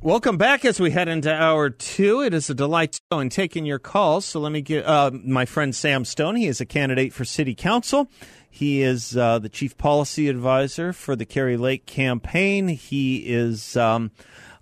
Welcome 0.00 0.36
back 0.36 0.64
as 0.64 0.78
we 0.78 0.92
head 0.92 1.08
into 1.08 1.34
hour 1.34 1.70
two. 1.70 2.20
It 2.22 2.32
is 2.32 2.48
a 2.48 2.54
delight 2.54 2.92
to 2.92 3.00
go 3.10 3.18
in 3.18 3.30
taking 3.30 3.66
your 3.66 3.80
calls. 3.80 4.24
So 4.26 4.38
let 4.38 4.52
me 4.52 4.60
get 4.60 4.86
uh, 4.86 5.10
my 5.12 5.44
friend 5.44 5.74
Sam 5.74 6.04
Stone. 6.04 6.36
He 6.36 6.46
is 6.46 6.60
a 6.60 6.64
candidate 6.64 7.12
for 7.12 7.24
city 7.24 7.52
council. 7.52 8.08
He 8.48 8.80
is 8.80 9.16
uh, 9.16 9.40
the 9.40 9.48
chief 9.48 9.76
policy 9.76 10.28
advisor 10.28 10.92
for 10.92 11.16
the 11.16 11.24
Kari 11.26 11.56
Lake 11.56 11.84
campaign. 11.84 12.68
He 12.68 13.16
is 13.26 13.76
um, 13.76 14.12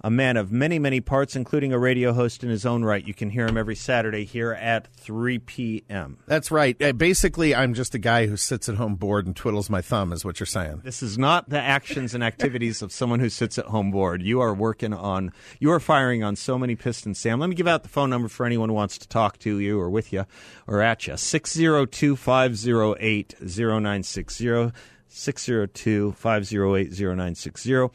a 0.01 0.11
man 0.11 0.37
of 0.37 0.53
many, 0.53 0.79
many 0.79 1.01
parts, 1.01 1.37
including 1.37 1.73
a 1.73 1.79
radio 1.79 2.13
host 2.13 2.45
in 2.45 2.51
his 2.51 2.67
own 2.67 2.85
right. 2.85 3.07
You 3.07 3.15
can 3.15 3.31
hear 3.31 3.47
him 3.47 3.57
every 3.57 3.75
Saturday 3.75 4.25
here 4.25 4.53
at 4.53 4.93
3 4.95 5.39
p.m. 5.41 6.19
That's 6.27 6.51
right. 6.51 6.81
Uh, 6.81 6.93
basically, 6.93 7.55
I'm 7.55 7.75
just 7.75 7.95
a 7.95 7.99
guy 7.99 8.27
who 8.27 8.37
sits 8.37 8.69
at 8.69 8.77
home 8.77 8.97
bored 8.97 9.27
and 9.27 9.35
twiddles 9.35 9.71
my 9.71 9.81
thumb, 9.81 10.13
is 10.13 10.25
what 10.25 10.41
you're 10.41 10.47
saying. 10.47 10.83
This 10.85 11.03
is 11.03 11.19
not 11.19 11.49
the 11.49 11.61
actions 11.61 12.15
and 12.15 12.23
activities 12.23 12.83
of 12.83 12.93
someone 12.93 13.21
who 13.21 13.29
sits 13.29 13.59
at 13.59 13.67
home 13.67 13.91
bored. 13.91 14.23
You 14.23 14.41
are 14.41 14.55
working 14.55 14.93
on, 14.93 15.33
you 15.59 15.71
are 15.73 15.81
firing 15.81 16.23
on 16.23 16.37
so 16.37 16.59
many 16.59 16.77
pistons, 16.77 17.19
Sam. 17.19 17.41
Let 17.41 17.49
me 17.49 17.57
give 17.57 17.69
out 17.69 17.83
the 17.83 17.89
phone 17.89 18.11
number 18.11 18.29
for 18.29 18.47
anyone 18.47 18.69
who 18.69 18.75
wants 18.75 18.99
to 18.99 19.09
talk 19.09 19.39
to 19.41 19.59
you 19.59 19.79
or 19.79 19.91
with 19.91 20.13
you 20.13 20.27
or 20.67 20.83
at 20.83 21.07
you 21.07 21.17
602 21.17 22.17
508 22.17 23.35
0960. 23.41 24.73
602 25.09 26.13
508 26.13 26.91
0960. 26.93 27.89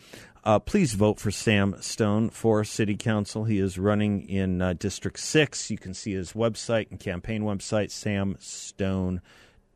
Uh, 0.43 0.57
please 0.57 0.93
vote 0.93 1.19
for 1.19 1.29
Sam 1.29 1.79
Stone 1.81 2.31
for 2.31 2.63
City 2.63 2.95
Council. 2.97 3.43
He 3.43 3.59
is 3.59 3.77
running 3.77 4.27
in 4.27 4.61
uh, 4.61 4.73
District 4.73 5.19
6. 5.19 5.69
You 5.69 5.77
can 5.77 5.93
see 5.93 6.13
his 6.13 6.33
website 6.33 6.89
and 6.89 6.99
campaign 6.99 7.43
website, 7.43 7.91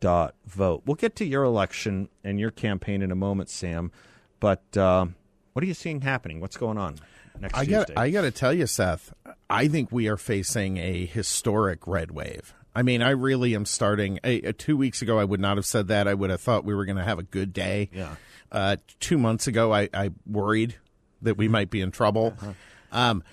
samstone.vote. 0.02 0.84
We'll 0.86 0.96
get 0.96 1.16
to 1.18 1.26
your 1.26 1.44
election 1.44 2.10
and 2.24 2.40
your 2.40 2.50
campaign 2.50 3.04
in 3.04 3.12
a 3.12 3.16
moment, 3.16 3.50
Sam. 3.50 3.92
But 4.40 4.76
uh, 4.76 5.06
what 5.54 5.64
are 5.64 5.68
you 5.68 5.76
seeing 5.76 6.02
happening? 6.02 6.40
What's 6.40 6.58
going 6.58 6.80
on 6.80 6.96
next 7.40 7.54
I 7.56 7.66
Tuesday? 7.66 7.94
got, 7.94 7.98
I 7.98 8.10
got 8.10 8.22
to 8.24 8.32
tell 8.32 8.54
you, 8.54 8.66
Seth, 8.66 9.14
I 9.48 9.68
think 9.68 9.92
we 9.92 10.08
are 10.08 10.18
facing 10.18 10.78
a 10.78 11.06
historic 11.06 11.86
red 11.86 12.10
wave. 12.10 12.56
I 12.76 12.82
mean, 12.82 13.02
I 13.02 13.12
really 13.12 13.56
am 13.56 13.66
starting. 13.66 14.20
Uh, 14.24 14.52
two 14.58 14.76
weeks 14.76 15.02
ago, 15.02 15.18
I 15.18 15.24
would 15.24 15.40
not 15.40 15.58
have 15.58 15.66
said 15.66 15.88
that. 15.90 16.08
I 16.08 16.14
would 16.14 16.30
have 16.30 16.42
thought 16.42 16.66
we 16.66 16.76
were 16.76 16.86
going 16.86 16.98
to 16.98 17.04
have 17.04 17.20
a 17.20 17.24
good 17.24 17.54
day. 17.54 17.90
Yeah. 17.94 18.16
Uh, 18.52 18.78
two 19.00 19.18
months 19.18 19.48
ago, 19.48 19.74
I, 19.74 19.90
I, 19.94 20.12
worried 20.26 20.76
that 21.22 21.38
we 21.38 21.48
might 21.48 21.70
be 21.70 21.82
in 21.82 21.92
trouble. 21.92 22.36
Uh-huh. 22.40 22.54
Um, 22.92 23.24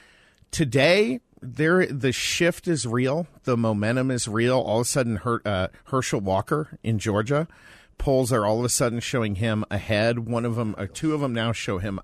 today, 0.50 1.20
there 1.40 1.86
the 1.86 2.12
shift 2.12 2.66
is 2.66 2.86
real. 2.86 3.26
The 3.44 3.56
momentum 3.56 4.10
is 4.10 4.26
real. 4.26 4.58
All 4.58 4.80
of 4.80 4.86
a 4.86 4.88
sudden, 4.88 5.16
Her, 5.16 5.42
uh, 5.44 5.68
Herschel 5.84 6.20
Walker 6.20 6.78
in 6.82 6.98
Georgia 6.98 7.46
polls 8.02 8.32
are 8.32 8.44
all 8.44 8.58
of 8.58 8.64
a 8.64 8.68
sudden 8.68 9.00
showing 9.00 9.36
him 9.36 9.64
ahead. 9.70 10.20
One 10.20 10.44
of 10.44 10.56
them, 10.56 10.74
or 10.76 10.86
two 10.86 11.14
of 11.14 11.20
them 11.20 11.32
now 11.32 11.52
show 11.52 11.78
him 11.78 12.00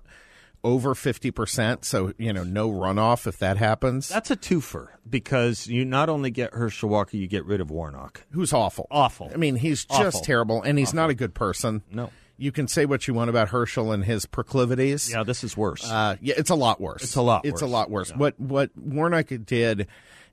over 0.63 0.93
50%. 0.93 1.83
So, 1.85 2.13
you 2.17 2.33
know, 2.33 2.43
no 2.43 2.69
runoff 2.71 3.27
if 3.27 3.37
that 3.39 3.57
happens. 3.57 4.07
That's 4.07 4.31
a 4.31 4.37
twofer 4.37 4.87
because 5.09 5.67
you 5.67 5.85
not 5.85 6.09
only 6.09 6.31
get 6.31 6.53
Herschel 6.53 6.89
Walker, 6.89 7.17
you 7.17 7.27
get 7.27 7.45
rid 7.45 7.61
of 7.61 7.69
Warnock. 7.69 8.25
Who's 8.31 8.53
awful. 8.53 8.87
Awful. 8.89 9.29
I 9.33 9.37
mean, 9.37 9.57
he's 9.57 9.85
just 9.85 10.23
terrible, 10.23 10.61
and 10.61 10.79
he's 10.79 10.93
not 10.93 11.09
a 11.09 11.13
good 11.13 11.33
person. 11.33 11.83
No. 11.91 12.11
You 12.39 12.51
can 12.51 12.67
say 12.67 12.85
what 12.85 13.07
you 13.07 13.13
want 13.13 13.29
about 13.29 13.49
Herschel 13.49 13.91
and 13.91 14.03
his 14.05 14.25
proclivities. 14.25 15.11
Yeah, 15.11 15.23
this 15.23 15.43
is 15.43 15.55
worse. 15.57 15.83
Uh, 15.89 16.15
yeah, 16.21 16.35
it's 16.37 16.49
a 16.49 16.55
lot 16.55 16.79
worse. 16.81 17.03
It's 17.03 17.15
a 17.15 17.21
lot 17.21 17.45
It's 17.45 17.61
a 17.61 17.65
worse. 17.65 17.71
lot 17.71 17.89
worse. 17.91 18.09
Yeah. 18.11 18.17
What 18.17 18.39
what 18.39 18.71
Warnock 18.77 19.27
did 19.45 19.87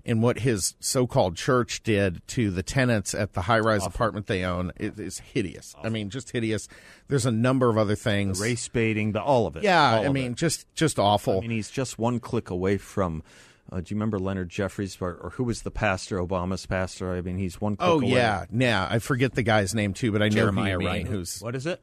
and 0.04 0.22
what 0.22 0.38
his 0.38 0.76
so-called 0.78 1.36
church 1.36 1.82
did 1.82 2.22
to 2.28 2.52
the 2.52 2.62
tenants 2.62 3.12
at 3.12 3.32
the 3.32 3.40
high-rise 3.42 3.84
apartment 3.84 4.28
they 4.28 4.44
own 4.44 4.70
is, 4.78 4.96
is 5.00 5.18
hideous. 5.18 5.74
I 5.82 5.88
mean, 5.88 6.10
just 6.10 6.30
hideous. 6.30 6.68
There's 7.08 7.26
a 7.26 7.32
number 7.32 7.68
of 7.68 7.76
other 7.76 7.96
things. 7.96 8.40
Race 8.40 8.68
baiting, 8.68 9.10
the 9.10 9.20
all 9.20 9.48
of 9.48 9.56
it. 9.56 9.64
yeah, 9.64 9.96
All 9.96 10.04
I 10.04 10.08
mean, 10.10 10.30
it. 10.32 10.36
just 10.38 10.72
just 10.76 11.00
awful. 11.00 11.38
I 11.38 11.40
mean, 11.40 11.50
he's 11.50 11.70
just 11.70 11.98
one 11.98 12.20
click 12.20 12.50
away 12.50 12.76
from. 12.78 13.22
Uh, 13.72 13.78
do 13.80 13.86
you 13.92 13.96
remember 13.96 14.20
Leonard 14.20 14.48
Jeffries, 14.48 14.96
or, 15.00 15.14
or 15.20 15.30
who 15.30 15.42
was 15.42 15.62
the 15.62 15.72
pastor, 15.72 16.18
Obama's 16.24 16.64
pastor? 16.66 17.12
I 17.12 17.20
mean, 17.20 17.36
he's 17.36 17.60
one 17.60 17.74
click 17.74 17.88
oh 17.90 17.98
away. 18.00 18.10
yeah, 18.12 18.44
yeah. 18.52 18.86
I 18.88 19.00
forget 19.00 19.34
the 19.34 19.42
guy's 19.42 19.74
name 19.74 19.92
too, 19.92 20.12
but 20.12 20.22
I 20.22 20.28
know 20.28 20.36
Jeremiah 20.36 20.74
who 20.74 20.82
you. 20.82 20.86
Wright. 20.86 21.06
Who's 21.08 21.40
What 21.40 21.56
is 21.56 21.66
it? 21.66 21.82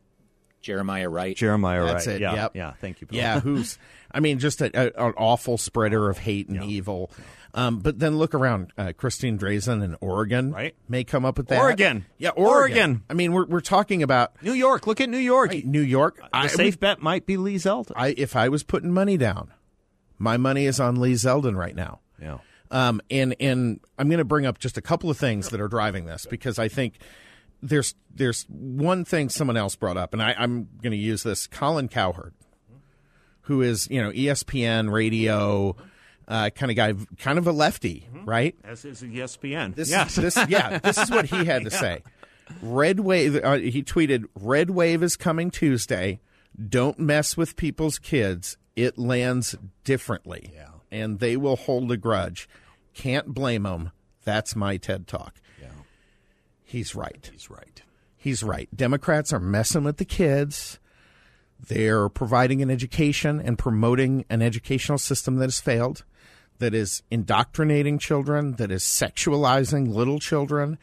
Jeremiah 0.64 1.10
Wright. 1.10 1.36
Jeremiah 1.36 1.86
That's 1.86 2.08
Wright. 2.08 2.16
it, 2.16 2.22
Yeah, 2.22 2.34
yep. 2.36 2.52
yeah. 2.56 2.74
Thank 2.82 3.02
you. 3.02 3.08
Bill. 3.08 3.18
Yeah, 3.18 3.40
who's 3.40 3.78
I 4.12 4.20
mean, 4.20 4.40
just 4.40 4.62
a, 4.62 4.66
a, 4.76 5.08
an 5.08 5.14
awful 5.18 5.58
spreader 5.58 6.10
of 6.10 6.18
hate 6.18 6.48
and 6.50 6.64
evil. 6.64 7.12
Um, 7.56 7.80
but 7.80 8.00
then 8.00 8.18
look 8.18 8.34
around, 8.34 8.72
uh, 8.80 8.94
Christine 8.98 9.38
Drazan 9.38 9.84
in 9.84 9.96
Oregon, 10.02 10.52
Right. 10.52 10.76
May 10.90 11.04
come 11.04 11.24
up 11.24 11.38
with 11.38 11.50
that. 11.50 11.60
Oregon. 11.60 12.06
yeah, 12.18 12.30
Oregon. 12.30 12.48
Oregon. 12.80 13.04
I 13.12 13.14
mean, 13.14 13.32
we're 13.32 13.46
we're 13.46 13.62
talking 13.62 14.02
about 14.02 14.42
New 14.42 14.54
York. 14.54 14.88
Look 14.88 15.00
at 15.02 15.10
New 15.10 15.20
York. 15.20 15.52
right, 15.52 15.64
New 15.66 15.82
York. 15.82 16.16
the 16.18 16.30
I 16.34 16.48
safe 16.48 16.80
bet 16.80 17.00
might 17.00 17.28
be 17.28 17.38
Lee 17.38 17.58
Zeldin. 17.58 17.92
I 17.96 18.16
if 18.18 18.36
I 18.36 18.50
was 18.50 18.64
putting 18.64 18.92
money 18.92 19.18
down, 19.18 19.52
my 20.18 20.38
money 20.38 20.66
is 20.66 20.80
on 20.80 21.00
Lee 21.00 21.14
Zeldin 21.14 21.56
right 21.56 21.76
now. 21.76 22.00
yeah. 22.20 22.40
Um, 22.72 23.02
and 23.12 23.36
and 23.40 23.80
I'm 24.00 24.08
going 24.10 24.18
to 24.18 24.26
bring 24.26 24.48
up 24.48 24.58
just 24.58 24.80
a 24.80 24.82
couple 24.82 25.12
of 25.12 25.18
things 25.20 25.50
that 25.50 25.62
are 25.62 25.68
driving 25.68 26.06
this 26.06 26.26
because 26.28 26.58
I 26.58 26.70
think 26.70 26.96
there's 27.64 27.96
there's 28.14 28.44
one 28.50 29.06
thing 29.06 29.30
someone 29.30 29.58
else 29.58 29.76
brought 29.76 29.98
up, 29.98 30.14
and 30.14 30.22
I, 30.22 30.36
I'm 30.38 30.68
going 30.82 30.92
to 30.92 30.98
use 30.98 31.24
this. 31.24 31.48
Colin 31.48 31.88
Cowherd, 31.88 32.34
who 33.44 33.62
is 33.62 33.88
you 33.90 34.02
know 34.02 34.12
ESPN 34.12 34.92
radio 34.92 35.76
uh, 36.28 36.50
kind 36.52 36.70
of 36.70 36.76
guy, 36.76 36.94
kind 37.18 37.40
of 37.40 37.48
a 37.48 37.52
lefty, 37.52 38.08
right? 38.26 38.56
As 38.64 38.86
is 38.86 39.02
ESPN. 39.02 39.76
This, 39.76 39.90
yes. 39.90 40.16
this, 40.16 40.38
yeah, 40.48 40.78
this 40.80 40.98
is 40.98 41.10
what 41.10 41.26
he 41.26 41.46
had 41.46 41.64
to 41.64 41.72
say. 41.72 42.04
Red 42.62 43.00
wave. 43.00 43.42
Uh, 43.44 43.58
he 43.58 43.82
tweeted, 43.82 44.26
"Red 44.36 44.70
wave 44.70 45.02
is 45.02 45.16
coming 45.16 45.50
Tuesday. 45.50 46.20
Don't 46.70 47.00
mess 47.00 47.36
with 47.38 47.56
people's 47.56 47.98
kids. 47.98 48.58
It 48.76 48.98
lands 48.98 49.56
differently, 49.84 50.52
yeah. 50.54 50.70
and 50.92 51.20
they 51.20 51.38
will 51.38 51.56
hold 51.56 51.92
a 51.92 51.98
grudge. 51.98 52.50
Can't 52.94 53.28
blame 53.28 53.64
them. 53.64 53.92
That's 54.24 54.56
my 54.56 54.78
TED 54.78 55.08
talk. 55.08 55.36
He's 56.74 56.96
right. 56.96 57.30
He's 57.32 57.52
right. 57.52 57.84
He's 58.18 58.42
right. 58.42 58.68
Democrats 58.76 59.32
are 59.32 59.40
messing 59.40 59.84
with 59.84 59.98
the 59.98 60.06
kids. 60.06 60.80
They're 61.68 62.10
providing 62.10 62.64
an 62.64 62.72
education 62.72 63.40
and 63.40 63.60
promoting 63.60 64.26
an 64.28 64.42
educational 64.42 64.98
system 64.98 65.36
that 65.36 65.46
has 65.46 65.60
failed, 65.60 66.04
that 66.58 66.74
is 66.74 67.04
indoctrinating 67.12 68.00
children, 68.00 68.54
that 68.54 68.72
is 68.72 68.82
sexualizing 68.84 69.94
little 69.94 70.18
children, 70.18 70.80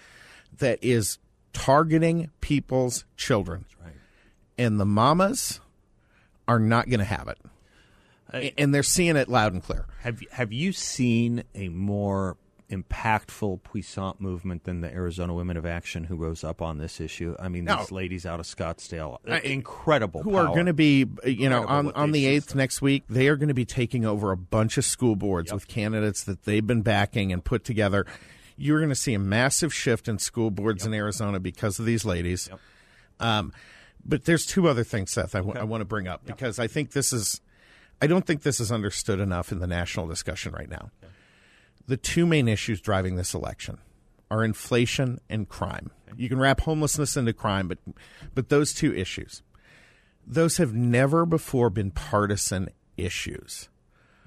that 0.58 0.78
is 0.80 1.18
targeting 1.52 2.30
people's 2.40 3.04
children. 3.16 3.64
right. 3.82 3.92
And 4.56 4.78
the 4.78 4.86
mamas 4.86 5.58
are 6.46 6.60
not 6.60 6.88
going 6.88 7.00
to 7.00 7.04
have 7.04 7.26
it. 7.26 7.38
A- 8.32 8.54
and 8.56 8.72
they're 8.72 8.84
seeing 8.84 9.16
it 9.16 9.28
loud 9.28 9.54
and 9.54 9.62
clear. 9.62 9.86
Have 10.02 10.20
Have 10.30 10.52
you 10.52 10.70
seen 10.70 11.42
a 11.52 11.68
more 11.68 12.36
impactful 12.70 13.62
puissant 13.62 14.20
movement 14.20 14.64
than 14.64 14.80
the 14.80 14.88
Arizona 14.90 15.34
Women 15.34 15.56
of 15.56 15.66
Action 15.66 16.04
who 16.04 16.16
rose 16.16 16.44
up 16.44 16.62
on 16.62 16.78
this 16.78 17.00
issue? 17.00 17.34
I 17.38 17.48
mean, 17.48 17.64
No. 17.64 17.78
these 17.78 17.90
ladies 17.92 18.24
out 18.26 18.40
of 18.40 18.46
Scottsdale, 18.46 19.18
I- 19.28 19.40
incredible. 19.40 20.22
who 20.22 20.36
are 20.36 20.46
going 20.46 20.66
to 20.66 20.72
be, 20.72 21.06
you 21.24 21.48
know, 21.48 21.66
on, 21.66 21.92
on 21.92 22.12
the 22.12 22.26
8th 22.26 22.54
next 22.54 22.80
week, 22.80 23.04
they 23.08 23.28
are 23.28 23.36
going 23.36 23.48
to 23.48 23.54
be 23.54 23.64
taking 23.64 24.04
over 24.04 24.30
a 24.32 24.36
bunch 24.36 24.78
of 24.78 24.84
school 24.84 25.16
boards 25.16 25.52
with 25.52 25.68
candidates 25.68 26.24
that 26.24 26.44
they've 26.44 26.66
been 26.66 26.82
backing 26.82 27.32
and 27.32 27.44
put 27.44 27.64
together. 27.64 28.06
You're 28.56 28.78
going 28.78 28.90
to 28.90 28.94
see 28.94 29.14
a 29.14 29.18
massive 29.18 29.72
shift 29.72 30.06
in 30.08 30.18
school 30.18 30.50
boards 30.50 30.84
in 30.86 30.92
Arizona 30.94 31.40
because 31.40 31.78
of 31.78 31.86
these 31.86 32.04
ladies. 32.04 32.48
Um, 33.18 33.52
but 34.04 34.24
there's 34.24 34.46
two 34.46 34.68
other 34.68 34.84
things, 34.84 35.10
Seth, 35.12 35.34
I 35.34 35.40
want 35.40 35.80
to 35.80 35.84
bring 35.84 36.08
up 36.08 36.24
because 36.24 36.58
I 36.58 36.66
think 36.66 36.92
this 36.92 37.12
is, 37.12 37.40
I 38.02 38.06
don't 38.06 38.26
think 38.26 38.42
this 38.42 38.60
is 38.60 38.72
understood 38.72 39.20
enough 39.20 39.52
in 39.52 39.58
the 39.58 39.66
national 39.66 40.06
discussion 40.06 40.52
right 40.52 40.70
now. 40.70 40.90
The 41.90 41.96
two 41.96 42.24
main 42.24 42.46
issues 42.46 42.80
driving 42.80 43.16
this 43.16 43.34
election 43.34 43.78
are 44.30 44.44
inflation 44.44 45.18
and 45.28 45.48
crime. 45.48 45.90
You 46.16 46.28
can 46.28 46.38
wrap 46.38 46.60
homelessness 46.60 47.16
into 47.16 47.32
crime, 47.32 47.66
but 47.66 47.78
but 48.32 48.48
those 48.48 48.72
two 48.72 48.94
issues, 48.94 49.42
those 50.24 50.58
have 50.58 50.72
never 50.72 51.26
before 51.26 51.68
been 51.68 51.90
partisan 51.90 52.68
issues. 52.96 53.68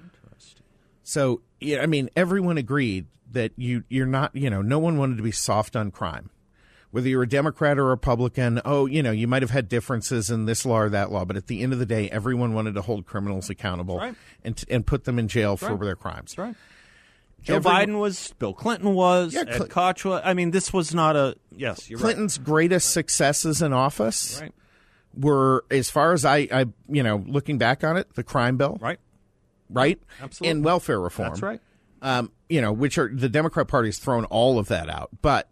Interesting. 0.02 0.66
So, 1.04 1.40
yeah, 1.58 1.80
I 1.80 1.86
mean, 1.86 2.10
everyone 2.14 2.58
agreed 2.58 3.06
that 3.32 3.52
you 3.56 3.84
you're 3.88 4.04
not, 4.04 4.36
you 4.36 4.50
know, 4.50 4.60
no 4.60 4.78
one 4.78 4.98
wanted 4.98 5.16
to 5.16 5.22
be 5.22 5.32
soft 5.32 5.74
on 5.74 5.90
crime. 5.90 6.28
whether 6.94 7.08
you're 7.08 7.24
a 7.24 7.28
Democrat 7.28 7.76
or 7.76 7.86
a 7.86 7.88
Republican, 7.88 8.60
oh, 8.64 8.86
you 8.86 9.02
know, 9.02 9.10
you 9.10 9.26
might 9.26 9.42
have 9.42 9.50
had 9.50 9.68
differences 9.68 10.30
in 10.30 10.44
this 10.44 10.64
law 10.64 10.78
or 10.78 10.88
that 10.88 11.10
law, 11.10 11.24
but 11.24 11.36
at 11.36 11.48
the 11.48 11.60
end 11.60 11.72
of 11.72 11.80
the 11.80 11.86
day, 11.86 12.08
everyone 12.10 12.54
wanted 12.54 12.72
to 12.72 12.80
hold 12.80 13.04
criminals 13.04 13.50
accountable 13.50 13.98
right. 13.98 14.14
and 14.44 14.64
and 14.70 14.86
put 14.86 15.02
them 15.02 15.18
in 15.18 15.26
jail 15.26 15.56
for 15.56 15.70
right. 15.70 15.80
their 15.80 15.96
crimes. 15.96 16.36
That's 16.36 16.38
right. 16.38 16.54
Joe 17.44 17.56
Every- 17.56 17.70
Biden 17.70 17.98
was, 18.00 18.34
Bill 18.38 18.52
Clinton 18.54 18.94
was, 18.94 19.34
Yeah, 19.34 19.44
Ed 19.46 19.68
Koch 19.70 20.04
was. 20.04 20.22
I 20.24 20.34
mean, 20.34 20.50
this 20.50 20.72
was 20.72 20.94
not 20.94 21.14
a 21.14 21.36
yes. 21.54 21.88
You're 21.88 21.98
Clinton's 22.00 22.38
greatest 22.38 22.90
successes 22.92 23.62
in 23.62 23.72
office 23.72 24.40
right. 24.40 24.52
were, 25.16 25.64
as 25.70 25.90
far 25.90 26.12
as 26.14 26.24
I, 26.24 26.48
I, 26.50 26.66
you 26.88 27.02
know, 27.02 27.22
looking 27.26 27.58
back 27.58 27.84
on 27.84 27.96
it, 27.96 28.12
the 28.14 28.24
crime 28.24 28.56
bill, 28.56 28.78
Right. 28.80 28.98
right, 29.70 30.00
Absolutely. 30.22 30.50
and 30.50 30.64
welfare 30.64 30.98
reform. 31.00 31.28
That's 31.30 31.42
right. 31.42 31.60
um, 32.02 32.32
you 32.48 32.60
know, 32.60 32.72
which 32.72 32.98
are 32.98 33.10
the 33.14 33.28
Democrat 33.28 33.68
Party's 33.68 33.98
thrown 33.98 34.24
all 34.26 34.58
of 34.58 34.68
that 34.68 34.88
out, 34.88 35.10
but 35.22 35.48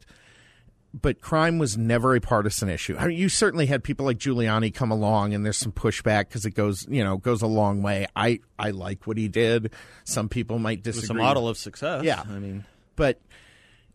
but 0.94 1.20
crime 1.20 1.58
was 1.58 1.78
never 1.78 2.14
a 2.14 2.20
partisan 2.20 2.68
issue. 2.68 2.96
I 2.98 3.06
mean, 3.06 3.18
you 3.18 3.28
certainly 3.28 3.66
had 3.66 3.82
people 3.82 4.04
like 4.04 4.18
Giuliani 4.18 4.74
come 4.74 4.90
along, 4.90 5.32
and 5.32 5.44
there's 5.44 5.56
some 5.56 5.72
pushback 5.72 6.28
because 6.28 6.44
it 6.44 6.54
goes, 6.54 6.86
you 6.88 7.02
know, 7.02 7.16
goes 7.16 7.42
a 7.42 7.46
long 7.46 7.82
way. 7.82 8.06
I 8.14 8.40
I 8.58 8.70
like 8.70 9.06
what 9.06 9.16
he 9.16 9.28
did. 9.28 9.72
Some 10.04 10.28
people 10.28 10.58
might 10.58 10.82
disagree. 10.82 11.20
a 11.20 11.22
model 11.22 11.48
of 11.48 11.56
success. 11.56 12.04
Yeah. 12.04 12.22
I 12.28 12.38
mean, 12.38 12.64
but 12.96 13.20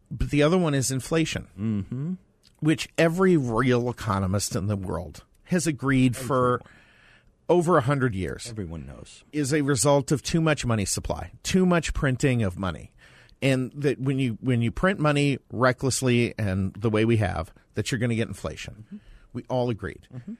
but 0.09 0.29
the 0.31 0.43
other 0.43 0.57
one 0.57 0.73
is 0.73 0.89
inflation, 0.89 1.47
mm-hmm. 1.59 2.13
which 2.59 2.87
every 2.97 3.37
real 3.37 3.89
economist 3.89 4.55
in 4.55 4.67
the 4.67 4.75
world 4.75 5.23
has 5.45 5.67
agreed 5.67 6.15
for 6.15 6.61
over 7.49 7.77
a 7.77 7.81
hundred 7.81 8.13
years 8.13 8.47
everyone 8.49 8.85
knows. 8.85 9.23
is 9.31 9.53
a 9.53 9.61
result 9.61 10.11
of 10.11 10.21
too 10.21 10.41
much 10.41 10.65
money 10.65 10.85
supply, 10.85 11.31
too 11.43 11.65
much 11.65 11.93
printing 11.93 12.43
of 12.43 12.57
money. 12.57 12.91
And 13.41 13.71
that 13.75 13.99
when 13.99 14.17
you 14.17 14.37
when 14.41 14.61
you 14.61 14.71
print 14.71 14.99
money 14.99 15.37
recklessly 15.51 16.33
and 16.39 16.73
the 16.73 16.89
way 16.89 17.05
we 17.05 17.17
have, 17.17 17.53
that 17.75 17.91
you're 17.91 17.99
going 17.99 18.09
to 18.09 18.15
get 18.15 18.27
inflation. 18.27 18.85
Mm-hmm. 18.87 18.97
We 19.33 19.43
all 19.49 19.69
agreed. 19.69 20.07
Mm-hmm. 20.13 20.33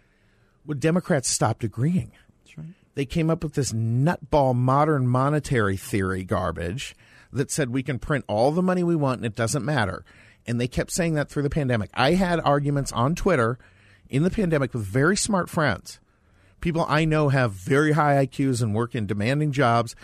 Well, 0.65 0.77
Democrats 0.77 1.29
stopped 1.29 1.63
agreeing. 1.63 2.11
That's 2.43 2.57
right. 2.57 2.67
They 2.95 3.05
came 3.05 3.29
up 3.29 3.43
with 3.43 3.53
this 3.53 3.71
nutball 3.71 4.55
modern 4.55 5.07
monetary 5.07 5.77
theory 5.77 6.23
garbage 6.23 6.95
that 7.31 7.51
said 7.51 7.69
we 7.69 7.83
can 7.83 7.99
print 7.99 8.25
all 8.27 8.51
the 8.51 8.63
money 8.63 8.83
we 8.83 8.95
want 8.95 9.19
and 9.19 9.25
it 9.25 9.35
doesn't 9.35 9.63
matter. 9.63 10.03
And 10.47 10.59
they 10.59 10.67
kept 10.67 10.91
saying 10.91 11.13
that 11.13 11.29
through 11.29 11.43
the 11.43 11.49
pandemic. 11.49 11.89
I 11.93 12.13
had 12.13 12.39
arguments 12.39 12.91
on 12.91 13.15
Twitter 13.15 13.59
in 14.09 14.23
the 14.23 14.31
pandemic 14.31 14.73
with 14.73 14.83
very 14.83 15.17
smart 15.17 15.49
friends. 15.49 15.99
People 16.59 16.85
I 16.89 17.05
know 17.05 17.29
have 17.29 17.51
very 17.51 17.91
high 17.91 18.25
IQs 18.25 18.61
and 18.61 18.73
work 18.73 18.95
in 18.95 19.05
demanding 19.05 19.51
jobs 19.51 19.95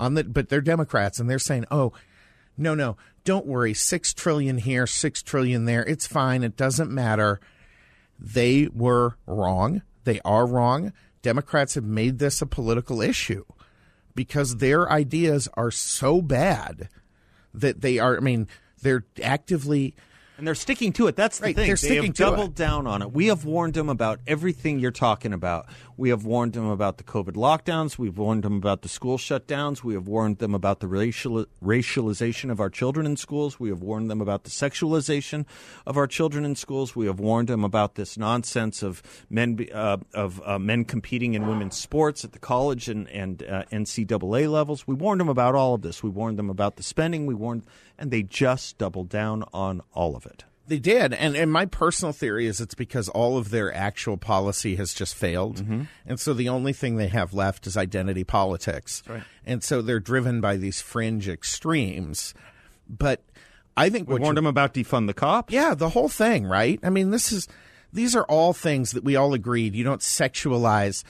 on 0.00 0.14
the 0.14 0.24
but 0.24 0.48
they're 0.48 0.60
Democrats 0.60 1.20
and 1.20 1.30
they're 1.30 1.38
saying, 1.38 1.66
"Oh, 1.70 1.92
no, 2.56 2.74
no, 2.74 2.96
don't 3.24 3.46
worry. 3.46 3.74
6 3.74 4.14
trillion 4.14 4.58
here, 4.58 4.86
6 4.86 5.22
trillion 5.22 5.64
there. 5.66 5.84
It's 5.84 6.06
fine. 6.06 6.42
It 6.42 6.56
doesn't 6.56 6.90
matter." 6.90 7.40
They 8.18 8.68
were 8.72 9.16
wrong. 9.26 9.82
They 10.04 10.20
are 10.24 10.46
wrong. 10.46 10.92
Democrats 11.22 11.74
have 11.74 11.84
made 11.84 12.18
this 12.18 12.42
a 12.42 12.46
political 12.46 13.00
issue 13.00 13.44
because 14.14 14.56
their 14.56 14.90
ideas 14.90 15.48
are 15.54 15.70
so 15.70 16.20
bad 16.20 16.88
that 17.54 17.80
they 17.80 17.98
are 17.98 18.16
I 18.16 18.20
mean, 18.20 18.48
they're 18.82 19.04
actively 19.22 19.94
And 20.40 20.46
they're 20.46 20.54
sticking 20.54 20.92
to 20.94 21.06
it. 21.06 21.16
That's 21.16 21.38
the 21.38 21.44
Right, 21.44 21.54
thing. 21.54 21.66
they're 21.66 21.74
they 21.74 21.76
sticking 21.76 21.96
have 22.06 22.14
to 22.14 22.22
it. 22.22 22.26
doubled 22.30 22.54
down 22.54 22.86
on 22.86 23.02
it. 23.02 23.12
We 23.12 23.26
have 23.26 23.44
warned 23.44 23.74
them 23.74 23.90
about 23.90 24.20
everything 24.26 24.78
you're 24.78 24.90
talking 24.90 25.34
about. 25.34 25.66
We 25.98 26.08
have 26.08 26.24
warned 26.24 26.54
them 26.54 26.64
about 26.66 26.96
the 26.96 27.04
COVID 27.04 27.32
lockdowns. 27.34 27.98
We've 27.98 28.16
warned 28.16 28.42
them 28.42 28.54
about 28.56 28.80
the 28.80 28.88
school 28.88 29.18
shutdowns. 29.18 29.84
We 29.84 29.92
have 29.92 30.08
warned 30.08 30.38
them 30.38 30.54
about 30.54 30.80
the 30.80 30.86
racial, 30.88 31.44
racialization 31.62 32.50
of 32.50 32.58
our 32.58 32.70
children 32.70 33.04
in 33.04 33.18
schools. 33.18 33.60
We 33.60 33.68
have 33.68 33.82
warned 33.82 34.10
them 34.10 34.22
about 34.22 34.44
the 34.44 34.50
sexualization 34.50 35.44
of 35.86 35.98
our 35.98 36.06
children 36.06 36.46
in 36.46 36.56
schools. 36.56 36.96
We 36.96 37.04
have 37.04 37.20
warned 37.20 37.48
them 37.48 37.62
about 37.62 37.96
this 37.96 38.16
nonsense 38.16 38.82
of 38.82 39.02
men 39.28 39.56
be- 39.56 39.70
uh, 39.70 39.98
of 40.14 40.40
uh, 40.46 40.58
men 40.58 40.86
competing 40.86 41.34
in 41.34 41.46
women's 41.46 41.76
sports 41.76 42.24
at 42.24 42.32
the 42.32 42.38
college 42.38 42.88
and 42.88 43.06
and 43.10 43.42
uh, 43.42 43.64
NCAA 43.70 44.50
levels. 44.50 44.86
We 44.86 44.94
warned 44.94 45.20
them 45.20 45.28
about 45.28 45.54
all 45.54 45.74
of 45.74 45.82
this. 45.82 46.02
We 46.02 46.08
warned 46.08 46.38
them 46.38 46.48
about 46.48 46.76
the 46.76 46.82
spending. 46.82 47.26
We 47.26 47.34
warned, 47.34 47.64
and 48.00 48.10
they 48.10 48.22
just 48.24 48.78
doubled 48.78 49.08
down 49.08 49.44
on 49.52 49.82
all 49.92 50.16
of 50.16 50.26
it. 50.26 50.44
They 50.66 50.78
did, 50.78 51.12
and 51.12 51.36
and 51.36 51.50
my 51.52 51.66
personal 51.66 52.12
theory 52.12 52.46
is 52.46 52.60
it's 52.60 52.74
because 52.76 53.08
all 53.08 53.36
of 53.36 53.50
their 53.50 53.74
actual 53.74 54.16
policy 54.16 54.76
has 54.76 54.94
just 54.94 55.14
failed, 55.16 55.56
Mm-hmm. 55.58 55.82
and 56.06 56.18
so 56.20 56.32
the 56.32 56.48
only 56.48 56.72
thing 56.72 56.96
they 56.96 57.08
have 57.08 57.34
left 57.34 57.66
is 57.66 57.76
identity 57.76 58.22
politics, 58.24 59.02
right. 59.08 59.22
and 59.44 59.64
so 59.64 59.82
they're 59.82 59.98
driven 60.00 60.40
by 60.40 60.56
these 60.56 60.80
fringe 60.80 61.28
extremes. 61.28 62.34
But 62.88 63.22
I 63.76 63.90
think 63.90 64.06
We 64.08 64.14
what 64.14 64.22
warned 64.22 64.36
them 64.38 64.46
about 64.46 64.74
defund 64.74 65.08
the 65.08 65.14
cops. 65.14 65.52
yeah, 65.52 65.74
the 65.74 65.88
whole 65.90 66.08
thing, 66.08 66.46
right? 66.46 66.78
I 66.84 66.90
mean, 66.90 67.10
this 67.10 67.32
is 67.32 67.48
these 67.92 68.14
are 68.14 68.24
all 68.24 68.52
things 68.52 68.92
that 68.92 69.02
we 69.02 69.16
all 69.16 69.34
agreed. 69.34 69.74
You 69.74 69.82
don't 69.82 70.00
sexualize 70.02 71.02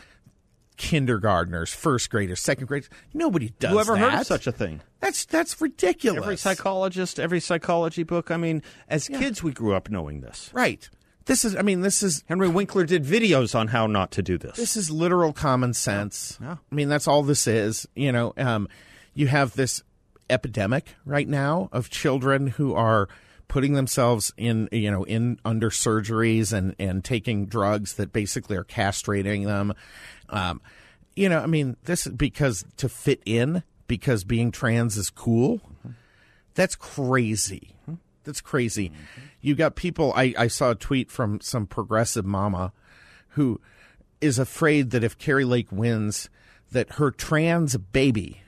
kindergartners, 0.81 1.73
first 1.75 2.09
graders, 2.09 2.41
second 2.41 2.67
graders. 2.67 2.89
Nobody 3.13 3.53
does. 3.59 3.71
Whoever 3.71 3.97
heard 3.99 4.15
of 4.15 4.27
such 4.27 4.47
a 4.47 4.53
thing? 4.53 4.81
That's 5.01 5.27
that's 5.27 5.61
ridiculous. 5.61 6.23
Every 6.23 6.37
psychologist, 6.39 7.21
every 7.21 7.39
psychology 7.39 8.03
book. 8.03 8.31
I 8.31 8.39
mean, 8.39 8.63
as 8.89 9.07
kids, 9.07 9.43
we 9.43 9.53
grew 9.53 9.75
up 9.75 9.91
knowing 9.91 10.23
this. 10.23 10.51
right? 10.55 10.89
This 11.27 11.45
is. 11.45 11.55
I 11.55 11.61
mean, 11.61 11.83
this 11.83 12.03
is 12.03 12.25
Henry 12.29 12.49
Winkler 12.49 12.85
did 12.87 13.05
videos 13.05 13.55
on 13.55 13.69
how 13.69 13.87
not 13.87 14.11
to 14.13 14.23
do 14.23 14.39
this. 14.39 14.57
This 14.57 14.75
is 14.75 14.91
literal 14.91 15.35
common 15.35 15.75
sense. 15.75 16.39
Yeah. 16.41 16.57
I 16.73 16.75
mean, 16.75 16.89
that's 16.89 17.07
all 17.07 17.23
this 17.23 17.47
is. 17.47 17.87
You 17.95 18.11
know, 18.11 18.33
um, 18.39 18.67
you 19.13 19.27
have 19.27 19.55
this 19.55 19.83
epidemic 20.31 20.95
right 21.05 21.29
now 21.29 21.69
of 21.73 21.91
children 21.91 22.47
who 22.47 22.75
are 22.75 23.09
putting 23.49 23.75
themselves 23.75 24.33
in, 24.37 24.69
you 24.73 24.91
know, 24.91 25.03
in 25.05 25.39
under 25.45 25.69
surgeries 25.71 26.53
and 26.53 26.75
and 26.79 27.05
taking 27.05 27.47
drugs 27.47 27.95
that 27.95 28.13
basically 28.13 28.57
are 28.57 28.65
castrating 28.65 29.45
them. 29.45 29.75
Um, 30.31 30.61
you 31.17 31.29
know, 31.29 31.41
I 31.41 31.47
mean, 31.47 31.77
this 31.85 32.07
is 32.07 32.13
because 32.13 32.65
to 32.79 32.89
fit 32.89 33.21
in 33.27 33.63
because 33.87 34.25
being 34.25 34.53
trans 34.53 34.97
is 34.97 35.11
cool. 35.11 35.61
That's 36.55 36.77
crazy. 36.77 37.75
That's 38.25 38.41
crazy. 38.41 38.93
You 39.41 39.55
got 39.55 39.77
people. 39.77 40.13
I, 40.15 40.35
I 40.39 40.47
saw 40.47 40.71
a 40.71 40.75
tweet 40.75 41.11
from 41.11 41.41
some 41.41 41.67
progressive 41.67 42.25
mama 42.25 42.73
who 43.31 43.61
is 44.21 44.39
afraid 44.39 44.91
that 44.91 45.03
if 45.03 45.19
Kari 45.19 45.45
Lake 45.45 45.73
wins, 45.73 46.29
that 46.73 46.95
her 46.95 47.11
trans 47.11 47.77
baby 47.77 48.43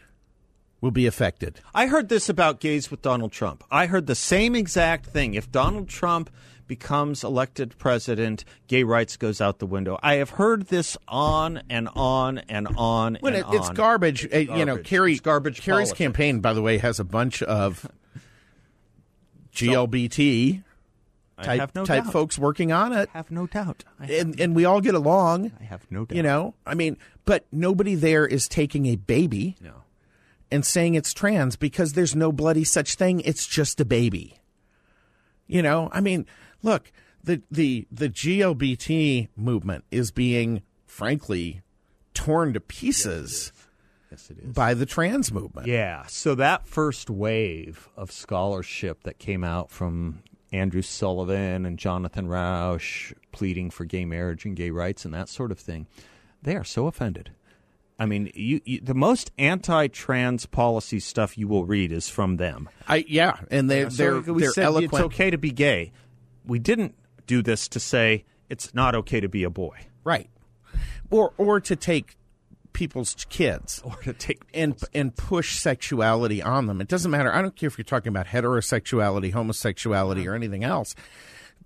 will 0.81 0.91
be 0.91 1.07
affected. 1.07 1.61
I 1.75 1.87
heard 1.87 2.09
this 2.09 2.29
about 2.29 2.61
gays 2.61 2.91
with 2.91 3.03
Donald 3.03 3.33
Trump. 3.33 3.65
I 3.71 3.87
heard 3.87 4.07
the 4.07 4.15
same 4.15 4.55
exact 4.55 5.07
thing. 5.07 5.35
If 5.35 5.51
Donald 5.51 5.89
Trump 5.89 6.29
becomes 6.73 7.23
elected 7.23 7.77
president, 7.77 8.47
gay 8.67 8.83
rights 8.83 9.19
goes 9.19 9.43
out 9.43 9.59
the 9.59 9.67
window. 9.67 9.99
I 10.03 10.15
have 10.15 10.31
heard 10.31 10.69
this 10.69 10.97
on 11.07 11.63
and 11.69 11.87
on 11.95 12.39
and 12.49 12.67
on 12.79 13.19
When 13.21 13.35
and 13.35 13.45
it, 13.45 13.55
it's 13.55 13.69
on. 13.69 13.75
garbage, 13.75 14.27
uh, 14.33 14.39
you 14.39 14.65
know. 14.65 14.77
Garbage. 14.77 14.87
Kari, 14.87 15.13
It's 15.13 15.21
garbage 15.21 15.61
Kari's 15.61 15.89
politics. 15.89 15.99
campaign, 15.99 16.41
by 16.41 16.55
the 16.55 16.63
way, 16.63 16.79
has 16.79 16.99
a 16.99 17.05
bunch 17.05 17.43
of 17.43 17.87
GLBT 19.55 20.63
I 21.37 21.59
type, 21.59 21.75
no 21.75 21.85
type 21.85 22.07
folks 22.07 22.39
working 22.39 22.73
on 22.73 22.95
it, 22.95 23.11
I 23.13 23.19
have 23.19 23.31
no 23.31 23.47
doubt. 23.47 23.85
Have, 24.01 24.09
and 24.09 24.41
and 24.41 24.57
we 24.57 24.65
all 24.65 24.81
get 24.81 24.95
along. 24.95 25.53
I 25.61 25.65
have 25.65 25.87
no 25.91 26.07
doubt. 26.07 26.17
You 26.17 26.23
know, 26.23 26.55
I 26.65 26.73
mean, 26.73 26.97
but 27.27 27.45
nobody 27.53 27.95
there 27.95 28.27
is 28.27 28.49
taking 28.49 28.87
a 28.87 28.97
baby 28.97 29.57
no. 29.61 29.75
and 30.51 30.65
saying 30.65 30.95
it's 30.95 31.13
trans 31.13 31.57
because 31.57 31.93
there's 31.93 32.17
no 32.17 32.33
bloody 32.33 32.65
such 32.65 32.95
thing. 32.95 33.21
It's 33.21 33.47
just 33.47 33.79
a 33.79 33.85
baby. 33.85 34.39
You 35.47 35.61
know, 35.61 35.91
I 35.93 36.01
mean, 36.01 36.25
look, 36.63 36.93
the 37.23 37.43
the 37.51 37.87
the 37.91 38.09
GLBT 38.09 39.29
movement 39.37 39.85
is 39.91 40.11
being 40.11 40.63
frankly 40.87 41.63
torn 42.15 42.53
to 42.53 42.61
pieces 42.61 43.53
Yes, 44.11 44.31
it 44.31 44.39
is. 44.39 44.53
by 44.53 44.75
the 44.75 44.85
trans 44.87 45.33
movement. 45.33 45.67
Yeah. 45.67 46.05
So 46.09 46.35
that 46.35 46.67
first 46.67 47.09
wave 47.09 47.89
of 47.97 48.13
scholarship 48.13 49.05
that 49.05 49.19
came 49.19 49.43
out 49.45 49.71
from 49.71 50.23
Andrew 50.53 50.83
Sullivan 50.83 51.65
and 51.65 51.79
Jonathan 51.79 52.27
Rauch 52.29 53.15
pleading 53.33 53.71
for 53.71 53.87
gay 53.87 54.05
marriage 54.05 54.45
and 54.45 54.55
gay 54.55 54.71
rights 54.71 55.07
and 55.07 55.15
that 55.15 55.31
sort 55.31 55.51
of 55.51 55.59
thing, 55.59 55.87
they 56.43 56.57
are 56.57 56.65
so 56.65 56.87
offended. 56.87 57.31
I 57.99 58.05
mean, 58.05 58.31
you, 58.35 58.61
you, 58.67 58.81
the 58.81 58.95
most 58.95 59.31
anti-trans 59.39 60.45
policy 60.47 60.99
stuff 60.99 61.39
you 61.39 61.47
will 61.49 61.65
read 61.65 61.93
is 61.93 62.09
from 62.09 62.37
them. 62.37 62.69
I 62.89 63.05
yeah, 63.09 63.37
and 63.51 63.71
they 63.71 63.89
So 63.89 64.21
they're 64.21 64.33
we 64.35 64.43
they're 64.43 64.53
said 64.53 64.65
eloquent. 64.65 64.93
it's 64.93 65.01
okay 65.15 65.31
to 65.31 65.39
be 65.39 65.53
gay. 65.53 65.93
We 66.47 66.59
didn't 66.59 66.95
do 67.27 67.43
this 67.43 67.69
to 67.69 67.81
say 67.81 68.25
it's 68.49 68.75
not 68.75 68.95
okay 68.95 69.21
to 69.21 69.29
be 69.29 69.45
a 69.45 69.51
boy 69.51 69.87
right, 70.05 70.29
or 71.11 71.33
or 71.37 71.61
to 71.61 71.77
take 71.77 72.17
people's 72.73 73.15
kids. 73.29 73.81
or 73.85 73.97
to 74.03 74.13
take 74.13 74.41
and 74.55 74.77
and 74.95 75.15
push 75.15 75.59
sexuality 75.59 76.43
on 76.43 76.67
them. 76.67 76.81
It 76.81 76.89
doesn't 76.89 77.11
matter. 77.11 77.33
I 77.33 77.43
don't 77.43 77.55
care 77.55 77.67
if 77.67 77.79
you're 77.79 77.85
talking 77.85 78.09
about 78.09 78.27
heterosexuality, 78.27 79.33
homosexuality, 79.33 80.23
uh-huh. 80.23 80.31
or 80.31 80.35
anything 80.35 80.65
else. 80.65 80.95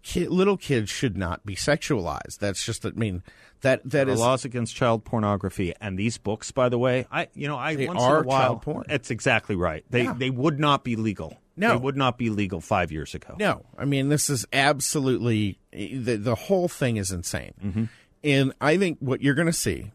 Ki 0.06 0.28
little 0.28 0.56
kids 0.56 0.88
should 0.88 1.16
not 1.16 1.44
be 1.44 1.56
sexualized. 1.56 2.38
That's 2.38 2.64
just. 2.64 2.86
I 2.86 2.90
mean, 2.90 3.24
That 3.62 3.80
that 3.90 4.08
is 4.08 4.20
laws 4.20 4.44
against 4.44 4.76
child 4.76 5.04
pornography, 5.04 5.74
and 5.80 5.98
these 5.98 6.16
books, 6.16 6.52
by 6.52 6.68
the 6.68 6.78
way, 6.78 7.08
I 7.10 7.26
you 7.34 7.48
know 7.48 7.56
I 7.56 7.74
They 7.74 7.88
once 7.88 8.00
are 8.00 8.18
in 8.18 8.24
a 8.24 8.28
while. 8.28 8.40
child 8.40 8.62
porn. 8.62 8.84
That's 8.88 9.10
exactly 9.10 9.56
right. 9.56 9.84
They 9.90 10.04
Yeah. 10.04 10.14
they 10.16 10.30
would 10.30 10.60
not 10.60 10.84
be 10.84 10.94
legal. 10.94 11.36
No. 11.56 11.70
they 11.70 11.76
would 11.76 11.96
not 11.96 12.18
be 12.18 12.30
legal 12.30 12.60
five 12.60 12.92
years 12.92 13.16
ago. 13.16 13.34
No, 13.36 13.64
I 13.76 13.84
mean 13.84 14.08
this 14.08 14.30
is 14.30 14.46
absolutely 14.52 15.58
eh, 15.72 15.88
the 15.94 16.16
the 16.16 16.34
whole 16.36 16.68
thing 16.68 16.98
is 16.98 17.10
insane, 17.10 17.54
mm-hmm. 17.64 17.84
and 18.22 18.52
I 18.60 18.76
think 18.76 18.98
what 19.00 19.22
you're 19.22 19.34
going 19.34 19.46
to 19.46 19.52
see, 19.52 19.90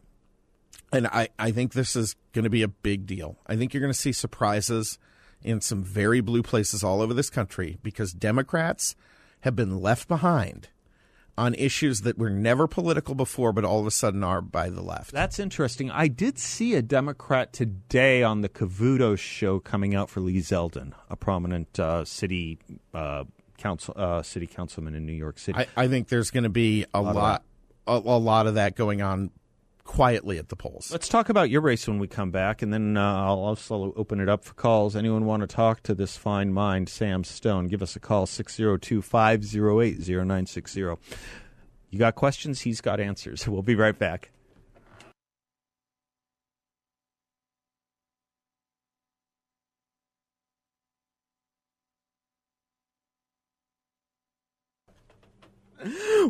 and 0.92 1.06
I 1.06 1.28
I 1.38 1.52
think 1.52 1.72
this 1.72 1.96
is 1.96 2.16
going 2.34 2.44
to 2.44 2.50
be 2.50 2.62
a 2.62 2.68
big 2.68 3.06
deal. 3.06 3.38
I 3.46 3.56
think 3.56 3.72
you're 3.72 3.80
going 3.80 3.92
to 3.92 3.98
see 3.98 4.12
surprises 4.12 4.98
in 5.42 5.62
some 5.62 5.82
very 5.82 6.20
blue 6.20 6.42
places 6.42 6.84
all 6.84 7.00
over 7.00 7.14
this 7.14 7.30
country 7.30 7.78
because 7.82 8.12
Democrats 8.12 8.94
have 9.42 9.54
been 9.54 9.80
left 9.80 10.08
behind 10.08 10.68
on 11.36 11.54
issues 11.54 12.02
that 12.02 12.18
were 12.18 12.30
never 12.30 12.66
political 12.66 13.14
before, 13.14 13.52
but 13.52 13.64
all 13.64 13.80
of 13.80 13.86
a 13.86 13.90
sudden 13.90 14.22
are 14.22 14.40
by 14.40 14.68
the 14.68 14.82
left. 14.82 15.12
That's 15.12 15.38
interesting. 15.38 15.90
I 15.90 16.08
did 16.08 16.38
see 16.38 16.74
a 16.74 16.82
Democrat 16.82 17.52
today 17.52 18.22
on 18.22 18.42
the 18.42 18.48
Cavuto 18.48 19.18
show 19.18 19.58
coming 19.58 19.94
out 19.94 20.10
for 20.10 20.20
Lee 20.20 20.38
Zeldin, 20.38 20.92
a 21.08 21.16
prominent 21.16 21.78
uh, 21.80 22.04
city 22.04 22.58
uh, 22.92 23.24
council 23.56 23.94
uh, 23.96 24.22
city 24.22 24.46
councilman 24.46 24.94
in 24.94 25.06
New 25.06 25.12
York 25.12 25.38
City. 25.38 25.58
I, 25.58 25.84
I 25.84 25.88
think 25.88 26.08
there's 26.08 26.30
going 26.30 26.44
to 26.44 26.50
be 26.50 26.84
a, 26.92 27.00
lot, 27.00 27.44
a, 27.86 27.92
a 27.92 27.96
lot 27.96 28.46
of 28.46 28.56
that 28.56 28.76
going 28.76 29.00
on 29.00 29.30
quietly 29.84 30.38
at 30.38 30.48
the 30.48 30.56
polls. 30.56 30.90
Let's 30.90 31.08
talk 31.08 31.28
about 31.28 31.50
your 31.50 31.60
race 31.60 31.86
when 31.88 31.98
we 31.98 32.06
come 32.06 32.30
back, 32.30 32.62
and 32.62 32.72
then 32.72 32.96
uh, 32.96 33.24
I'll 33.24 33.38
also 33.38 33.92
open 33.96 34.20
it 34.20 34.28
up 34.28 34.44
for 34.44 34.54
calls. 34.54 34.96
Anyone 34.96 35.24
want 35.24 35.42
to 35.42 35.46
talk 35.46 35.82
to 35.84 35.94
this 35.94 36.16
fine 36.16 36.52
mind, 36.52 36.88
Sam 36.88 37.24
Stone? 37.24 37.68
Give 37.68 37.82
us 37.82 37.96
a 37.96 38.00
call, 38.00 38.26
602 38.26 39.02
508 39.02 39.98
0960. 39.98 40.80
You 41.90 41.98
got 41.98 42.14
questions? 42.14 42.62
He's 42.62 42.80
got 42.80 43.00
answers. 43.00 43.46
We'll 43.52 43.62
be 43.62 43.74
right 43.74 43.98
back. 43.98 44.30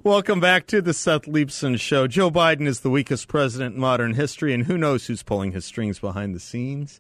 Welcome 0.03 0.41
back 0.41 0.67
to 0.69 0.81
the 0.81 0.95
Seth 0.95 1.27
Leibsohn 1.27 1.79
Show. 1.79 2.07
Joe 2.07 2.31
Biden 2.31 2.67
is 2.67 2.81
the 2.81 2.89
weakest 2.89 3.29
president 3.29 3.75
in 3.75 3.81
modern 3.81 4.15
history, 4.15 4.55
and 4.55 4.65
who 4.65 4.79
knows 4.79 5.07
who's 5.07 5.23
pulling 5.23 5.53
his 5.53 5.67
strings 5.67 5.99
behind 5.99 6.35
the 6.35 6.41
scenes. 6.41 6.99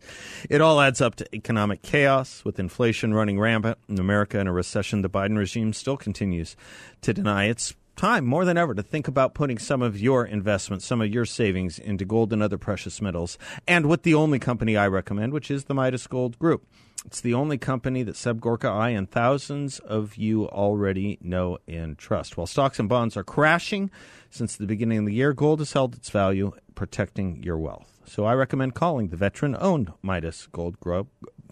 It 0.50 0.60
all 0.60 0.80
adds 0.80 1.00
up 1.00 1.14
to 1.16 1.34
economic 1.34 1.80
chaos, 1.80 2.44
with 2.44 2.58
inflation 2.58 3.14
running 3.14 3.40
rampant 3.40 3.78
in 3.88 3.98
America 3.98 4.38
and 4.38 4.48
a 4.48 4.52
recession. 4.52 5.00
The 5.00 5.08
Biden 5.08 5.38
regime 5.38 5.72
still 5.72 5.96
continues 5.96 6.54
to 7.00 7.14
deny 7.14 7.46
it's 7.46 7.74
time 7.96 8.26
more 8.26 8.44
than 8.44 8.58
ever 8.58 8.74
to 8.74 8.82
think 8.82 9.08
about 9.08 9.34
putting 9.34 9.58
some 9.58 9.80
of 9.80 9.98
your 9.98 10.26
investments, 10.26 10.84
some 10.84 11.00
of 11.00 11.12
your 11.12 11.24
savings 11.24 11.78
into 11.78 12.04
gold 12.04 12.32
and 12.32 12.42
other 12.42 12.58
precious 12.58 13.00
metals, 13.00 13.38
and 13.66 13.86
with 13.86 14.02
the 14.02 14.14
only 14.14 14.38
company 14.38 14.76
I 14.76 14.88
recommend, 14.88 15.32
which 15.32 15.50
is 15.50 15.64
the 15.64 15.74
Midas 15.74 16.06
Gold 16.06 16.38
Group. 16.38 16.66
It's 17.04 17.20
the 17.20 17.34
only 17.34 17.58
company 17.58 18.04
that 18.04 18.16
Seb 18.16 18.40
Gorka, 18.40 18.68
I, 18.68 18.90
and 18.90 19.10
thousands 19.10 19.80
of 19.80 20.16
you 20.16 20.48
already 20.48 21.18
know 21.20 21.58
and 21.66 21.98
trust. 21.98 22.36
While 22.36 22.46
stocks 22.46 22.78
and 22.78 22.88
bonds 22.88 23.16
are 23.16 23.24
crashing 23.24 23.90
since 24.30 24.56
the 24.56 24.66
beginning 24.66 24.98
of 24.98 25.06
the 25.06 25.14
year, 25.14 25.32
gold 25.32 25.58
has 25.58 25.72
held 25.72 25.94
its 25.94 26.10
value, 26.10 26.52
protecting 26.74 27.42
your 27.42 27.58
wealth. 27.58 28.00
So 28.04 28.24
I 28.24 28.34
recommend 28.34 28.74
calling 28.74 29.08
the 29.08 29.16
veteran 29.16 29.56
owned 29.58 29.92
Midas 30.00 30.46
Gold 30.52 30.78
Group, 30.78 31.08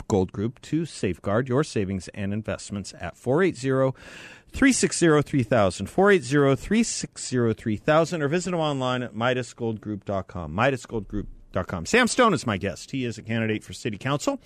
Gold 0.09 0.33
Group 0.33 0.61
to 0.63 0.85
safeguard 0.85 1.49
your 1.49 1.65
savings 1.65 2.09
and 2.09 2.33
investments 2.33 2.95
at 3.01 3.17
480 3.17 3.97
360 4.53 5.23
3000. 5.23 5.87
480 5.87 6.57
360 6.57 7.55
3000 7.55 8.23
or 8.23 8.29
visit 8.29 8.51
them 8.51 8.61
online 8.61 9.03
at 9.03 9.15
MidasGoldGroup.com. 9.15 10.53
MidasGoldGroup.com. 10.53 11.40
Sam 11.85 12.07
Stone 12.07 12.35
is 12.35 12.47
my 12.47 12.57
guest. 12.57 12.91
He 12.91 13.05
is 13.05 13.19
a 13.19 13.23
candidate 13.23 13.65
for 13.65 13.73
city 13.73 13.99
council, 13.99 14.41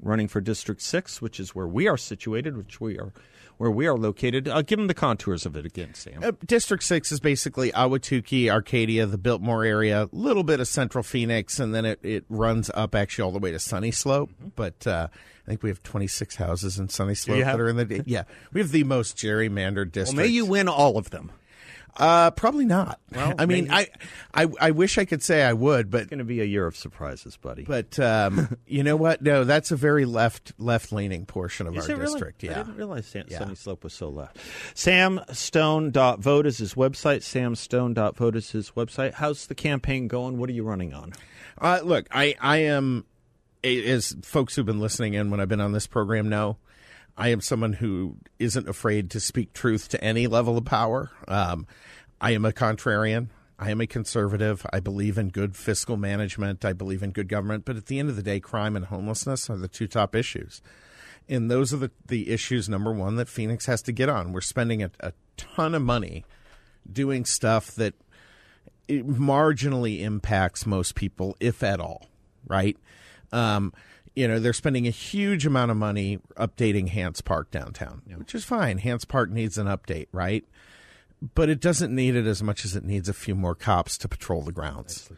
running 0.00 0.28
for 0.28 0.40
District 0.40 0.80
6, 0.80 1.20
which 1.22 1.40
is 1.40 1.54
where 1.54 1.66
we 1.66 1.88
are 1.88 1.96
situated, 1.96 2.56
which 2.56 2.80
we 2.80 2.98
are 2.98 3.12
where 3.60 3.70
we 3.70 3.86
are 3.86 3.96
located. 3.98 4.48
Uh, 4.48 4.62
give 4.62 4.78
him 4.78 4.86
the 4.86 4.94
contours 4.94 5.44
of 5.44 5.54
it 5.54 5.66
again, 5.66 5.92
Sam. 5.92 6.24
Uh, 6.24 6.32
District 6.46 6.82
6 6.82 7.12
is 7.12 7.20
basically 7.20 7.70
Ahwatukee, 7.72 8.48
Arcadia, 8.48 9.04
the 9.04 9.18
Biltmore 9.18 9.64
area, 9.64 10.04
a 10.04 10.08
little 10.12 10.44
bit 10.44 10.60
of 10.60 10.68
Central 10.68 11.04
Phoenix, 11.04 11.60
and 11.60 11.74
then 11.74 11.84
it, 11.84 12.00
it 12.02 12.24
runs 12.30 12.70
up 12.72 12.94
actually 12.94 13.22
all 13.24 13.32
the 13.32 13.38
way 13.38 13.52
to 13.52 13.58
Sunny 13.58 13.90
Slope. 13.90 14.30
But 14.56 14.86
uh, 14.86 15.08
I 15.12 15.46
think 15.46 15.62
we 15.62 15.68
have 15.68 15.82
26 15.82 16.36
houses 16.36 16.78
in 16.78 16.88
Sunny 16.88 17.14
Slope 17.14 17.36
have? 17.42 17.58
that 17.58 17.60
are 17.60 17.68
in 17.68 17.76
the. 17.76 18.02
Yeah. 18.06 18.22
We 18.54 18.62
have 18.62 18.70
the 18.70 18.84
most 18.84 19.18
gerrymandered 19.18 19.76
Well, 19.76 20.04
district. 20.04 20.16
may 20.16 20.28
you 20.28 20.46
win 20.46 20.66
all 20.66 20.96
of 20.96 21.10
them. 21.10 21.30
Uh, 21.96 22.30
probably 22.30 22.64
not. 22.64 23.00
Well, 23.12 23.34
I 23.38 23.46
mean, 23.46 23.70
I, 23.70 23.88
I, 24.32 24.46
I 24.60 24.70
wish 24.70 24.96
I 24.98 25.04
could 25.04 25.22
say 25.22 25.42
I 25.42 25.52
would, 25.52 25.90
but 25.90 26.02
It's 26.02 26.10
going 26.10 26.18
to 26.18 26.24
be 26.24 26.40
a 26.40 26.44
year 26.44 26.66
of 26.66 26.76
surprises, 26.76 27.36
buddy. 27.36 27.64
but 27.64 27.98
um, 27.98 28.56
you 28.66 28.82
know 28.82 28.96
what? 28.96 29.20
No, 29.22 29.44
that's 29.44 29.70
a 29.70 29.76
very 29.76 30.04
left 30.04 30.52
left 30.58 30.92
leaning 30.92 31.26
portion 31.26 31.66
of 31.66 31.76
Is 31.76 31.88
our 31.90 31.96
district. 31.96 32.00
really? 32.00 32.12
district. 32.38 32.44
I 32.56 32.62
didn't 32.62 32.76
realize 32.76 33.06
San- 33.06 33.26
Yeah. 33.28 33.38
Sunny 33.40 33.54
Slope 33.54 33.84
was 33.84 33.92
so 33.92 34.08
left. 34.08 34.38
Samstone.vote 34.74 36.46
is 36.46 36.58
his 36.58 36.74
website. 36.74 37.18
Samstone.vote 37.22 38.36
is 38.36 38.50
his 38.50 38.70
website. 38.72 39.14
How's 39.14 39.46
the 39.46 39.54
campaign 39.54 40.08
going? 40.08 40.38
What 40.38 40.48
are 40.48 40.52
you 40.54 40.64
running 40.64 40.94
on? 40.94 41.12
Uh, 41.58 41.80
look, 41.82 42.06
I, 42.10 42.34
I 42.40 42.58
am, 42.58 43.04
as 43.62 44.16
folks 44.22 44.54
who've 44.56 44.64
been 44.66 44.80
listening 44.80 45.14
in 45.14 45.30
when 45.30 45.40
I've 45.40 45.48
been 45.48 45.60
on 45.60 45.72
this 45.72 45.86
program 45.86 46.28
know, 46.28 46.56
I 47.20 47.28
am 47.28 47.42
someone 47.42 47.74
who 47.74 48.16
isn't 48.38 48.66
afraid 48.66 49.10
to 49.10 49.20
speak 49.20 49.52
truth 49.52 49.90
to 49.90 50.02
any 50.02 50.26
level 50.26 50.56
of 50.56 50.64
power. 50.64 51.10
Um, 51.28 51.66
I 52.18 52.30
am 52.30 52.46
a 52.46 52.50
contrarian. 52.50 53.28
I 53.58 53.70
am 53.70 53.82
a 53.82 53.86
conservative. 53.86 54.64
I 54.72 54.80
believe 54.80 55.18
in 55.18 55.28
good 55.28 55.54
fiscal 55.54 55.98
management. 55.98 56.64
I 56.64 56.72
believe 56.72 57.02
in 57.02 57.10
good 57.10 57.28
government. 57.28 57.66
But 57.66 57.76
at 57.76 57.86
the 57.86 57.98
end 57.98 58.08
of 58.08 58.16
the 58.16 58.22
day, 58.22 58.40
crime 58.40 58.74
and 58.74 58.86
homelessness 58.86 59.50
are 59.50 59.58
the 59.58 59.68
two 59.68 59.86
top 59.86 60.16
issues. 60.16 60.62
And 61.28 61.50
those 61.50 61.74
are 61.74 61.76
the, 61.76 61.90
the 62.06 62.30
issues, 62.30 62.70
number 62.70 62.90
one, 62.90 63.16
that 63.16 63.28
Phoenix 63.28 63.66
has 63.66 63.82
to 63.82 63.92
get 63.92 64.08
on. 64.08 64.32
We're 64.32 64.40
spending 64.40 64.82
a, 64.82 64.90
a 65.00 65.12
ton 65.36 65.74
of 65.74 65.82
money 65.82 66.24
doing 66.90 67.26
stuff 67.26 67.72
that 67.72 67.92
marginally 68.88 70.00
impacts 70.00 70.64
most 70.64 70.94
people, 70.94 71.36
if 71.38 71.62
at 71.62 71.80
all, 71.80 72.08
right? 72.46 72.78
Um, 73.30 73.74
you 74.14 74.26
know, 74.26 74.38
they're 74.38 74.52
spending 74.52 74.86
a 74.86 74.90
huge 74.90 75.46
amount 75.46 75.70
of 75.70 75.76
money 75.76 76.18
updating 76.36 76.88
Hance 76.88 77.20
Park 77.20 77.50
downtown, 77.50 78.02
which 78.16 78.34
is 78.34 78.44
fine. 78.44 78.78
Hance 78.78 79.04
Park 79.04 79.30
needs 79.30 79.58
an 79.58 79.66
update, 79.66 80.08
right? 80.12 80.44
But 81.34 81.48
it 81.48 81.60
doesn't 81.60 81.94
need 81.94 82.16
it 82.16 82.26
as 82.26 82.42
much 82.42 82.64
as 82.64 82.74
it 82.74 82.84
needs 82.84 83.08
a 83.08 83.12
few 83.12 83.34
more 83.34 83.54
cops 83.54 83.98
to 83.98 84.08
patrol 84.08 84.42
the 84.42 84.52
grounds. 84.52 85.10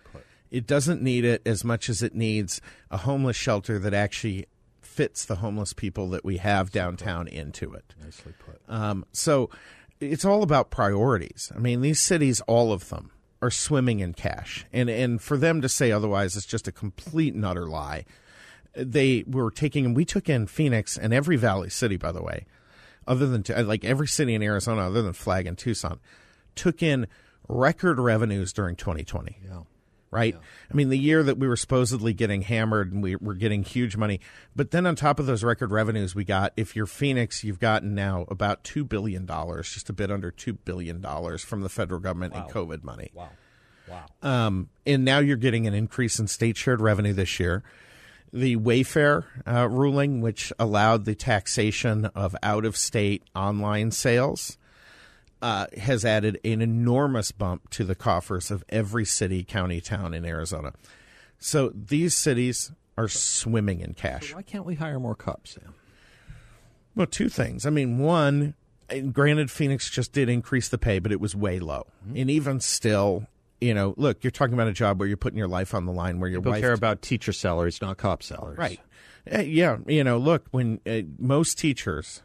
It 0.50 0.66
doesn't 0.66 1.00
need 1.00 1.24
it 1.24 1.40
as 1.46 1.64
much 1.64 1.88
as 1.88 2.02
it 2.02 2.14
needs 2.14 2.60
a 2.90 2.98
homeless 2.98 3.36
shelter 3.36 3.78
that 3.78 3.94
actually 3.94 4.46
fits 4.80 5.24
the 5.24 5.36
homeless 5.36 5.72
people 5.72 6.10
that 6.10 6.24
we 6.24 6.36
have 6.36 6.70
downtown 6.70 7.26
into 7.26 7.72
it. 7.72 7.94
Nicely 8.02 8.34
put. 8.44 8.60
Um, 8.68 9.06
so 9.12 9.48
it's 10.00 10.24
all 10.24 10.42
about 10.42 10.70
priorities. 10.70 11.50
I 11.54 11.58
mean, 11.58 11.80
these 11.80 12.00
cities, 12.00 12.42
all 12.42 12.72
of 12.72 12.90
them, 12.90 13.10
are 13.40 13.50
swimming 13.50 14.00
in 14.00 14.12
cash, 14.12 14.66
and 14.72 14.88
and 14.88 15.20
for 15.20 15.36
them 15.36 15.62
to 15.62 15.68
say 15.68 15.90
otherwise 15.90 16.36
is 16.36 16.46
just 16.46 16.68
a 16.68 16.72
complete 16.72 17.34
and 17.34 17.44
utter 17.44 17.66
lie. 17.66 18.04
They 18.74 19.24
were 19.26 19.50
taking, 19.50 19.84
and 19.84 19.96
we 19.96 20.04
took 20.04 20.28
in 20.28 20.46
Phoenix 20.46 20.96
and 20.96 21.12
every 21.12 21.36
Valley 21.36 21.68
city, 21.70 21.96
by 21.96 22.12
the 22.12 22.22
way, 22.22 22.46
other 23.06 23.26
than 23.26 23.44
like 23.66 23.84
every 23.84 24.08
city 24.08 24.34
in 24.34 24.42
Arizona, 24.42 24.82
other 24.82 25.02
than 25.02 25.12
Flag 25.12 25.46
and 25.46 25.58
Tucson, 25.58 26.00
took 26.54 26.82
in 26.82 27.06
record 27.48 27.98
revenues 27.98 28.52
during 28.52 28.76
2020 28.76 29.38
Yeah. 29.44 29.62
right? 30.10 30.36
I 30.70 30.74
mean, 30.74 30.88
the 30.90 30.98
year 30.98 31.22
that 31.22 31.38
we 31.38 31.48
were 31.48 31.56
supposedly 31.56 32.12
getting 32.14 32.42
hammered 32.42 32.92
and 32.92 33.02
we 33.02 33.16
were 33.16 33.34
getting 33.34 33.62
huge 33.62 33.96
money, 33.96 34.20
but 34.54 34.70
then 34.70 34.86
on 34.86 34.94
top 34.94 35.18
of 35.18 35.26
those 35.26 35.42
record 35.42 35.70
revenues, 35.70 36.14
we 36.14 36.24
got 36.24 36.52
if 36.56 36.76
you're 36.76 36.86
Phoenix, 36.86 37.42
you've 37.44 37.58
gotten 37.60 37.94
now 37.94 38.24
about 38.28 38.62
two 38.64 38.84
billion 38.84 39.26
dollars, 39.26 39.70
just 39.70 39.90
a 39.90 39.92
bit 39.92 40.10
under 40.10 40.30
two 40.30 40.52
billion 40.54 41.00
dollars 41.00 41.42
from 41.42 41.60
the 41.62 41.68
federal 41.68 42.00
government 42.00 42.34
in 42.34 42.42
COVID 42.42 42.84
money. 42.84 43.10
Wow. 43.14 43.30
Wow. 43.88 44.06
Um, 44.22 44.68
and 44.86 45.04
now 45.04 45.18
you're 45.18 45.36
getting 45.36 45.66
an 45.66 45.74
increase 45.74 46.18
in 46.18 46.26
state 46.28 46.56
shared 46.56 46.80
revenue 46.80 47.12
this 47.12 47.40
year. 47.40 47.62
The 48.32 48.56
Wayfair 48.56 49.24
uh, 49.46 49.68
ruling, 49.68 50.22
which 50.22 50.52
allowed 50.58 51.04
the 51.04 51.14
taxation 51.14 52.06
of 52.06 52.34
out 52.42 52.64
of 52.64 52.76
state 52.76 53.24
online 53.34 53.90
sales, 53.90 54.56
uh, 55.42 55.66
has 55.76 56.04
added 56.04 56.40
an 56.44 56.62
enormous 56.62 57.30
bump 57.30 57.68
to 57.70 57.84
the 57.84 57.94
coffers 57.94 58.50
of 58.50 58.64
every 58.68 59.04
city, 59.04 59.44
county, 59.44 59.80
town 59.80 60.14
in 60.14 60.24
Arizona. 60.24 60.72
So 61.38 61.72
these 61.74 62.16
cities 62.16 62.72
are 62.96 63.08
swimming 63.08 63.80
in 63.80 63.94
cash. 63.94 64.34
Why 64.34 64.42
can't 64.42 64.64
we 64.64 64.76
hire 64.76 65.00
more 65.00 65.14
cops, 65.14 65.52
Sam? 65.54 65.74
Well, 66.94 67.06
two 67.06 67.28
things. 67.28 67.66
I 67.66 67.70
mean, 67.70 67.98
one, 67.98 68.54
granted, 69.12 69.50
Phoenix 69.50 69.90
just 69.90 70.12
did 70.12 70.28
increase 70.28 70.68
the 70.68 70.78
pay, 70.78 70.98
but 70.98 71.10
it 71.10 71.20
was 71.20 71.34
way 71.34 71.58
low. 71.58 71.86
And 72.14 72.30
even 72.30 72.60
still, 72.60 73.26
you 73.62 73.74
know, 73.74 73.94
look, 73.96 74.24
you're 74.24 74.32
talking 74.32 74.54
about 74.54 74.66
a 74.66 74.72
job 74.72 74.98
where 74.98 75.06
you're 75.06 75.16
putting 75.16 75.38
your 75.38 75.48
life 75.48 75.72
on 75.72 75.86
the 75.86 75.92
line, 75.92 76.18
where 76.18 76.28
your 76.28 76.40
People 76.40 76.52
wife 76.52 76.60
care 76.62 76.72
about 76.72 77.00
teacher 77.00 77.32
salaries, 77.32 77.80
not 77.80 77.96
cop 77.96 78.22
salaries. 78.22 78.58
Right. 78.58 78.80
Uh, 79.32 79.40
yeah. 79.40 79.78
You 79.86 80.02
know, 80.02 80.18
look, 80.18 80.46
when 80.50 80.80
uh, 80.84 81.02
most 81.18 81.58
teachers 81.58 82.22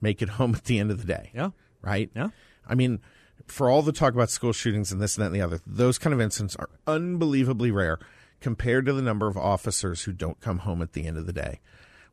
make 0.00 0.22
it 0.22 0.28
home 0.30 0.54
at 0.54 0.64
the 0.64 0.78
end 0.78 0.90
of 0.90 0.98
the 0.98 1.06
day. 1.06 1.30
Yeah. 1.34 1.50
Right. 1.82 2.10
Yeah. 2.16 2.30
I 2.66 2.74
mean, 2.74 3.00
for 3.46 3.68
all 3.68 3.82
the 3.82 3.92
talk 3.92 4.14
about 4.14 4.30
school 4.30 4.52
shootings 4.52 4.90
and 4.90 5.00
this 5.00 5.16
and 5.16 5.22
that 5.22 5.26
and 5.26 5.34
the 5.34 5.42
other, 5.42 5.60
those 5.66 5.98
kind 5.98 6.14
of 6.14 6.20
incidents 6.20 6.56
are 6.56 6.70
unbelievably 6.86 7.70
rare 7.70 7.98
compared 8.40 8.86
to 8.86 8.92
the 8.92 9.02
number 9.02 9.26
of 9.26 9.36
officers 9.36 10.02
who 10.02 10.12
don't 10.12 10.40
come 10.40 10.60
home 10.60 10.80
at 10.80 10.94
the 10.94 11.06
end 11.06 11.18
of 11.18 11.26
the 11.26 11.32
day, 11.32 11.60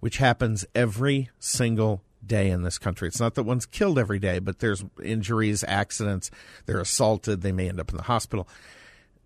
which 0.02 0.18
happens 0.18 0.66
every 0.76 1.30
single 1.40 2.02
day 2.28 2.50
in 2.50 2.64
this 2.64 2.78
country. 2.78 3.08
It's 3.08 3.20
not 3.20 3.36
that 3.36 3.44
one's 3.44 3.66
killed 3.66 4.00
every 4.00 4.20
day, 4.20 4.40
but 4.40 4.60
there's 4.60 4.84
injuries, 5.04 5.64
accidents, 5.68 6.32
they're 6.66 6.80
assaulted, 6.80 7.42
they 7.42 7.52
may 7.52 7.70
end 7.70 7.80
up 7.80 7.92
in 7.92 7.98
the 7.98 8.04
hospital. 8.04 8.48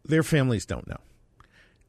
Their 0.05 0.23
families 0.23 0.65
don't 0.65 0.87
know. 0.87 0.99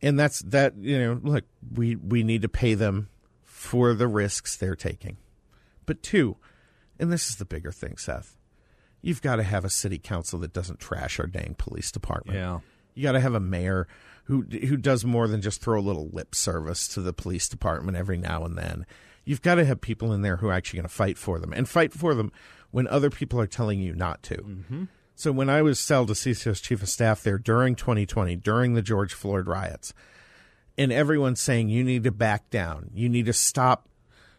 And 0.02 0.18
that's 0.18 0.40
that, 0.40 0.76
you 0.76 0.98
know, 0.98 1.20
look, 1.22 1.44
we, 1.74 1.96
we 1.96 2.22
need 2.22 2.42
to 2.42 2.48
pay 2.48 2.74
them 2.74 3.08
for 3.44 3.94
the 3.94 4.08
risks 4.08 4.56
they're 4.56 4.74
taking. 4.74 5.18
But 5.84 6.02
two, 6.02 6.36
and 6.98 7.12
this 7.12 7.28
is 7.28 7.36
the 7.36 7.44
bigger 7.44 7.72
thing, 7.72 7.96
Seth, 7.96 8.36
you've 9.02 9.22
got 9.22 9.36
to 9.36 9.42
have 9.42 9.64
a 9.64 9.70
city 9.70 9.98
council 9.98 10.38
that 10.40 10.52
doesn't 10.52 10.80
trash 10.80 11.18
our 11.18 11.26
dang 11.26 11.54
police 11.58 11.90
department. 11.90 12.38
Yeah. 12.38 12.60
You 12.94 13.02
got 13.02 13.12
to 13.12 13.20
have 13.20 13.34
a 13.34 13.40
mayor 13.40 13.86
who 14.24 14.42
who 14.42 14.76
does 14.76 15.04
more 15.04 15.26
than 15.26 15.42
just 15.42 15.60
throw 15.60 15.78
a 15.78 15.82
little 15.82 16.08
lip 16.12 16.34
service 16.34 16.86
to 16.88 17.00
the 17.00 17.12
police 17.12 17.48
department 17.48 17.96
every 17.96 18.16
now 18.16 18.44
and 18.44 18.56
then. 18.56 18.86
You've 19.24 19.42
got 19.42 19.56
to 19.56 19.64
have 19.64 19.80
people 19.80 20.12
in 20.12 20.22
there 20.22 20.36
who 20.36 20.48
are 20.48 20.52
actually 20.52 20.78
going 20.78 20.88
to 20.88 20.94
fight 20.94 21.18
for 21.18 21.38
them 21.38 21.52
and 21.52 21.68
fight 21.68 21.92
for 21.92 22.14
them 22.14 22.32
when 22.70 22.86
other 22.88 23.10
people 23.10 23.40
are 23.40 23.46
telling 23.46 23.80
you 23.80 23.94
not 23.94 24.22
to. 24.24 24.36
Mm-hmm. 24.36 24.84
So 25.14 25.32
when 25.32 25.50
I 25.50 25.60
was 25.60 25.78
Sal 25.78 26.06
DiCiccio's 26.06 26.60
chief 26.60 26.82
of 26.82 26.88
staff 26.88 27.22
there 27.22 27.36
during 27.36 27.74
2020, 27.74 28.36
during 28.36 28.72
the 28.74 28.82
George 28.82 29.12
Floyd 29.12 29.46
riots, 29.46 29.92
and 30.78 30.90
everyone's 30.90 31.42
saying 31.42 31.68
you 31.68 31.84
need 31.84 32.04
to 32.04 32.10
back 32.10 32.48
down, 32.48 32.90
you 32.94 33.08
need 33.08 33.26
to 33.26 33.34
stop, 33.34 33.86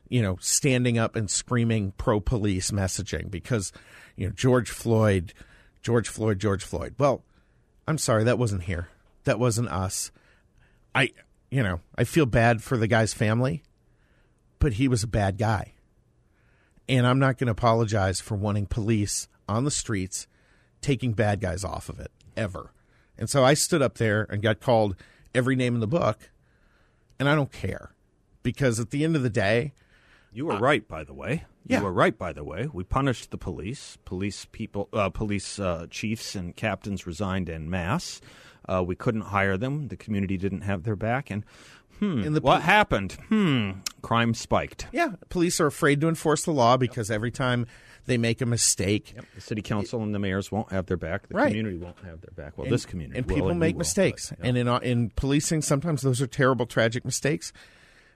you 0.09 0.23
know, 0.23 0.37
standing 0.41 0.97
up 0.97 1.15
and 1.15 1.29
screaming 1.29 1.93
pro 1.97 2.19
police 2.19 2.71
messaging 2.71 3.29
because, 3.29 3.71
you 4.15 4.25
know, 4.25 4.33
George 4.33 4.71
Floyd, 4.71 5.33
George 5.83 6.09
Floyd, 6.09 6.39
George 6.39 6.63
Floyd. 6.63 6.95
Well, 6.97 7.23
I'm 7.87 7.99
sorry, 7.99 8.23
that 8.23 8.39
wasn't 8.39 8.63
here. 8.63 8.87
That 9.25 9.37
wasn't 9.37 9.69
us. 9.69 10.11
I, 10.95 11.11
you 11.51 11.61
know, 11.61 11.81
I 11.95 12.05
feel 12.05 12.25
bad 12.25 12.63
for 12.63 12.75
the 12.75 12.87
guy's 12.87 13.13
family, 13.13 13.61
but 14.61 14.73
he 14.73 14.87
was 14.87 15.03
a 15.03 15.07
bad 15.07 15.37
guy. 15.37 15.73
And 16.87 17.05
I'm 17.05 17.19
not 17.19 17.37
going 17.37 17.47
to 17.47 17.51
apologize 17.51 18.21
for 18.21 18.35
wanting 18.35 18.65
police 18.67 19.27
on 19.49 19.65
the 19.65 19.71
streets 19.71 20.27
taking 20.79 21.11
bad 21.13 21.41
guys 21.41 21.63
off 21.65 21.89
of 21.89 21.99
it 21.99 22.11
ever. 22.37 22.71
And 23.17 23.29
so 23.29 23.43
I 23.43 23.53
stood 23.55 23.81
up 23.81 23.97
there 23.97 24.25
and 24.29 24.41
got 24.41 24.61
called 24.61 24.95
every 25.35 25.55
name 25.55 25.73
in 25.75 25.81
the 25.81 25.87
book, 25.87 26.31
and 27.19 27.27
I 27.29 27.35
don't 27.35 27.51
care 27.51 27.93
because 28.43 28.79
at 28.79 28.89
the 28.91 29.03
end 29.03 29.15
of 29.15 29.23
the 29.23 29.29
day, 29.29 29.73
You 30.33 30.45
were 30.45 30.57
right, 30.57 30.87
by 30.87 31.03
the 31.03 31.13
way. 31.13 31.45
You 31.67 31.75
yeah. 31.75 31.81
were 31.81 31.91
right, 31.91 32.17
by 32.17 32.33
the 32.33 32.43
way. 32.43 32.67
We 32.71 32.83
punished 32.83 33.31
the 33.31 33.37
police. 33.37 33.97
Police 34.05 34.45
people, 34.51 34.87
uh, 34.93 35.09
police 35.09 35.59
uh, 35.59 35.87
chiefs 35.89 36.35
and 36.35 36.55
captains 36.55 37.05
resigned 37.05 37.49
en 37.49 37.69
masse. 37.69 38.21
Uh, 38.67 38.81
we 38.85 38.95
couldn't 38.95 39.21
hire 39.21 39.57
them. 39.57 39.89
The 39.89 39.97
community 39.97 40.37
didn't 40.37 40.61
have 40.61 40.83
their 40.83 40.95
back. 40.95 41.29
And 41.29 41.43
hmm, 42.01 42.23
And 42.23 42.35
the 42.35 42.41
what 42.41 42.55
pol- 42.55 42.61
happened? 42.61 43.13
Hmm, 43.29 43.71
crime 44.01 44.33
spiked. 44.33 44.87
yeah, 44.91 45.11
police 45.29 45.61
are 45.61 45.67
afraid 45.67 46.01
to 46.01 46.09
enforce 46.09 46.43
the 46.43 46.51
law 46.51 46.75
because 46.75 47.09
every 47.09 47.31
time 47.31 47.65
they 48.07 48.17
make 48.17 48.41
a 48.41 48.45
mistake, 48.45 49.15
The 49.35 49.41
city 49.41 49.61
council 49.61 50.01
and 50.03 50.13
the 50.13 50.19
mayors 50.19 50.51
won't 50.51 50.71
have 50.71 50.87
their 50.87 50.97
back. 50.97 51.27
The 51.29 51.35
Right. 51.35 51.47
community 51.49 51.77
won't 51.77 51.99
have 52.03 52.19
their 52.21 52.33
back. 52.35 52.57
Well, 52.57 52.65
and, 52.65 52.73
this 52.73 52.85
community 52.85 53.17
and 53.19 53.27
will, 53.27 53.35
people 53.35 53.47
we 53.49 53.53
make 53.53 53.75
will, 53.75 53.79
mistakes. 53.79 54.31
but, 54.31 54.39
yeah. 54.39 54.47
And 54.49 54.57
in 54.57 54.67
uh, 54.67 54.79
in 54.79 55.11
policing, 55.15 55.61
sometimes 55.61 56.01
those 56.01 56.21
are 56.21 56.27
terrible, 56.27 56.65
tragic 56.65 57.05
mistakes. 57.05 57.53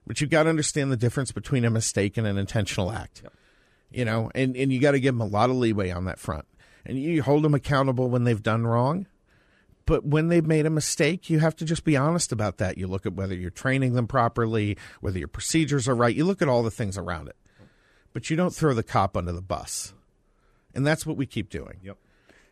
But 0.07 0.19
you've 0.21 0.29
got 0.29 0.43
to 0.43 0.49
understand 0.49 0.91
the 0.91 0.97
difference 0.97 1.31
between 1.31 1.65
a 1.65 1.69
mistake 1.69 2.17
and 2.17 2.27
an 2.27 2.37
intentional 2.37 2.91
act. 2.91 3.23
You 3.91 4.05
know, 4.05 4.29
and 4.35 4.55
and 4.57 4.73
you 4.73 4.79
got 4.81 4.91
to 4.91 4.99
give 4.99 5.13
them 5.15 5.21
a 5.21 5.25
lot 5.31 5.49
of 5.51 5.55
leeway 5.55 5.91
on 5.91 6.05
that 6.05 6.19
front. 6.19 6.45
And 6.85 6.99
you 6.99 7.23
hold 7.23 7.43
them 7.43 7.53
accountable 7.53 8.09
when 8.09 8.23
they've 8.23 8.41
done 8.43 8.65
wrong. 8.67 9.05
But 9.85 10.05
when 10.05 10.29
they've 10.29 10.45
made 10.45 10.65
a 10.65 10.71
mistake, 10.71 11.29
you 11.29 11.39
have 11.39 11.55
to 11.57 11.65
just 11.65 11.83
be 11.83 11.95
honest 11.95 12.31
about 12.31 12.57
that. 12.57 12.77
You 12.77 12.87
look 12.87 13.05
at 13.05 13.13
whether 13.13 13.35
you're 13.35 13.51
training 13.51 13.93
them 13.93 14.07
properly, 14.07 14.77
whether 14.99 15.19
your 15.19 15.27
procedures 15.27 15.87
are 15.87 15.95
right. 15.95 16.15
You 16.15 16.25
look 16.25 16.41
at 16.41 16.49
all 16.49 16.63
the 16.63 16.71
things 16.71 16.97
around 16.97 17.27
it. 17.27 17.35
But 18.11 18.29
you 18.29 18.35
don't 18.35 18.53
throw 18.53 18.73
the 18.73 18.83
cop 18.83 19.15
under 19.15 19.31
the 19.31 19.41
bus. 19.41 19.93
And 20.73 20.87
that's 20.87 21.05
what 21.05 21.17
we 21.17 21.25
keep 21.25 21.49
doing. 21.49 21.79
Yep. 21.83 21.97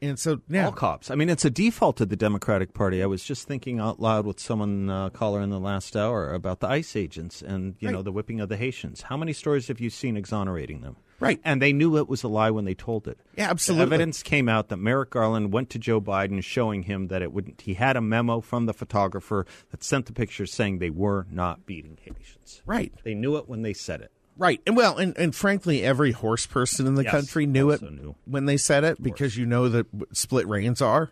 And 0.04 0.20
so 0.20 0.42
now 0.50 0.66
All 0.66 0.72
cops. 0.74 1.10
I 1.10 1.16
mean, 1.16 1.30
it's 1.30 1.46
a 1.46 1.50
default 1.50 1.98
to 1.98 2.06
the 2.06 2.16
Democratic 2.18 2.74
Party. 2.74 3.02
I 3.02 3.06
was 3.06 3.24
just 3.24 3.48
thinking 3.48 3.80
out 3.80 4.00
loud 4.02 4.26
with 4.26 4.40
someone 4.40 4.90
uh, 4.90 5.10
caller 5.12 5.42
in 5.42 5.50
the 5.50 5.60
last 5.60 5.96
hour 5.96 6.34
about 6.34 6.60
the 6.60 6.68
ICE 6.68 6.96
agents 6.96 7.42
and 7.42 7.76
you 7.80 7.90
know 7.90 8.02
the 8.02 8.12
whipping 8.12 8.42
of 8.42 8.50
the 8.50 8.58
Haitians. 8.58 9.04
How 9.04 9.16
many 9.18 9.32
stories 9.34 9.68
have 9.70 9.80
you 9.80 9.90
seen 9.90 10.18
exonerating 10.18 10.82
them? 10.82 10.98
Right. 11.20 11.40
and 11.46 11.62
they 11.62 11.72
knew 11.72 11.96
it 11.98 12.10
was 12.10 12.24
a 12.24 12.28
lie 12.28 12.52
when 12.52 12.66
they 12.66 12.74
told 12.74 13.08
it. 13.08 13.18
Yeah, 13.38 13.46
The 13.46 13.52
absolutely. 13.52 13.96
evidence 13.96 14.24
came 14.24 14.50
out 14.50 14.68
that 14.68 14.76
Merrick 14.78 15.12
Garland 15.12 15.54
went 15.54 15.70
to 15.70 15.80
Joe 15.80 16.02
Biden, 16.02 16.44
showing 16.44 16.84
him 16.84 17.08
that 17.08 17.22
it 17.22 17.32
wouldn't. 17.32 17.62
He 17.62 17.76
had 17.76 17.96
a 17.96 18.02
memo 18.02 18.42
from 18.42 18.66
the 18.66 18.74
photographer 18.74 19.46
that 19.72 19.86
sent 19.86 20.08
the 20.08 20.12
pictures 20.12 20.52
saying 20.52 20.80
they 20.80 20.90
were 20.90 21.26
not 21.32 21.66
beating 21.66 21.98
Haitians. 22.02 22.62
Right. 22.66 22.92
They 23.06 23.14
knew 23.14 23.38
it 23.38 23.48
when 23.48 23.62
they 23.62 23.72
said 23.74 24.02
it. 24.02 24.12
Right. 24.38 24.62
And 24.66 24.76
well, 24.76 24.98
and, 24.98 25.16
and 25.18 25.36
frankly, 25.36 25.84
every 25.84 26.12
horse 26.12 26.46
person 26.46 26.88
in 26.88 26.96
the 26.96 27.04
Yes, 27.04 27.12
country 27.12 27.46
knew 27.46 27.70
it 27.70 27.82
knew. 27.82 28.16
when 28.26 28.46
they 28.46 28.58
said 28.58 28.84
it 28.84 29.02
because 29.02 29.38
you 29.38 29.46
know 29.46 29.70
that 29.70 29.86
split 30.12 30.48
reins 30.48 30.82
are. 30.82 31.12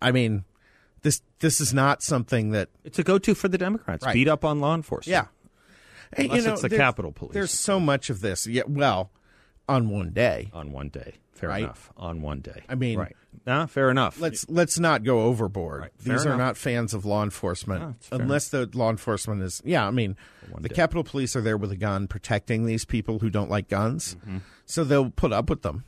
I 0.00 0.12
mean, 0.12 0.44
this 1.02 1.22
this 1.38 1.60
is 1.60 1.72
not 1.72 2.02
something 2.02 2.50
that 2.50 2.68
It's 2.84 2.98
a 2.98 3.02
go-to 3.02 3.34
for 3.34 3.48
the 3.48 3.56
Democrats. 3.58 4.04
Right. 4.04 4.12
Beat 4.14 4.28
up 4.28 4.44
on 4.44 4.60
law 4.60 4.74
enforcement. 4.74 5.28
yeah. 6.14 6.24
Unless 6.24 6.44
it's 6.46 6.62
the 6.62 6.68
Capitol 6.70 7.10
Police. 7.12 7.32
There's 7.32 7.50
so 7.50 7.80
much 7.80 8.10
of 8.10 8.20
this. 8.20 8.46
Yeah, 8.46 8.64
well, 8.66 9.10
on 9.68 9.88
one 9.88 10.10
day. 10.10 10.50
on 10.52 10.70
one 10.72 10.90
day. 10.90 11.14
Fair 11.32 11.48
Right. 11.48 11.64
enough. 11.64 11.90
On 11.96 12.22
one 12.22 12.40
day. 12.40 12.62
I 12.68 12.74
mean- 12.74 12.98
right? 12.98 13.16
Nah, 13.46 13.66
fair 13.66 13.90
enough. 13.90 14.20
Let's 14.20 14.48
let's 14.48 14.78
not 14.78 15.02
go 15.02 15.22
overboard. 15.22 15.80
Right, 15.80 15.98
These 15.98 16.26
are 16.26 16.36
not 16.36 16.56
fans 16.56 16.94
of 16.94 17.04
law 17.04 17.24
enforcement 17.24 17.80
No, 17.82 17.94
fair 17.98 18.20
unless 18.20 18.48
the 18.50 18.70
law 18.74 18.88
enforcement 18.90 19.42
is 19.42 19.60
Yeah, 19.64 19.84
I 19.86 19.90
mean, 19.90 20.16
the 20.60 20.68
day. 20.68 20.74
Capitol 20.76 21.02
Police 21.02 21.34
are 21.34 21.40
there 21.40 21.56
with 21.56 21.72
a 21.72 21.76
gun 21.76 22.06
protecting 22.06 22.66
these 22.66 22.84
people 22.84 23.18
who 23.18 23.30
don't 23.30 23.50
like 23.50 23.68
guns. 23.68 24.14
Mm-hmm. 24.20 24.38
So 24.66 24.84
they'll 24.84 25.10
put 25.10 25.32
up 25.32 25.50
with 25.50 25.62
them. 25.62 25.84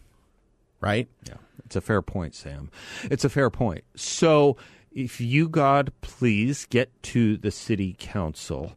Right? 0.81 1.09
Yeah, 1.29 1.35
it's 1.65 1.77
a 1.77 1.81
fair 1.81 2.03
point, 2.03 2.35
Sam. 2.35 2.71
It's 3.05 3.25
a 3.25 3.29
fair 3.31 3.51
point. 3.51 3.85
So, 3.95 4.57
if 4.93 5.21
you, 5.21 5.49
God, 5.49 5.93
please 6.03 6.67
get 6.67 6.91
to 7.05 7.37
the 7.37 7.51
city 7.51 7.95
council, 7.99 8.73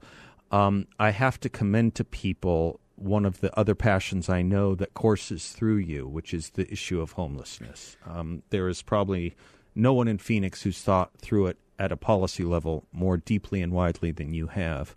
um, 0.52 0.88
I 1.00 1.10
have 1.12 1.40
to 1.42 1.50
commend 1.50 1.96
to 1.96 2.04
people 2.06 2.80
one 2.98 3.26
of 3.26 3.42
the 3.42 3.58
other 3.58 3.76
passions 3.76 4.28
I 4.28 4.42
know 4.42 4.76
that 4.76 4.94
courses 4.94 5.50
through 5.50 5.78
you, 5.78 6.08
which 6.08 6.34
is 6.34 6.50
the 6.52 6.70
issue 6.72 7.00
of 7.00 7.14
homelessness. 7.14 7.96
Um, 8.06 8.44
there 8.50 8.68
is 8.68 8.82
probably 8.82 9.36
no 9.76 9.94
one 9.94 10.08
in 10.08 10.18
Phoenix 10.18 10.64
who's 10.64 10.82
thought 10.82 11.12
through 11.20 11.48
it 11.48 11.58
at 11.80 11.92
a 11.92 11.98
policy 11.98 12.44
level 12.44 12.86
more 12.92 13.18
deeply 13.18 13.62
and 13.62 13.72
widely 13.72 14.12
than 14.12 14.34
you 14.34 14.48
have. 14.48 14.96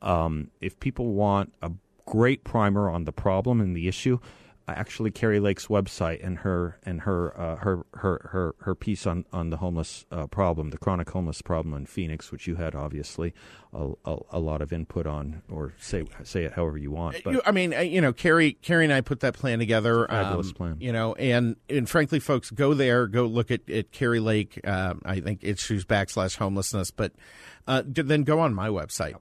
Um, 0.00 0.50
if 0.60 0.80
people 0.80 1.12
want 1.12 1.52
a 1.60 1.70
great 2.06 2.42
primer 2.42 2.88
on 2.88 3.04
the 3.04 3.12
problem 3.12 3.60
and 3.60 3.76
the 3.76 3.86
issue, 3.86 4.18
actually 4.68 5.10
Kari 5.10 5.40
Lake's 5.40 5.66
website 5.66 6.24
and 6.24 6.38
her 6.38 6.78
and 6.84 7.00
her 7.02 7.38
uh, 7.38 7.56
her, 7.56 7.84
her 7.94 8.28
her 8.32 8.54
her 8.60 8.74
piece 8.74 9.06
on 9.06 9.24
on 9.32 9.50
the 9.50 9.56
homeless 9.58 10.04
uh, 10.10 10.26
problem, 10.26 10.70
the 10.70 10.78
chronic 10.78 11.10
homeless 11.10 11.42
problem 11.42 11.74
in 11.74 11.86
Phoenix, 11.86 12.30
which 12.32 12.46
you 12.46 12.54
had 12.56 12.74
obviously 12.74 13.34
a, 13.72 13.90
a, 14.04 14.16
a 14.32 14.38
lot 14.38 14.62
of 14.62 14.72
input 14.72 15.06
on, 15.06 15.42
or 15.50 15.74
say 15.80 16.04
say 16.24 16.44
it 16.44 16.52
however 16.52 16.78
you 16.78 16.90
want. 16.90 17.16
But 17.24 17.34
You- 17.34 17.42
I 17.44 17.50
mean, 17.50 17.74
uh, 17.74 17.80
you 17.80 18.00
know, 18.00 18.12
Kari, 18.12 18.52
Kari 18.54 18.84
and 18.84 18.92
I 18.92 19.00
put 19.00 19.20
that 19.20 19.34
plan 19.34 19.58
together. 19.58 20.06
fabulous 20.08 20.48
um, 20.48 20.54
plan. 20.54 20.76
You 20.80 20.92
know, 20.92 21.14
and 21.14 21.56
and 21.68 21.88
frankly, 21.88 22.20
folks, 22.20 22.50
go 22.50 22.74
there, 22.74 23.06
go 23.06 23.26
look 23.26 23.50
at, 23.50 23.68
at 23.68 23.90
Kari 23.92 24.20
Lake. 24.20 24.60
Um, 24.66 25.02
I 25.04 25.20
think 25.20 25.42
issues 25.42 25.84
backslash 25.84 26.36
homelessness, 26.36 26.90
but 26.90 27.12
uh, 27.66 27.82
then 27.86 28.22
go 28.24 28.40
on 28.40 28.54
my 28.54 28.68
website. 28.68 29.14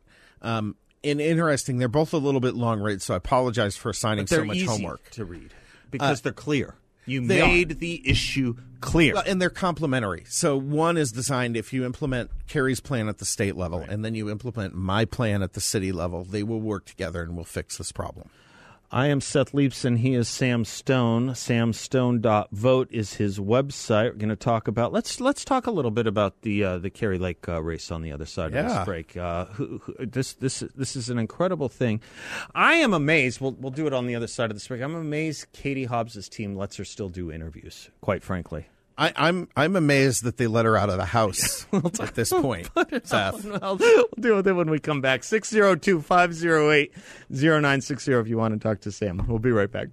Um, 0.43 0.75
and 1.03 1.21
interesting, 1.21 1.77
they're 1.77 1.87
both 1.87 2.13
a 2.13 2.17
little 2.17 2.41
bit 2.41 2.55
long 2.55 2.79
read, 2.79 3.01
so 3.01 3.13
I 3.13 3.17
apologize 3.17 3.75
for 3.75 3.89
assigning 3.89 4.27
so 4.27 4.43
much 4.43 4.61
homework. 4.63 5.09
to 5.11 5.25
read 5.25 5.51
uh, 5.51 5.87
because 5.89 6.21
they're 6.21 6.31
clear. 6.31 6.75
You 7.05 7.25
they 7.25 7.41
are. 7.41 7.47
made 7.47 7.79
the 7.79 8.07
issue 8.07 8.55
clear. 8.79 9.15
Well, 9.15 9.23
and 9.25 9.41
they're 9.41 9.49
complementary. 9.49 10.23
So 10.27 10.55
one 10.55 10.97
is 10.97 11.11
designed 11.11 11.57
if 11.57 11.73
you 11.73 11.83
implement 11.83 12.29
Kari's 12.47 12.79
plan 12.79 13.09
at 13.09 13.17
the 13.17 13.25
state 13.25 13.55
level, 13.55 13.79
and 13.79 14.05
then 14.05 14.13
you 14.13 14.29
implement 14.29 14.75
my 14.75 15.05
plan 15.05 15.41
at 15.41 15.53
the 15.53 15.61
city 15.61 15.91
level, 15.91 16.23
they 16.23 16.43
will 16.43 16.61
work 16.61 16.85
together 16.85 17.23
and 17.23 17.35
we'll 17.35 17.45
fix 17.45 17.77
this 17.77 17.91
problem. 17.91 18.29
I 18.93 19.07
am 19.07 19.21
Seth 19.21 19.53
Leibsohn. 19.53 19.99
He 19.99 20.15
is 20.15 20.27
Sam 20.27 20.65
Stone. 20.65 21.29
Samstone.vote 21.29 22.89
is 22.91 23.13
his 23.13 23.39
website. 23.39 24.11
We're 24.11 24.17
going 24.17 24.27
to 24.29 24.35
talk 24.35 24.67
about 24.67 24.91
let's 24.91 25.21
let's 25.21 25.45
talk 25.45 25.65
a 25.65 25.71
little 25.71 25.91
bit 25.91 26.07
about 26.07 26.41
the 26.41 26.63
uh, 26.65 26.77
the 26.77 26.89
Kari 26.89 27.17
Lake 27.17 27.47
uh, 27.47 27.61
race 27.63 27.89
on 27.89 28.01
the 28.01 28.11
other 28.11 28.25
side 28.25 28.47
of 28.47 28.53
Yeah. 28.55 28.63
this 28.67 28.85
break. 28.85 29.15
Uh, 29.15 29.45
who, 29.45 29.77
who, 29.77 30.05
this 30.05 30.33
this 30.33 30.59
this 30.75 30.97
is 30.97 31.09
an 31.09 31.17
incredible 31.17 31.69
thing. 31.69 32.01
I 32.53 32.73
am 32.75 32.93
amazed. 32.93 33.39
We'll 33.39 33.53
we'll 33.53 33.71
do 33.71 33.87
it 33.87 33.93
on 33.93 34.07
the 34.07 34.15
other 34.15 34.27
side 34.27 34.51
of 34.51 34.57
this 34.57 34.67
break. 34.67 34.81
I'm 34.81 34.95
amazed 34.95 35.47
Katie 35.53 35.85
Hobbs's 35.85 36.27
team 36.27 36.57
lets 36.57 36.75
her 36.75 36.83
still 36.83 37.07
do 37.07 37.31
interviews. 37.31 37.89
Quite 38.01 38.23
frankly. 38.23 38.65
I, 39.01 39.13
I'm 39.15 39.47
I'm 39.55 39.75
amazed 39.75 40.25
that 40.25 40.37
they 40.37 40.45
let 40.45 40.65
her 40.65 40.77
out 40.77 40.91
of 40.91 40.97
the 40.97 41.05
house 41.05 41.65
at 41.99 42.13
this 42.13 42.31
point. 42.31 42.69
Seth. 43.03 43.43
Well, 43.43 43.75
we'll 43.77 44.07
deal 44.19 44.35
with 44.35 44.47
it 44.47 44.53
when 44.53 44.69
we 44.69 44.79
come 44.79 45.01
back. 45.01 45.23
602 45.23 46.01
508 46.01 46.93
0960 47.31 48.13
if 48.13 48.27
you 48.27 48.37
want 48.37 48.53
to 48.53 48.59
talk 48.59 48.81
to 48.81 48.91
Sam. 48.91 49.25
We'll 49.27 49.39
be 49.39 49.51
right 49.51 49.71
back. 49.71 49.87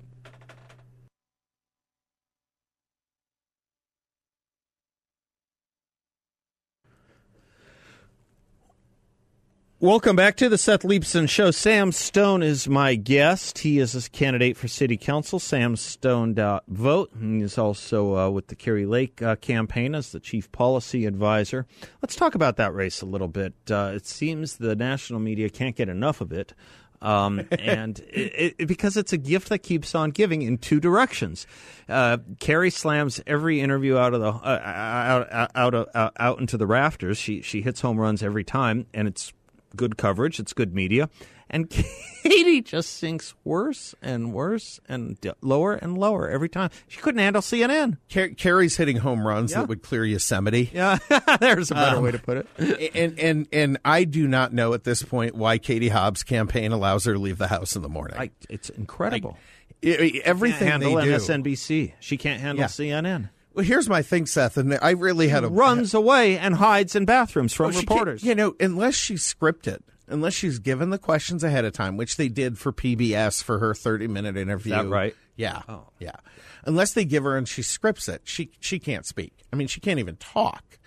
Welcome 9.81 10.17
back 10.17 10.35
to 10.39 10.49
the 10.49 10.59
Seth 10.59 10.83
Leibsohn 10.83 11.29
Show. 11.29 11.53
Sam 11.53 11.93
Stone 11.93 12.43
is 12.43 12.69
my 12.69 12.97
guest. 12.97 13.59
He 13.59 13.79
is 13.79 13.95
a 13.95 14.11
candidate 14.11 14.57
for 14.57 14.67
city 14.67 14.97
council. 14.97 15.39
SamStone.vote. 15.39 17.11
He's 17.21 17.59
also 17.59 18.17
uh, 18.17 18.29
with 18.29 18.49
the 18.49 18.57
Kari 18.57 18.87
Lake 18.87 19.23
uh, 19.23 19.37
campaign 19.37 19.95
as 19.95 20.11
the 20.11 20.19
chief 20.19 20.51
policy 20.51 21.07
advisor. 21.07 21.65
Let's 22.03 22.17
talk 22.17 22.35
about 22.35 22.57
that 22.57 22.75
race 22.75 23.03
a 23.03 23.07
little 23.07 23.29
bit. 23.29 23.55
Uh, 23.71 23.93
it 23.95 24.05
seems 24.05 24.57
the 24.57 24.75
national 24.75 25.21
media 25.21 25.49
can't 25.49 25.77
get 25.77 25.89
enough 25.89 26.21
of 26.21 26.33
it. 26.33 26.55
Um, 27.01 27.47
and 27.53 28.01
it, 28.01 28.57
it, 28.59 28.67
because 28.67 28.97
it's 28.97 29.13
a 29.13 29.17
gift 29.17 29.49
that 29.51 29.61
keeps 29.61 29.95
on 29.95 30.11
giving 30.11 30.43
in 30.43 30.59
two 30.59 30.81
directions. 30.81 31.47
Uh, 31.89 32.19
Kari 32.41 32.71
slams 32.71 33.21
every 33.29 33.61
interview 33.61 33.97
out 33.97 34.13
of 34.13 34.21
the 34.21 34.33
uh, 34.33 34.61
out 34.65 35.53
out 35.55 35.89
out, 35.95 36.13
out 36.19 36.41
into 36.41 36.57
the 36.57 36.67
rafters. 36.67 37.17
She 37.17 37.43
she 37.43 37.63
hits 37.63 37.81
home 37.81 38.01
runs 38.01 38.25
every 38.25 38.43
time, 38.43 38.87
and 38.93 39.07
it's 39.07 39.33
good 39.77 39.97
coverage, 39.97 40.41
it's 40.41 40.53
good 40.53 40.75
media. 40.75 41.09
And 41.51 41.71
Katie 42.23 42.61
just 42.61 42.97
sinks 42.97 43.35
worse 43.43 43.95
and 44.03 44.35
worse 44.35 44.81
and 44.87 45.17
lower 45.41 45.75
and 45.75 45.97
lower 45.97 46.29
every 46.29 46.49
time. 46.49 46.71
She 46.89 47.01
couldn't 47.01 47.21
handle 47.21 47.41
CNN. 47.41 47.97
Car- 48.13 48.29
Kari's 48.29 48.77
hitting 48.77 48.99
home 48.99 49.27
runs 49.27 49.53
yeah. 49.53 49.61
that 49.61 49.69
would 49.69 49.83
clear 49.83 50.05
Yosemite. 50.05 50.71
Yeah, 50.73 50.99
there's 51.41 51.71
a 51.71 51.75
better 51.75 51.97
um, 51.97 52.03
way 52.03 52.11
to 52.11 52.19
put 52.19 52.39
it. 52.39 52.93
And 52.95 53.19
and 53.19 53.49
and 53.53 53.79
I 53.85 54.05
do 54.05 54.29
not 54.29 54.53
know 54.53 54.75
at 54.75 54.85
this 54.85 55.03
point 55.03 55.35
why 55.35 55.59
Katie 55.59 55.89
Hobbs' 55.89 56.23
campaign 56.23 56.73
allows 56.73 57.07
her 57.07 57.15
to 57.15 57.19
leave 57.19 57.39
the 57.39 57.49
house 57.49 57.77
in 57.77 57.83
the 57.83 57.89
morning. 57.89 58.19
I, 58.19 58.31
it's 58.51 58.69
incredible. 58.69 59.39
Like, 59.83 60.23
everything 60.25 60.69
handle 60.69 60.97
they 60.97 61.05
do. 61.05 61.17
MSNBC. 61.17 61.93
She 62.01 62.17
can't 62.17 62.41
handle 62.41 62.63
yeah. 62.63 62.67
CNN. 62.67 63.31
Well, 63.55 63.65
here's 63.65 63.89
my 63.89 64.03
thing, 64.03 64.27
Seth, 64.27 64.57
and 64.57 64.79
I 64.81 64.91
really 64.91 65.29
had 65.29 65.45
a 65.45 65.49
runs 65.49 65.95
away 65.95 66.39
and 66.39 66.55
hides 66.55 66.95
in 66.95 67.05
bathrooms 67.05 67.53
from 67.53 67.71
well, 67.71 67.81
reporters. 67.81 68.23
You 68.23 68.35
know, 68.35 68.55
unless 68.61 68.95
she's 68.95 69.23
scripted, 69.23 69.81
unless 70.07 70.35
she's 70.35 70.59
given 70.59 70.91
the 70.91 70.99
questions 70.99 71.43
ahead 71.43 71.65
of 71.65 71.73
time, 71.73 71.97
which 71.97 72.17
they 72.17 72.29
did 72.29 72.59
for 72.59 72.73
PBS 72.73 73.43
for 73.43 73.59
her 73.59 73.75
30 73.75 74.09
minute 74.09 74.37
interview. 74.37 74.75
Is 74.75 74.83
that 74.83 74.89
right? 74.89 75.17
Yeah. 75.37 75.63
Oh. 75.69 75.89
Yeah. 75.99 76.17
Unless 76.65 76.93
they 76.93 77.05
give 77.05 77.25
her 77.25 77.37
and 77.37 77.49
she 77.49 77.63
scripts 77.63 78.09
it, 78.09 78.23
she 78.25 78.51
she 78.61 78.79
can't 78.79 79.07
speak. 79.07 79.33
I 79.53 79.57
mean, 79.57 79.69
she 79.69 79.81
can't 79.81 79.99
even 79.99 80.17
talk. 80.17 80.79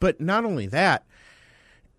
But 0.00 0.20
not 0.20 0.44
only 0.44 0.66
that, 0.66 1.04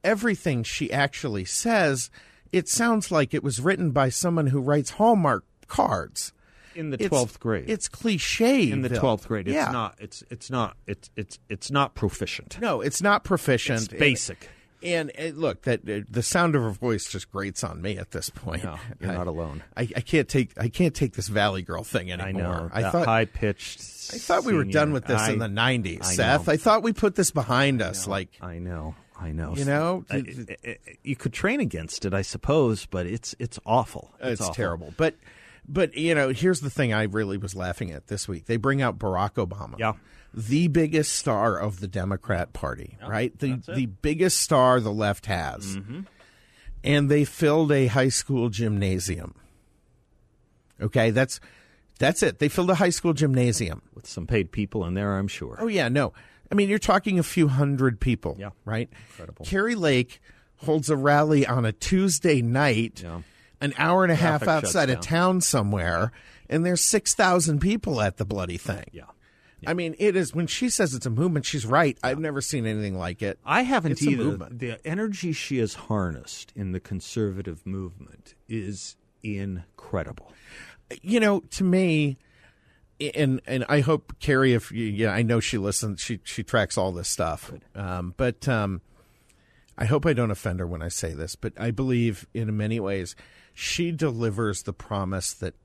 everything 0.03 0.63
she 0.63 0.91
actually 0.91 1.45
says, 1.45 2.09
it 2.51 2.67
sounds 2.67 3.11
like 3.11 3.33
it 3.33 3.43
was 3.43 3.61
written 3.61 3.91
by 3.91 4.09
someone 4.09 4.47
who 4.47 4.59
writes 4.59 4.91
Hallmark 4.91 5.45
cards 5.67 6.33
in 6.75 6.89
the 6.89 6.97
twelfth 6.97 7.39
grade. 7.39 7.69
It's 7.69 7.87
cliche 7.87 8.71
in 8.71 8.81
the 8.81 8.89
twelfth 8.89 9.27
grade. 9.27 9.47
It's 9.47 9.55
yeah. 9.55 9.71
not. 9.71 9.95
It's 9.99 10.23
it's 10.29 10.49
not. 10.49 10.75
It's 10.87 11.09
it's 11.15 11.39
it's 11.49 11.71
not 11.71 11.95
proficient. 11.95 12.59
No, 12.59 12.81
it's 12.81 13.01
not 13.01 13.23
proficient. 13.23 13.83
It's 13.83 13.99
basic. 13.99 14.49
And, 14.83 15.11
and, 15.15 15.37
look, 15.37 15.61
that 15.61 15.89
uh, 15.89 16.01
the 16.09 16.21
sound 16.21 16.55
of 16.55 16.61
her 16.61 16.71
voice 16.71 17.09
just 17.09 17.31
grates 17.31 17.63
on 17.63 17.81
me 17.81 17.97
at 17.97 18.11
this 18.11 18.29
point. 18.29 18.65
No, 18.65 18.77
you're 18.99 19.11
I, 19.11 19.13
not 19.13 19.27
alone. 19.27 19.63
I, 19.77 19.83
I, 19.95 20.01
can't 20.01 20.27
take 20.27 20.51
I 20.57 20.67
can't 20.67 20.93
take 20.93 21.13
this 21.13 21.29
Valley 21.29 21.61
Girl 21.61 21.83
thing 21.83 22.11
anymore. 22.11 22.69
I 22.73 22.81
know. 22.81 22.87
I 22.87 22.91
thought 22.91 23.05
high 23.05 23.25
pitched. 23.25 23.79
I 23.79 24.17
thought 24.17 24.43
we 24.43 24.53
were 24.53 24.65
done 24.65 24.91
with 24.91 25.05
this 25.05 25.21
I, 25.21 25.31
in 25.31 25.39
the 25.39 25.47
'90s, 25.47 26.03
Seth. 26.03 26.49
I 26.49 26.57
thought 26.57 26.83
we 26.83 26.91
put 26.91 27.15
this 27.15 27.31
behind 27.31 27.81
us. 27.81 28.07
Like 28.07 28.29
I 28.41 28.59
know. 28.59 28.95
I 29.17 29.31
know. 29.31 29.55
You 29.55 29.63
know, 29.63 30.03
I, 30.09 30.23
you 31.03 31.15
could 31.15 31.31
train 31.31 31.61
against 31.61 32.03
it, 32.03 32.13
I 32.13 32.23
suppose, 32.23 32.85
but 32.85 33.05
it's 33.05 33.35
it's 33.39 33.59
awful. 33.65 34.11
It's, 34.19 34.33
it's 34.33 34.41
awful. 34.41 34.53
terrible. 34.53 34.93
But 34.97 35.15
but 35.67 35.95
you 35.95 36.13
know, 36.15 36.29
here's 36.29 36.61
the 36.61 36.69
thing 36.69 36.93
I 36.93 37.03
really 37.03 37.37
was 37.37 37.55
laughing 37.55 37.91
at 37.91 38.07
this 38.07 38.27
week. 38.27 38.45
They 38.45 38.57
bring 38.57 38.81
out 38.81 38.99
Barack 38.99 39.33
Obama. 39.33 39.77
Yeah. 39.79 39.93
The 40.33 40.67
biggest 40.67 41.13
star 41.13 41.57
of 41.57 41.79
the 41.79 41.87
Democrat 41.87 42.53
Party, 42.53 42.97
yeah, 42.99 43.07
right? 43.07 43.37
The 43.37 43.61
the 43.67 43.85
biggest 43.85 44.39
star 44.39 44.79
the 44.79 44.91
left 44.91 45.27
has. 45.27 45.77
Mm-hmm. 45.77 46.01
And 46.83 47.09
they 47.09 47.23
filled 47.23 47.71
a 47.71 47.87
high 47.87 48.09
school 48.09 48.49
gymnasium. 48.49 49.35
Okay, 50.81 51.11
that's 51.11 51.39
that's 51.99 52.23
it. 52.23 52.39
They 52.39 52.49
filled 52.49 52.71
a 52.71 52.75
high 52.75 52.89
school 52.89 53.13
gymnasium 53.13 53.83
with 53.93 54.07
some 54.07 54.25
paid 54.25 54.51
people 54.51 54.85
in 54.85 54.95
there, 54.95 55.17
I'm 55.17 55.27
sure. 55.27 55.57
Oh 55.59 55.67
yeah, 55.67 55.87
no. 55.87 56.13
I 56.51 56.55
mean, 56.55 56.67
you're 56.67 56.79
talking 56.79 57.19
a 57.19 57.23
few 57.23 57.47
hundred 57.47 57.99
people, 57.99 58.35
yeah. 58.39 58.49
right? 58.65 58.89
Incredible. 59.11 59.45
Kari 59.45 59.75
Lake 59.75 60.19
holds 60.57 60.89
a 60.89 60.95
rally 60.95 61.45
on 61.45 61.63
a 61.63 61.71
Tuesday 61.71 62.41
night. 62.41 63.01
Yeah 63.03 63.21
an 63.63 63.73
hour 63.77 64.03
and 64.03 64.11
a 64.11 64.15
half 64.15 64.47
outside 64.47 64.89
of 64.89 64.99
town 64.99 65.41
somewhere, 65.41 66.11
and 66.49 66.65
there's 66.65 66.81
six 66.81 67.15
thousand 67.15 67.59
people 67.59 68.01
at 68.01 68.17
the 68.17 68.25
bloody 68.25 68.57
thing. 68.57 68.85
Yeah. 68.91 69.05
yeah. 69.61 69.69
I 69.69 69.73
mean, 69.73 69.95
it 69.97 70.15
is 70.15 70.35
when 70.35 70.47
she 70.47 70.69
says 70.69 70.93
it's 70.93 71.05
a 71.05 71.09
movement. 71.09 71.45
She's 71.45 71.65
right. 71.65 71.97
I've 72.03 72.19
never 72.19 72.41
seen 72.41 72.65
anything 72.65 72.97
like 72.97 73.21
it. 73.21 73.39
I 73.45 73.61
haven't 73.61 73.93
it's 73.93 74.03
either. 74.03 74.37
The 74.51 74.85
energy 74.85 75.31
she 75.31 75.59
has 75.59 75.73
harnessed 75.73 76.51
in 76.55 76.73
the 76.73 76.79
conservative 76.79 77.65
movement 77.65 78.35
is 78.49 78.97
incredible. 79.23 80.33
You 81.01 81.21
know, 81.21 81.39
to 81.39 81.63
me, 81.63 82.17
and 83.15 83.41
and 83.47 83.65
I 83.69 83.79
hope 83.79 84.13
Kari, 84.19 84.53
if 84.53 84.71
you, 84.71 84.85
yeah, 84.85 85.11
I 85.11 85.21
know 85.21 85.39
she 85.39 85.57
listens. 85.57 86.01
She 86.01 86.19
she 86.23 86.43
tracks 86.43 86.77
all 86.77 86.91
this 86.91 87.07
stuff. 87.07 87.51
Um, 87.75 88.13
but 88.17 88.47
um, 88.47 88.81
I 89.77 89.85
hope 89.85 90.05
I 90.05 90.13
don't 90.13 90.31
offend 90.31 90.59
her 90.59 90.67
when 90.67 90.81
I 90.81 90.89
say 90.89 91.13
this. 91.13 91.35
But 91.35 91.53
I 91.57 91.71
believe 91.71 92.27
in 92.33 92.55
many 92.55 92.79
ways 92.79 93.15
she 93.53 93.91
delivers 93.91 94.63
the 94.63 94.73
promise 94.73 95.33
that 95.33 95.55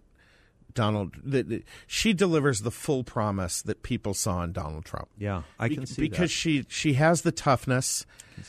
Donald 0.75 1.17
that 1.25 1.65
she 1.87 2.13
delivers 2.13 2.61
the 2.61 2.71
full 2.71 3.03
promise 3.03 3.63
that 3.63 3.83
people 3.83 4.15
saw 4.15 4.43
in 4.43 4.53
Donald 4.53 4.85
Trump. 4.85 5.09
Yeah, 5.19 5.43
I 5.59 5.69
can 5.69 5.87
see 5.87 6.03
that 6.03 6.11
because 6.11 6.31
that. 6.31 6.37
she 6.37 6.67
she 6.69 6.93
has 6.95 7.23
the 7.23 7.33
toughness, 7.33 8.07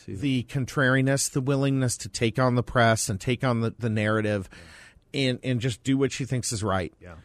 the 0.07 0.43
contrariness, 0.43 1.29
the 1.29 1.41
willingness 1.41 1.97
to 1.97 2.09
take 2.09 2.37
on 2.37 2.55
the 2.55 2.63
press 2.63 3.09
and 3.09 3.19
take 3.19 3.43
on 3.43 3.61
the, 3.61 3.73
the 3.79 3.89
narrative, 3.89 4.49
yeah. 5.11 5.29
and 5.29 5.39
and 5.43 5.59
just 5.59 5.83
do 5.83 5.97
what 5.97 6.11
she 6.11 6.25
thinks 6.25 6.51
is 6.51 6.63
right. 6.63 6.93
Yeah. 7.01 7.15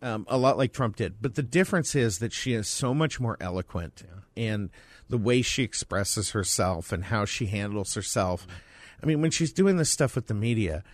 Um, 0.00 0.26
a 0.28 0.36
lot 0.36 0.58
like 0.58 0.72
Trump 0.72 0.96
did. 0.96 1.16
But 1.20 1.34
the 1.34 1.42
difference 1.42 1.94
is 1.94 2.18
that 2.18 2.32
she 2.32 2.52
is 2.52 2.68
so 2.68 2.92
much 2.92 3.20
more 3.20 3.36
eloquent 3.40 4.02
yeah. 4.06 4.44
and 4.50 4.70
the 5.08 5.18
way 5.18 5.42
she 5.42 5.62
expresses 5.62 6.30
herself 6.30 6.92
and 6.92 7.04
how 7.04 7.24
she 7.24 7.46
handles 7.46 7.94
herself. 7.94 8.42
Mm-hmm. 8.42 8.52
I 9.02 9.06
mean, 9.06 9.20
when 9.20 9.30
she's 9.30 9.52
doing 9.52 9.76
this 9.76 9.90
stuff 9.90 10.14
with 10.14 10.26
the 10.26 10.34
media, 10.34 10.84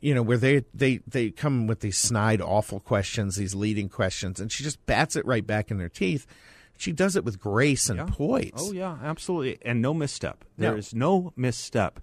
you 0.00 0.14
know, 0.14 0.22
where 0.22 0.36
they, 0.36 0.64
they, 0.72 1.00
they 1.06 1.30
come 1.30 1.66
with 1.66 1.80
these 1.80 1.98
snide, 1.98 2.40
awful 2.40 2.80
questions, 2.80 3.36
these 3.36 3.54
leading 3.54 3.88
questions, 3.88 4.40
and 4.40 4.50
she 4.52 4.62
just 4.62 4.84
bats 4.86 5.16
it 5.16 5.26
right 5.26 5.46
back 5.46 5.70
in 5.70 5.78
their 5.78 5.88
teeth. 5.88 6.26
She 6.76 6.92
does 6.92 7.16
it 7.16 7.24
with 7.24 7.40
grace 7.40 7.88
and 7.88 7.98
yeah. 7.98 8.06
poise. 8.08 8.52
Oh, 8.56 8.72
yeah, 8.72 8.98
absolutely. 9.02 9.58
And 9.62 9.82
no 9.82 9.92
misstep. 9.92 10.44
There 10.56 10.72
no. 10.72 10.76
is 10.76 10.94
no 10.94 11.32
misstep. 11.34 11.98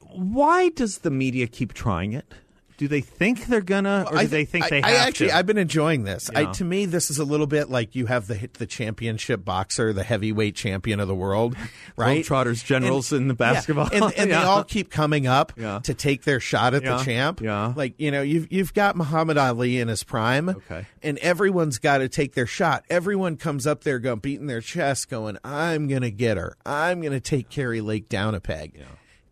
Why 0.00 0.70
does 0.70 0.98
the 0.98 1.10
media 1.10 1.46
keep 1.46 1.74
trying 1.74 2.14
it? 2.14 2.32
Do 2.78 2.86
they 2.86 3.00
think 3.00 3.46
they're 3.46 3.60
gonna, 3.60 4.06
or 4.08 4.18
do 4.18 4.26
they 4.28 4.44
think 4.44 4.66
I, 4.66 4.68
they 4.70 4.80
have 4.82 4.90
I 4.90 4.94
actually, 4.94 5.30
to? 5.30 5.36
I've 5.36 5.46
been 5.46 5.58
enjoying 5.58 6.04
this. 6.04 6.30
Yeah. 6.32 6.48
I, 6.48 6.52
to 6.52 6.64
me, 6.64 6.86
this 6.86 7.10
is 7.10 7.18
a 7.18 7.24
little 7.24 7.48
bit 7.48 7.68
like 7.68 7.96
you 7.96 8.06
have 8.06 8.28
the 8.28 8.48
the 8.52 8.66
championship 8.66 9.44
boxer, 9.44 9.92
the 9.92 10.04
heavyweight 10.04 10.54
champion 10.54 11.00
of 11.00 11.08
the 11.08 11.14
world, 11.14 11.56
right? 11.96 12.24
Trotters 12.24 12.62
generals 12.62 13.10
and, 13.10 13.22
in 13.22 13.28
the 13.28 13.34
basketball, 13.34 13.88
yeah. 13.90 14.04
and, 14.04 14.14
and 14.14 14.14
yeah. 14.30 14.40
they 14.40 14.46
all 14.46 14.62
keep 14.62 14.92
coming 14.92 15.26
up 15.26 15.54
to 15.56 15.92
take 15.92 16.22
their 16.22 16.38
shot 16.38 16.72
at 16.74 16.84
the 16.84 16.98
champ. 16.98 17.40
Yeah, 17.40 17.72
like 17.74 17.94
you 17.98 18.12
know, 18.12 18.22
you've 18.22 18.52
you've 18.52 18.72
got 18.72 18.94
Muhammad 18.94 19.38
Ali 19.38 19.80
in 19.80 19.88
his 19.88 20.04
prime, 20.04 20.48
okay, 20.48 20.86
and 21.02 21.18
everyone's 21.18 21.78
got 21.78 21.98
to 21.98 22.08
take 22.08 22.34
their 22.34 22.46
shot. 22.46 22.84
Everyone 22.88 23.36
comes 23.36 23.66
up 23.66 23.82
there, 23.82 23.98
going 23.98 24.20
beating 24.20 24.46
their 24.46 24.60
chest, 24.60 25.08
going, 25.08 25.36
"I'm 25.42 25.88
gonna 25.88 26.10
get 26.10 26.36
her. 26.36 26.56
I'm 26.64 27.00
gonna 27.00 27.18
take 27.18 27.48
Kari 27.48 27.80
Lake 27.80 28.08
down 28.08 28.36
a 28.36 28.40
peg," 28.40 28.74
yeah. 28.76 28.84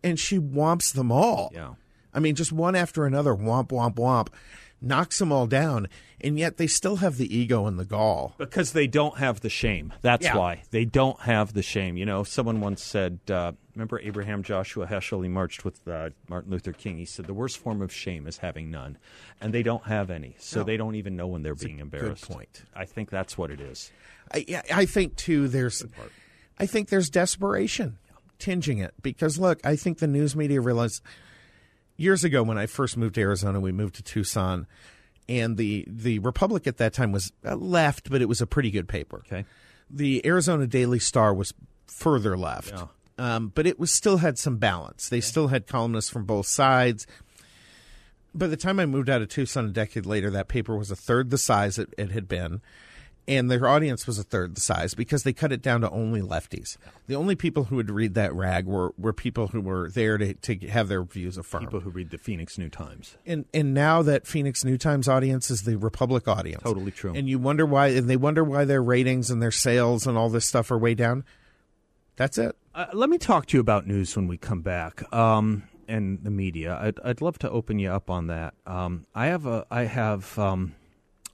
and 0.03 0.19
she 0.19 0.37
whomps 0.37 0.91
them 0.91 1.13
all. 1.13 1.49
Yeah 1.55 1.75
I 2.13 2.19
mean, 2.19 2.35
just 2.35 2.51
one 2.51 2.75
after 2.75 3.05
another, 3.05 3.33
womp, 3.35 3.69
womp, 3.69 3.95
womp, 3.95 4.29
knocks 4.81 5.19
them 5.19 5.31
all 5.31 5.47
down, 5.47 5.87
and 6.21 6.37
yet 6.37 6.57
they 6.57 6.67
still 6.67 6.97
have 6.97 7.17
the 7.17 7.35
ego 7.35 7.65
and 7.65 7.79
the 7.79 7.85
gall. 7.85 8.33
Because 8.37 8.73
they 8.73 8.87
don't 8.87 9.17
have 9.17 9.41
the 9.41 9.49
shame. 9.49 9.93
That's 10.01 10.25
yeah. 10.25 10.37
why. 10.37 10.63
They 10.71 10.85
don't 10.85 11.19
have 11.21 11.53
the 11.53 11.63
shame. 11.63 11.97
You 11.97 12.05
know, 12.05 12.23
someone 12.23 12.61
once 12.61 12.83
said, 12.83 13.19
uh, 13.29 13.53
remember 13.75 13.99
Abraham 13.99 14.43
Joshua 14.43 14.87
Heschel? 14.87 15.21
He 15.23 15.29
marched 15.29 15.65
with 15.65 15.87
uh, 15.87 16.09
Martin 16.27 16.51
Luther 16.51 16.73
King. 16.73 16.97
He 16.97 17.05
said, 17.05 17.25
the 17.25 17.33
worst 17.33 17.57
form 17.57 17.81
of 17.81 17.91
shame 17.91 18.27
is 18.27 18.37
having 18.37 18.71
none. 18.71 18.97
And 19.41 19.53
they 19.53 19.63
don't 19.63 19.85
have 19.85 20.09
any. 20.09 20.35
So 20.39 20.59
no. 20.59 20.65
they 20.65 20.77
don't 20.77 20.95
even 20.95 21.15
know 21.15 21.27
when 21.27 21.43
they're 21.43 21.53
that's 21.53 21.63
being 21.63 21.79
embarrassed. 21.79 22.27
Good 22.27 22.33
point. 22.33 22.63
I 22.75 22.85
think 22.85 23.09
that's 23.09 23.37
what 23.37 23.51
it 23.51 23.61
is. 23.61 23.91
I, 24.33 24.61
I 24.73 24.85
think, 24.85 25.15
too, 25.15 25.47
there's. 25.47 25.85
I 26.59 26.65
think 26.65 26.89
there's 26.89 27.09
desperation 27.09 27.99
tinging 28.39 28.79
it 28.79 28.93
because 29.01 29.39
look, 29.39 29.63
I 29.65 29.75
think 29.75 29.99
the 29.99 30.07
news 30.07 30.35
media 30.35 30.61
realized 30.61 31.01
years 31.97 32.23
ago 32.23 32.43
when 32.43 32.57
I 32.57 32.67
first 32.67 32.95
moved 32.95 33.15
to 33.15 33.21
Arizona, 33.21 33.59
we 33.59 33.71
moved 33.71 33.95
to 33.95 34.03
Tucson, 34.03 34.67
and 35.27 35.57
the 35.57 35.85
the 35.87 36.19
Republic 36.19 36.67
at 36.67 36.77
that 36.77 36.93
time 36.93 37.11
was 37.11 37.31
uh, 37.45 37.55
left, 37.55 38.09
but 38.09 38.21
it 38.21 38.29
was 38.29 38.41
a 38.41 38.47
pretty 38.47 38.71
good 38.71 38.87
paper. 38.87 39.23
Okay. 39.25 39.45
The 39.89 40.25
Arizona 40.25 40.67
Daily 40.67 40.99
Star 40.99 41.33
was 41.33 41.53
further 41.87 42.37
left, 42.37 42.73
yeah. 42.73 42.87
um, 43.17 43.51
but 43.53 43.65
it 43.65 43.79
was 43.79 43.91
still 43.91 44.17
had 44.17 44.37
some 44.37 44.57
balance. 44.57 45.09
They 45.09 45.17
okay. 45.17 45.21
still 45.21 45.47
had 45.47 45.67
columnists 45.67 46.09
from 46.09 46.25
both 46.25 46.47
sides. 46.47 47.07
By 48.33 48.47
the 48.47 48.57
time 48.57 48.79
I 48.79 48.85
moved 48.85 49.09
out 49.09 49.21
of 49.21 49.29
Tucson 49.29 49.65
a 49.65 49.69
decade 49.69 50.05
later, 50.05 50.29
that 50.31 50.47
paper 50.47 50.77
was 50.77 50.91
a 50.91 50.95
third 50.95 51.31
the 51.31 51.37
size 51.37 51.79
it, 51.79 51.93
it 51.97 52.11
had 52.11 52.27
been, 52.27 52.61
and 53.27 53.51
their 53.51 53.67
audience 53.67 54.07
was 54.07 54.17
a 54.17 54.23
third 54.23 54.55
the 54.55 54.61
size 54.61 54.93
because 54.93 55.23
they 55.23 55.33
cut 55.33 55.51
it 55.51 55.61
down 55.61 55.81
to 55.81 55.89
only 55.89 56.21
lefties. 56.21 56.77
The 57.07 57.15
only 57.15 57.35
people 57.35 57.65
who 57.65 57.75
would 57.75 57.91
read 57.91 58.13
that 58.13 58.33
rag 58.33 58.65
were, 58.65 58.93
were 58.97 59.13
people 59.13 59.47
who 59.47 59.61
were 59.61 59.89
there 59.89 60.17
to, 60.17 60.33
to 60.33 60.67
have 60.67 60.87
their 60.87 61.03
views 61.03 61.37
affirmed. 61.37 61.67
People 61.67 61.81
who 61.81 61.89
read 61.89 62.09
the 62.09 62.17
Phoenix 62.17 62.57
New 62.57 62.69
Times. 62.69 63.17
And 63.25 63.45
and 63.53 63.73
now 63.73 64.01
that 64.01 64.25
Phoenix 64.25 64.63
New 64.63 64.77
Times 64.77 65.07
audience 65.07 65.51
is 65.51 65.63
the 65.63 65.77
Republic 65.77 66.27
audience. 66.27 66.63
Totally 66.63 66.91
true. 66.91 67.13
And 67.13 67.27
you 67.27 67.39
wonder 67.39 67.65
why 67.65 67.87
and 67.87 68.09
they 68.09 68.17
wonder 68.17 68.43
why 68.43 68.65
their 68.65 68.81
ratings 68.81 69.29
and 69.29 69.41
their 69.41 69.51
sales 69.51 70.07
and 70.07 70.17
all 70.17 70.29
this 70.29 70.45
stuff 70.45 70.71
are 70.71 70.77
way 70.77 70.93
down. 70.93 71.25
That's 72.15 72.37
it. 72.37 72.55
Uh, 72.73 72.87
let 72.93 73.09
me 73.09 73.17
talk 73.17 73.47
to 73.47 73.57
you 73.57 73.61
about 73.61 73.85
news 73.85 74.15
when 74.15 74.27
we 74.27 74.37
come 74.37 74.61
back. 74.61 75.11
Um, 75.13 75.63
and 75.87 76.23
the 76.23 76.31
media. 76.31 76.77
I'd, 76.81 76.99
I'd 77.03 77.21
love 77.21 77.39
to 77.39 77.49
open 77.49 77.79
you 77.79 77.89
up 77.89 78.09
on 78.09 78.27
that. 78.27 78.53
Um, 78.65 79.05
I 79.15 79.27
have 79.27 79.45
a 79.45 79.65
I 79.71 79.83
have 79.83 80.37
um, 80.37 80.75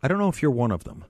I 0.02 0.08
don't 0.08 0.20
know 0.20 0.30
if 0.30 0.42
you're 0.42 0.52
one 0.52 0.72
of 0.72 0.84
them, 0.84 1.06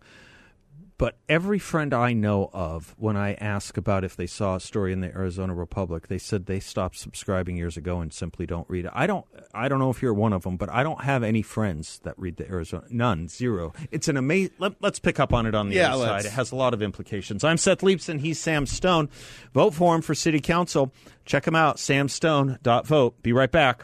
but 1.04 1.18
every 1.28 1.60
friend 1.60 1.94
I 1.94 2.14
know 2.14 2.50
of, 2.54 2.96
when 2.98 3.18
I 3.18 3.34
ask 3.34 3.76
about 3.76 4.06
if 4.06 4.16
they 4.16 4.26
saw 4.26 4.56
a 4.56 4.60
story 4.62 4.94
in 4.94 5.02
the 5.02 5.10
Arizona 5.10 5.54
Republic, 5.54 6.08
they 6.08 6.18
said 6.18 6.46
they 6.46 6.62
stopped 6.62 6.98
subscribing 6.98 7.58
years 7.58 7.76
ago 7.76 8.00
and 8.00 8.14
simply 8.14 8.46
don't 8.46 8.70
read 8.70 8.86
it. 8.86 8.92
I 8.96 9.06
don't 9.06 9.26
I 9.54 9.68
don't 9.68 9.80
know 9.80 9.90
if 9.90 10.02
you're 10.02 10.14
one 10.14 10.32
of 10.32 10.44
them, 10.44 10.56
but 10.56 10.70
I 10.70 10.82
don't 10.82 11.04
have 11.04 11.22
any 11.22 11.42
friends 11.42 12.00
that 12.06 12.18
read 12.18 12.38
the 12.38 12.48
Arizona. 12.50 12.86
None, 12.90 13.28
zero. 13.28 13.74
It's 13.92 14.08
an 14.08 14.16
amazing. 14.16 14.54
Let, 14.60 14.82
us 14.82 14.98
pick 15.00 15.20
up 15.20 15.34
on 15.34 15.46
it 15.46 15.54
on 15.54 15.68
the 15.68 15.76
Yeah, 15.76 15.94
other 15.94 16.06
let's. 16.06 16.24
side. 16.24 16.32
It 16.32 16.36
has 16.36 16.54
a 16.54 16.56
lot 16.56 16.74
of 16.74 16.82
implications. 16.82 17.44
I'm 17.44 17.58
Seth 17.58 17.80
Leibsohn. 17.80 18.22
He's 18.22 18.40
Sam 18.40 18.66
Stone. 18.66 19.10
Vote 19.54 19.74
for 19.74 19.94
him 19.96 20.02
for 20.02 20.16
city 20.16 20.40
council. 20.40 20.94
Check 21.26 21.46
him 21.46 21.56
out, 21.56 21.80
samstone.vote. 21.80 23.22
Be 23.22 23.34
right 23.34 23.52
back. 23.52 23.84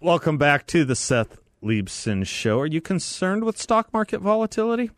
Welcome 0.00 0.36
back 0.36 0.66
to 0.66 0.84
the 0.84 0.94
Seth 0.94 1.38
Leibsohn 1.62 2.26
Show. 2.26 2.60
Are 2.60 2.66
you 2.66 2.82
concerned 2.82 3.44
with 3.44 3.56
stock 3.56 3.90
market 3.94 4.20
volatility? 4.20 4.90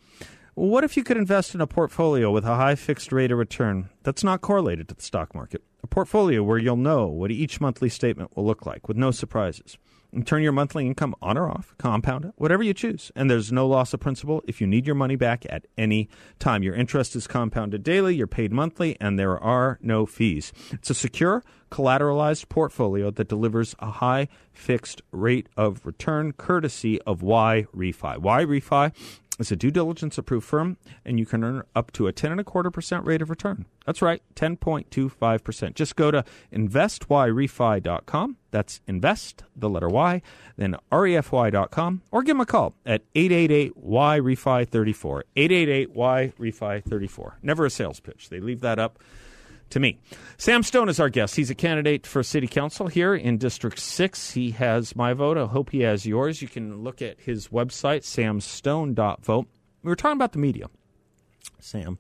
What 0.55 0.83
if 0.83 0.97
you 0.97 1.05
could 1.05 1.17
invest 1.17 1.55
in 1.55 1.61
a 1.61 1.69
portfolio 1.69 2.33
with 2.33 2.45
a 2.45 2.57
high 2.57 2.75
fixed 2.75 3.13
rate 3.13 3.31
of 3.31 3.39
return 3.39 3.91
that's 4.03 4.25
not 4.25 4.41
correlated 4.41 4.89
to 4.89 4.97
the 4.97 5.03
stock 5.03 5.37
market? 5.37 5.63
A 5.85 5.87
portfolio 5.87 6.43
where 6.43 6.59
you'll 6.59 6.75
know 6.75 7.07
what 7.07 7.31
each 7.31 7.61
monthly 7.61 7.89
statement 7.89 8.37
will 8.37 8.45
look 8.45 8.67
like 8.67 8.89
with 8.89 8.97
no 8.97 9.13
surprises. 9.13 9.79
And 10.11 10.27
turn 10.27 10.43
your 10.43 10.53
monthly 10.53 10.87
income 10.87 11.15
on 11.21 11.37
or 11.37 11.51
off, 11.51 11.75
compound 11.77 12.25
it, 12.25 12.33
whatever 12.37 12.63
you 12.63 12.73
choose. 12.73 13.13
And 13.15 13.31
there's 13.31 13.53
no 13.53 13.67
loss 13.67 13.93
of 13.93 14.01
principal 14.01 14.43
if 14.49 14.59
you 14.59 14.67
need 14.67 14.87
your 14.87 14.95
money 14.95 15.17
back 15.17 15.45
at 15.51 15.67
any 15.77 16.09
time. 16.39 16.63
Your 16.63 16.75
interest 16.75 17.15
is 17.15 17.27
compounded 17.27 17.83
daily, 17.83 18.15
you're 18.17 18.27
paid 18.27 18.51
monthly, 18.51 18.97
and 19.01 19.19
there 19.19 19.39
are 19.39 19.79
no 19.83 20.07
fees. 20.07 20.51
It's 20.71 20.89
a 20.89 20.95
secure, 20.95 21.45
collateralized 21.71 22.49
portfolio 22.49 23.11
that 23.11 23.29
delivers 23.29 23.75
a 23.81 23.91
high 23.91 24.29
fixed 24.51 25.03
rate 25.13 25.51
of 25.59 25.85
return 25.85 26.33
courtesy 26.33 27.01
of 27.03 27.23
Y 27.23 27.67
Refy. 27.77 28.17
Y 28.17 28.45
Refy 28.45 28.93
is 29.39 29.53
a 29.53 29.57
due 29.57 29.71
diligence 29.71 30.19
approved 30.19 30.47
firm, 30.47 30.77
and 31.05 31.19
you 31.19 31.27
can 31.27 31.45
earn 31.45 31.63
up 31.75 31.93
to 31.93 32.07
a 32.07 32.13
ten 32.13 32.33
and 32.33 32.41
a 32.41 32.45
quarter 32.45 32.71
percent 32.71 33.05
rate 33.05 33.23
of 33.23 33.31
return. 33.31 33.67
That's 33.87 34.03
right, 34.03 34.23
ten 34.35 34.57
point 34.57 34.91
two 34.91 35.09
five 35.09 35.45
percent. 35.45 35.77
Just 35.77 35.97
go 35.97 36.11
to 36.11 36.25
investyrefy.com. 36.53 38.37
That's 38.51 38.81
invest 38.87 39.45
the 39.55 39.69
letter 39.69 39.89
Y, 39.89 40.23
then 40.57 40.77
refy.com, 40.91 42.03
or 42.11 42.23
give 42.23 42.35
them 42.35 42.41
a 42.41 42.47
call 42.47 42.75
at 42.87 43.03
888 43.15 43.77
Y 43.77 44.19
Refy 44.21 44.69
34. 44.69 45.25
888 45.37 45.91
Y 45.91 46.33
Refy 46.39 46.83
34. 46.83 47.39
Never 47.43 47.67
a 47.67 47.71
sales 47.71 48.01
pitch. 48.01 48.29
They 48.31 48.41
leave 48.41 48.61
that 48.61 48.79
up 48.79 48.99
to 49.71 49.81
me. 49.81 49.99
Sam 50.37 50.63
Stone 50.63 50.89
is 50.89 51.01
our 51.01 51.09
guest. 51.09 51.37
He's 51.37 51.51
a 51.51 51.55
candidate 51.55 52.07
for 52.07 52.23
city 52.23 52.47
council 52.47 52.87
here 52.87 53.15
in 53.15 53.39
District 53.39 53.79
6. 53.79 54.31
He 54.33 54.53
has 54.53 54.95
my 54.97 55.13
vote. 55.13 55.37
I 55.37 55.47
hope 55.47 55.71
he 55.71 55.81
has 55.81 56.07
yours. 56.07 56.43
You 56.43 56.49
can 56.49 56.83
look 56.83 57.03
at 57.03 57.21
his 57.21 57.49
website, 57.49 58.03
samstone.vote. 58.03 59.47
We 59.83 59.89
were 59.89 59.97
talking 59.97 60.17
about 60.17 60.33
the 60.33 60.39
media, 60.39 60.67
Sam, 61.61 61.99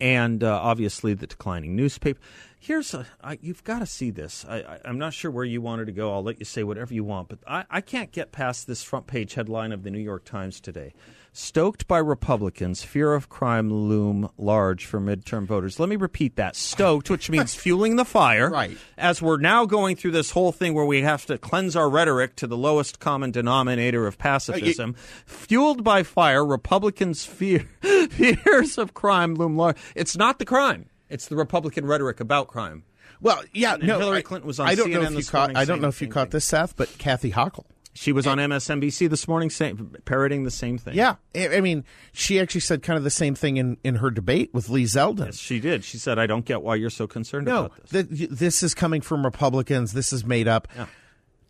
and 0.00 0.42
uh, 0.42 0.60
obviously 0.62 1.14
the 1.14 1.26
declining 1.26 1.76
newspaper. 1.76 2.20
Here's 2.58 2.92
a, 2.92 3.06
I, 3.22 3.38
you've 3.40 3.64
got 3.64 3.78
to 3.78 3.86
see 3.86 4.10
this. 4.10 4.44
I, 4.46 4.78
I'm 4.84 4.98
not 4.98 5.14
sure 5.14 5.30
where 5.30 5.44
you 5.44 5.62
wanted 5.62 5.86
to 5.86 5.92
go. 5.92 6.12
I'll 6.12 6.22
let 6.22 6.38
you 6.38 6.44
say 6.44 6.62
whatever 6.62 6.92
you 6.92 7.04
want, 7.04 7.28
but 7.28 7.38
I, 7.46 7.64
I 7.70 7.80
can't 7.80 8.12
get 8.12 8.32
past 8.32 8.66
this 8.66 8.82
front 8.82 9.06
page 9.06 9.34
headline 9.34 9.72
of 9.72 9.82
the 9.82 9.90
New 9.90 10.00
York 10.00 10.24
Times 10.24 10.60
today. 10.60 10.92
Stoked 11.32 11.86
by 11.86 11.98
Republicans, 11.98 12.82
fear 12.82 13.14
of 13.14 13.28
crime 13.28 13.72
loom 13.72 14.28
large 14.36 14.84
for 14.84 14.98
midterm 15.00 15.46
voters. 15.46 15.78
Let 15.78 15.88
me 15.88 15.94
repeat 15.94 16.34
that. 16.36 16.56
Stoked, 16.56 17.08
which 17.08 17.30
means 17.30 17.54
fueling 17.62 17.94
the 17.94 18.04
fire. 18.04 18.50
Right. 18.50 18.76
As 18.98 19.22
we're 19.22 19.38
now 19.38 19.64
going 19.64 19.94
through 19.94 20.10
this 20.10 20.32
whole 20.32 20.50
thing 20.50 20.74
where 20.74 20.84
we 20.84 21.02
have 21.02 21.24
to 21.26 21.38
cleanse 21.38 21.76
our 21.76 21.88
rhetoric 21.88 22.34
to 22.36 22.48
the 22.48 22.56
lowest 22.56 22.98
common 22.98 23.30
denominator 23.30 24.08
of 24.08 24.18
pacifism. 24.18 24.94
Fueled 25.24 25.84
by 25.84 26.02
fire, 26.02 26.44
Republicans' 26.44 27.24
fear, 27.24 27.60
fears 28.10 28.76
of 28.76 28.92
crime 28.94 29.34
loom 29.36 29.56
large. 29.56 29.76
It's 29.94 30.16
not 30.16 30.40
the 30.40 30.44
crime. 30.44 30.86
It's 31.08 31.28
the 31.28 31.36
Republican 31.36 31.86
rhetoric 31.86 32.18
about 32.18 32.48
crime. 32.48 32.82
Well, 33.20 33.42
yeah, 33.52 33.74
And 33.74 33.84
no. 33.84 33.98
Hillary 34.00 34.18
I- 34.18 34.22
Clinton 34.22 34.48
was 34.48 34.58
on 34.58 34.66
I 34.68 34.74
don't 34.74 34.90
know 34.90 35.00
CNN 35.02 35.12
if 35.12 35.18
you 35.18 35.30
caught. 35.30 35.56
I 35.56 35.64
don't 35.64 35.80
know 35.80 35.88
if 35.88 36.02
you 36.02 36.08
caught 36.08 36.28
thing. 36.28 36.30
this, 36.38 36.44
Seth, 36.46 36.74
but 36.76 36.96
Kathy 36.98 37.30
Hochul. 37.30 37.66
She 37.92 38.12
was 38.12 38.26
on 38.26 38.38
MSNBC 38.38 39.10
this 39.10 39.26
morning 39.26 39.50
saying, 39.50 39.96
parroting 40.04 40.44
the 40.44 40.50
same 40.50 40.78
thing. 40.78 40.94
Yeah, 40.94 41.16
I 41.34 41.60
mean, 41.60 41.84
she 42.12 42.38
actually 42.38 42.60
said 42.60 42.82
kind 42.84 42.96
of 42.96 43.02
the 43.02 43.10
same 43.10 43.34
thing 43.34 43.56
in, 43.56 43.78
in 43.82 43.96
her 43.96 44.10
debate 44.10 44.54
with 44.54 44.68
Lee 44.68 44.84
Zeldin. 44.84 45.26
Yes, 45.26 45.38
she 45.38 45.58
did. 45.58 45.82
She 45.84 45.98
said, 45.98 46.16
I 46.18 46.26
don't 46.26 46.44
get 46.44 46.62
why 46.62 46.76
you're 46.76 46.88
so 46.88 47.06
concerned 47.08 47.46
no, 47.46 47.66
about 47.66 47.86
this. 47.88 48.06
th- 48.06 48.30
this 48.30 48.62
is 48.62 48.74
coming 48.74 49.00
from 49.00 49.24
Republicans. 49.24 49.92
This 49.92 50.12
is 50.12 50.24
made 50.24 50.46
up. 50.46 50.68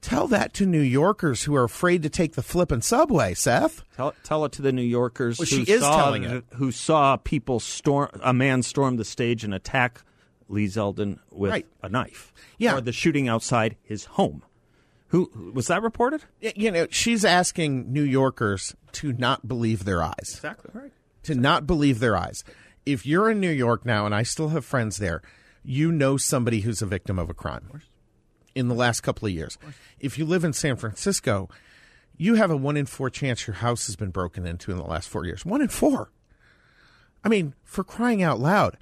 Tell 0.01 0.27
that 0.29 0.55
to 0.55 0.65
New 0.65 0.81
Yorkers 0.81 1.43
who 1.43 1.55
are 1.55 1.65
afraid 1.65 2.03
to 2.05 2.09
take 2.09 2.33
the 2.33 2.43
flippin' 2.43 2.81
subway, 2.81 3.35
Seth. 3.35 3.83
Tell, 3.97 4.15
tell 4.25 4.47
it 4.47 4.53
to 4.53 4.63
the 4.63 4.73
New 4.73 4.81
Yorkers 4.81 5.39
Well, 5.39 5.47
who 5.47 5.65
she 5.67 5.71
is 5.71 5.83
saw 5.83 6.03
telling 6.05 6.23
the- 6.23 6.37
it. 6.37 6.45
who 6.55 6.73
saw 6.73 7.19
people 7.19 7.61
storm 7.61 8.09
a 8.23 8.33
man 8.33 8.63
storm 8.63 8.97
the 8.97 9.05
stage 9.05 9.45
and 9.45 9.53
attack 9.53 10.03
Lee 10.49 10.65
Zeldin 10.69 11.19
with 11.31 11.51
Right. 11.51 11.67
a 11.83 11.91
knife. 11.91 12.33
Yeah. 12.57 12.77
or 12.77 12.81
the 12.81 12.93
shooting 12.93 13.29
outside 13.29 13.77
his 13.83 14.07
home. 14.07 14.43
Who 15.11 15.53
was 15.55 15.67
that 15.67 15.83
reported? 15.83 16.23
You 16.41 16.71
know, 16.71 16.87
she's 16.91 17.25
asking 17.25 17.93
New 17.93 18.03
Yorkers 18.03 18.75
to 18.93 19.13
not 19.13 19.47
believe 19.47 19.85
their 19.85 20.03
eyes. 20.03 20.15
Exactly 20.21 20.71
right. 20.73 20.93
to 21.25 21.35
not 21.35 21.67
believe 21.67 21.99
their 21.99 22.17
eyes. 22.17 22.45
If 22.87 23.05
you're 23.05 23.31
in 23.31 23.41
New 23.41 23.51
York 23.51 23.85
now, 23.85 24.07
and 24.07 24.15
I 24.15 24.23
still 24.23 24.49
have 24.51 24.65
friends 24.65 24.99
there, 24.99 25.21
you 25.65 25.91
know 25.93 26.17
somebody 26.17 26.61
who's 26.61 26.81
a 26.81 26.87
victim 26.87 27.19
of 27.19 27.29
a 27.29 27.35
crime 27.35 27.69
of 27.75 27.83
in 28.55 28.69
the 28.69 28.75
last 28.75 29.01
couple 29.01 29.27
of 29.27 29.35
years. 29.35 29.59
Of 29.67 29.77
If 29.99 30.17
you 30.19 30.25
live 30.25 30.45
in 30.45 30.53
San 30.53 30.77
Francisco, 30.77 31.49
you 32.17 32.35
have 32.35 32.51
a 32.51 32.57
one 32.57 32.77
in 32.77 32.87
four 32.87 33.11
chance 33.11 33.47
your 33.47 33.57
house 33.57 33.87
has 33.87 33.97
been 33.97 34.11
broken 34.11 34.47
into 34.47 34.71
in 34.71 34.77
the 34.77 34.85
last 34.85 35.09
four 35.09 35.25
years. 35.25 35.45
One 35.45 35.61
in 35.61 35.69
four. 35.69 36.11
I 37.25 37.29
mean, 37.29 37.55
for 37.65 37.83
crying 37.83 38.23
out 38.23 38.39
loud. 38.39 38.77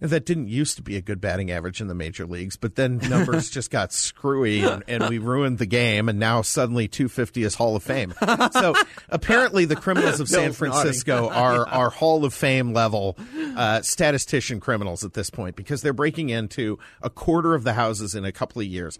That 0.00 0.26
didn't 0.26 0.48
used 0.48 0.76
to 0.76 0.82
be 0.82 0.96
a 0.96 1.00
good 1.00 1.20
batting 1.20 1.50
average 1.50 1.80
in 1.80 1.86
the 1.86 1.94
major 1.94 2.26
leagues, 2.26 2.56
but 2.56 2.74
then 2.74 2.98
numbers 3.08 3.48
just 3.48 3.70
got 3.70 3.92
screwy 3.92 4.62
and, 4.62 4.82
and 4.88 5.08
we 5.08 5.18
ruined 5.18 5.58
the 5.58 5.66
game, 5.66 6.08
and 6.08 6.18
now 6.18 6.42
suddenly 6.42 6.88
250 6.88 7.44
is 7.44 7.54
Hall 7.54 7.76
of 7.76 7.82
Fame. 7.82 8.12
So 8.52 8.74
apparently, 9.08 9.64
the 9.64 9.76
criminals 9.76 10.20
of 10.20 10.28
San 10.28 10.52
Francisco 10.52 11.28
are, 11.28 11.66
are 11.68 11.90
Hall 11.90 12.24
of 12.24 12.34
Fame 12.34 12.72
level 12.72 13.16
uh, 13.56 13.82
statistician 13.82 14.60
criminals 14.60 15.04
at 15.04 15.14
this 15.14 15.30
point 15.30 15.56
because 15.56 15.80
they're 15.82 15.92
breaking 15.92 16.30
into 16.30 16.78
a 17.00 17.08
quarter 17.08 17.54
of 17.54 17.64
the 17.64 17.74
houses 17.74 18.14
in 18.14 18.24
a 18.24 18.32
couple 18.32 18.60
of 18.60 18.66
years. 18.66 18.98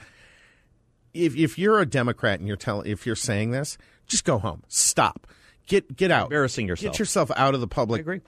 If, 1.13 1.37
if 1.37 1.59
you're 1.59 1.81
a 1.81 1.87
Democrat 1.87 2.39
and 2.39 2.49
you're 2.49 2.57
telling, 2.57 2.91
if 2.91 3.05
you're 3.07 3.17
saying 3.17 3.51
this, 3.51 3.79
just 4.07 4.25
go 4.25 4.39
home. 4.39 4.63
Stop. 4.69 5.27
Get 5.67 5.97
get 5.97 6.11
out. 6.11 6.25
Embarrassing 6.25 6.69
yourself. 6.69 6.93
Get 6.93 6.99
yourself 6.99 7.31
out 7.37 7.55
of 7.55 7.61
the 7.61 7.69
public. 7.69 8.01
I 8.01 8.03
agree. 8.03 8.21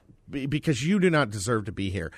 Because 0.48 0.84
you 0.84 0.98
do 0.98 1.10
not 1.10 1.30
deserve 1.30 1.66
to 1.66 1.72
be 1.72 1.90
here. 1.90 2.10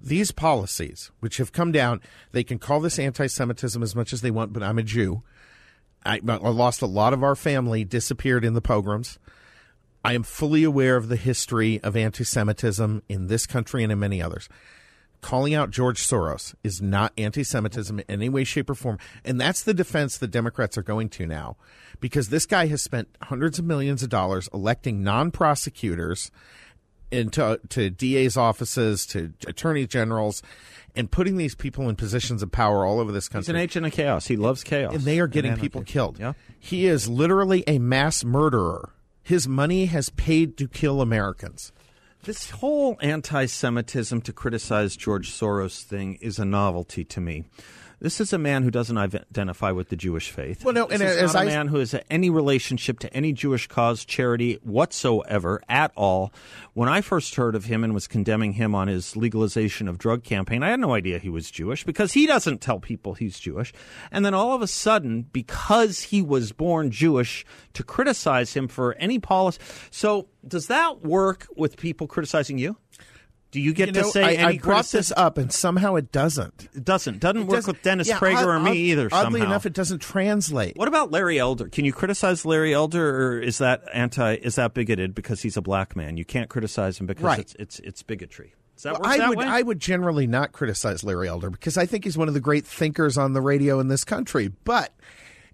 These 0.00 0.32
policies, 0.32 1.10
which 1.20 1.36
have 1.36 1.52
come 1.52 1.72
down, 1.72 2.00
they 2.32 2.42
can 2.42 2.58
call 2.58 2.80
this 2.80 2.98
anti-Semitism 2.98 3.82
as 3.82 3.94
much 3.94 4.12
as 4.12 4.22
they 4.22 4.30
want, 4.30 4.52
but 4.52 4.62
I'm 4.62 4.78
a 4.78 4.82
Jew. 4.82 5.22
I, 6.04 6.20
I 6.26 6.36
lost 6.36 6.80
a 6.80 6.86
lot 6.86 7.12
of 7.12 7.22
our 7.22 7.36
family, 7.36 7.84
disappeared 7.84 8.44
in 8.44 8.54
the 8.54 8.62
pogroms. 8.62 9.18
I 10.02 10.14
am 10.14 10.22
fully 10.22 10.64
aware 10.64 10.96
of 10.96 11.08
the 11.08 11.16
history 11.16 11.80
of 11.82 11.96
anti 11.96 12.24
Semitism 12.24 13.02
in 13.08 13.26
this 13.26 13.46
country 13.46 13.82
and 13.82 13.92
in 13.92 13.98
many 13.98 14.22
others. 14.22 14.48
Calling 15.20 15.52
out 15.52 15.70
George 15.70 16.00
Soros 16.00 16.54
is 16.64 16.80
not 16.80 17.12
anti 17.18 17.44
Semitism 17.44 17.98
in 17.98 18.04
any 18.08 18.30
way, 18.30 18.44
shape, 18.44 18.70
or 18.70 18.74
form. 18.74 18.98
And 19.22 19.38
that's 19.38 19.62
the 19.62 19.74
defense 19.74 20.16
the 20.16 20.26
Democrats 20.26 20.78
are 20.78 20.82
going 20.82 21.10
to 21.10 21.26
now 21.26 21.58
because 22.00 22.30
this 22.30 22.46
guy 22.46 22.66
has 22.68 22.82
spent 22.82 23.14
hundreds 23.22 23.58
of 23.58 23.66
millions 23.66 24.02
of 24.02 24.08
dollars 24.08 24.48
electing 24.54 25.02
non 25.02 25.30
prosecutors 25.30 26.30
into 27.10 27.60
to 27.70 27.90
DA's 27.90 28.36
offices, 28.36 29.06
to 29.06 29.32
attorney 29.46 29.86
generals, 29.86 30.42
and 30.96 31.10
putting 31.10 31.36
these 31.36 31.54
people 31.54 31.88
in 31.88 31.96
positions 31.96 32.42
of 32.42 32.50
power 32.50 32.84
all 32.84 33.00
over 33.00 33.12
this 33.12 33.28
country. 33.28 33.44
He's 33.44 33.48
an 33.50 33.56
agent 33.56 33.86
of 33.86 33.92
chaos. 33.92 34.26
He 34.26 34.36
loves 34.36 34.64
chaos. 34.64 34.94
and 34.94 35.02
they 35.02 35.20
are 35.20 35.26
getting 35.26 35.56
people 35.56 35.82
killed. 35.82 36.18
Yeah. 36.18 36.32
He 36.58 36.86
is 36.86 37.08
literally 37.08 37.64
a 37.66 37.78
mass 37.78 38.24
murderer. 38.24 38.90
His 39.22 39.46
money 39.46 39.86
has 39.86 40.08
paid 40.10 40.56
to 40.58 40.66
kill 40.66 41.00
Americans. 41.00 41.72
This 42.24 42.50
whole 42.50 42.98
anti 43.00 43.46
Semitism 43.46 44.20
to 44.22 44.32
criticize 44.32 44.96
George 44.96 45.30
Soros 45.30 45.82
thing 45.82 46.18
is 46.20 46.38
a 46.38 46.44
novelty 46.44 47.04
to 47.04 47.20
me. 47.20 47.44
This 48.00 48.18
is 48.18 48.32
a 48.32 48.38
man 48.38 48.62
who 48.62 48.70
doesn't 48.70 48.96
identify 48.96 49.72
with 49.72 49.90
the 49.90 49.96
Jewish 49.96 50.30
faith. 50.30 50.64
Well, 50.64 50.72
no, 50.72 50.86
this 50.86 51.00
and 51.00 51.08
is 51.10 51.16
as 51.18 51.34
not 51.34 51.40
a 51.40 51.42
I- 51.42 51.50
man 51.50 51.68
who 51.68 51.78
has 51.80 51.94
any 52.10 52.30
relationship 52.30 52.98
to 53.00 53.12
any 53.14 53.34
Jewish 53.34 53.66
cause, 53.66 54.06
charity 54.06 54.58
whatsoever 54.62 55.60
at 55.68 55.92
all. 55.96 56.32
When 56.72 56.88
I 56.88 57.02
first 57.02 57.34
heard 57.34 57.54
of 57.54 57.66
him 57.66 57.84
and 57.84 57.92
was 57.92 58.06
condemning 58.06 58.54
him 58.54 58.74
on 58.74 58.88
his 58.88 59.16
legalization 59.16 59.86
of 59.86 59.98
drug 59.98 60.24
campaign, 60.24 60.62
I 60.62 60.70
had 60.70 60.80
no 60.80 60.94
idea 60.94 61.18
he 61.18 61.28
was 61.28 61.50
Jewish 61.50 61.84
because 61.84 62.14
he 62.14 62.26
doesn't 62.26 62.62
tell 62.62 62.80
people 62.80 63.12
he's 63.14 63.38
Jewish. 63.38 63.72
And 64.10 64.24
then 64.24 64.32
all 64.32 64.54
of 64.54 64.62
a 64.62 64.66
sudden, 64.66 65.26
because 65.32 66.00
he 66.04 66.22
was 66.22 66.52
born 66.52 66.90
Jewish, 66.90 67.44
to 67.74 67.82
criticize 67.82 68.54
him 68.54 68.66
for 68.66 68.94
any 68.94 69.18
policy. 69.18 69.58
So, 69.90 70.28
does 70.48 70.68
that 70.68 71.02
work 71.02 71.46
with 71.54 71.76
people 71.76 72.06
criticizing 72.06 72.56
you? 72.56 72.76
Do 73.52 73.60
you 73.60 73.72
get 73.72 73.88
You 73.88 73.94
to 73.94 74.00
know, 74.02 74.10
say 74.10 74.36
I, 74.38 74.48
I 74.50 74.58
brought 74.58 74.86
this 74.86 75.12
up, 75.16 75.36
and 75.36 75.52
somehow 75.52 75.96
it 75.96 76.12
doesn't. 76.12 76.68
It 76.74 76.84
doesn't. 76.84 77.18
Doesn't 77.18 77.46
work 77.48 77.56
Doesn't- 77.56 77.72
with 77.74 77.82
Dennis 77.82 78.06
yeah, 78.08 78.18
Prager 78.18 78.36
odd- 78.36 78.46
or 78.48 78.60
me 78.60 78.70
odd- 78.70 78.76
either. 78.76 79.08
Oddly 79.10 79.40
somehow. 79.40 79.46
enough, 79.46 79.66
it 79.66 79.72
doesn't 79.72 79.98
translate. 79.98 80.76
What 80.76 80.86
about 80.86 81.10
Larry 81.10 81.38
Elder? 81.40 81.68
Can 81.68 81.84
you 81.84 81.92
criticize 81.92 82.44
Larry 82.44 82.72
Elder, 82.72 83.16
or 83.34 83.40
is 83.42 83.58
that 83.58 83.82
anti? 83.92 84.34
Is 84.34 84.54
that 84.54 84.72
bigoted 84.74 85.14
because 85.16 85.42
he's 85.42 85.56
a 85.56 85.62
black 85.62 85.96
man? 85.96 86.16
You 86.16 86.24
can't 86.24 86.48
criticize 86.48 86.98
him 87.00 87.06
because 87.06 87.24
Right. 87.24 87.38
it's 87.40 87.54
it's 87.58 87.78
it's 87.80 88.02
bigotry. 88.04 88.54
Well, 88.84 88.98
I 89.04 89.28
would 89.28 89.36
way? 89.38 89.44
I 89.44 89.60
would 89.62 89.78
generally 89.80 90.26
not 90.26 90.52
criticize 90.52 91.02
Larry 91.04 91.28
Elder 91.28 91.50
because 91.50 91.76
I 91.76 91.84
think 91.86 92.04
he's 92.04 92.16
one 92.16 92.28
of 92.28 92.34
the 92.34 92.40
great 92.40 92.64
thinkers 92.66 93.18
on 93.18 93.32
the 93.34 93.40
radio 93.42 93.78
in 93.80 93.88
this 93.88 94.04
country. 94.04 94.52
But 94.64 94.94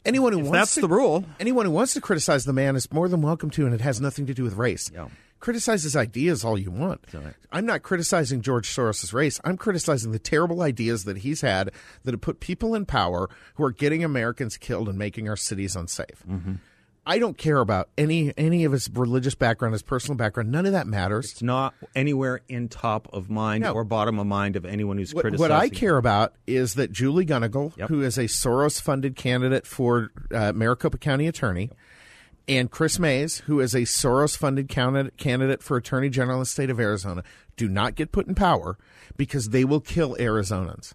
anyone 0.05 0.33
who 0.33 0.39
wants 0.41 0.53
that's 0.53 0.75
to, 0.77 0.83
the 0.83 0.89
rule. 0.89 1.25
anyone 1.41 1.65
who 1.67 1.73
wants 1.73 1.95
to 1.95 2.01
criticize 2.01 2.45
the 2.45 2.53
man 2.53 2.77
is 2.77 2.93
more 2.93 3.09
than 3.09 3.23
welcome 3.23 3.51
to, 3.51 3.65
and 3.67 3.75
it 3.75 3.81
has 3.81 4.01
nothing 4.01 4.27
to 4.27 4.35
do 4.35 4.45
with 4.45 4.55
race. 4.55 4.91
Yeah. 4.95 5.09
Criticize 5.38 5.83
his 5.83 5.94
ideas 5.94 6.44
all 6.44 6.59
you 6.59 6.70
want. 6.70 7.05
I'm 7.53 7.66
not 7.66 7.83
criticizing 7.83 8.40
George 8.40 8.68
Soros' 8.68 9.12
race. 9.12 9.38
I'm 9.44 9.57
criticizing 9.57 10.11
the 10.12 10.18
terrible 10.18 10.62
ideas 10.62 11.05
that 11.05 11.18
he's 11.18 11.42
had 11.42 11.70
that 12.05 12.12
have 12.12 12.20
put 12.20 12.40
people 12.40 12.75
in 12.75 12.87
power 12.87 13.29
who 13.55 13.64
are 13.64 13.70
getting 13.70 14.03
Americans 14.03 14.57
killed 14.57 14.88
and 14.88 14.99
making 14.99 15.29
our 15.29 15.37
cities 15.37 15.77
unsafe. 15.77 16.22
Mm-hmm. 16.29 16.55
I 17.09 17.20
don't 17.20 17.38
care 17.38 17.59
about 17.61 17.88
any 17.96 18.33
any 18.37 18.64
of 18.64 18.72
his 18.72 18.90
religious 18.92 19.37
background, 19.37 19.75
his 19.75 19.83
personal 19.83 20.16
background. 20.16 20.51
None 20.51 20.66
of 20.66 20.72
that 20.72 20.88
matters. 20.88 21.31
It's 21.31 21.42
not 21.42 21.72
anywhere 21.94 22.40
in 22.49 22.68
top 22.68 23.07
of 23.12 23.31
mind 23.31 23.62
No. 23.62 23.75
or 23.75 23.85
bottom 23.85 24.18
of 24.18 24.27
mind 24.27 24.57
of 24.57 24.64
anyone 24.64 24.99
who's 24.99 25.14
What, 25.14 25.20
criticizing. 25.20 25.53
what 25.53 25.62
I 25.62 25.68
care 25.68 25.99
about 25.99 26.35
is 26.49 26.75
that 26.75 26.90
Julie 26.90 27.25
Gunnigle, 27.25 27.77
Yep. 27.77 27.90
who 27.90 28.03
is 28.03 28.18
a 28.18 28.25
Soros 28.25 28.81
funded 28.81 29.14
candidate 29.14 29.68
for 29.68 30.11
uh, 30.35 30.53
Maricopa 30.53 30.99
County 30.99 31.29
Attorney, 31.29 31.70
and 32.49 32.71
Kris 32.71 32.99
Mayes, 32.99 33.39
who 33.47 33.61
is 33.61 33.75
a 33.75 33.83
Soros 33.83 34.37
funded 34.37 34.69
candidate, 34.69 35.63
for 35.63 35.77
Attorney 35.77 36.09
General 36.09 36.37
in 36.37 36.41
the 36.41 36.47
state 36.47 36.71
of 36.71 36.79
Arizona, 36.79 37.23
do 37.57 37.69
not 37.69 37.95
get 37.95 38.13
put 38.13 38.27
in 38.27 38.35
power 38.35 38.79
because 39.17 39.49
they 39.49 39.65
will 39.65 39.81
kill 39.81 40.15
Arizonans. 40.17 40.93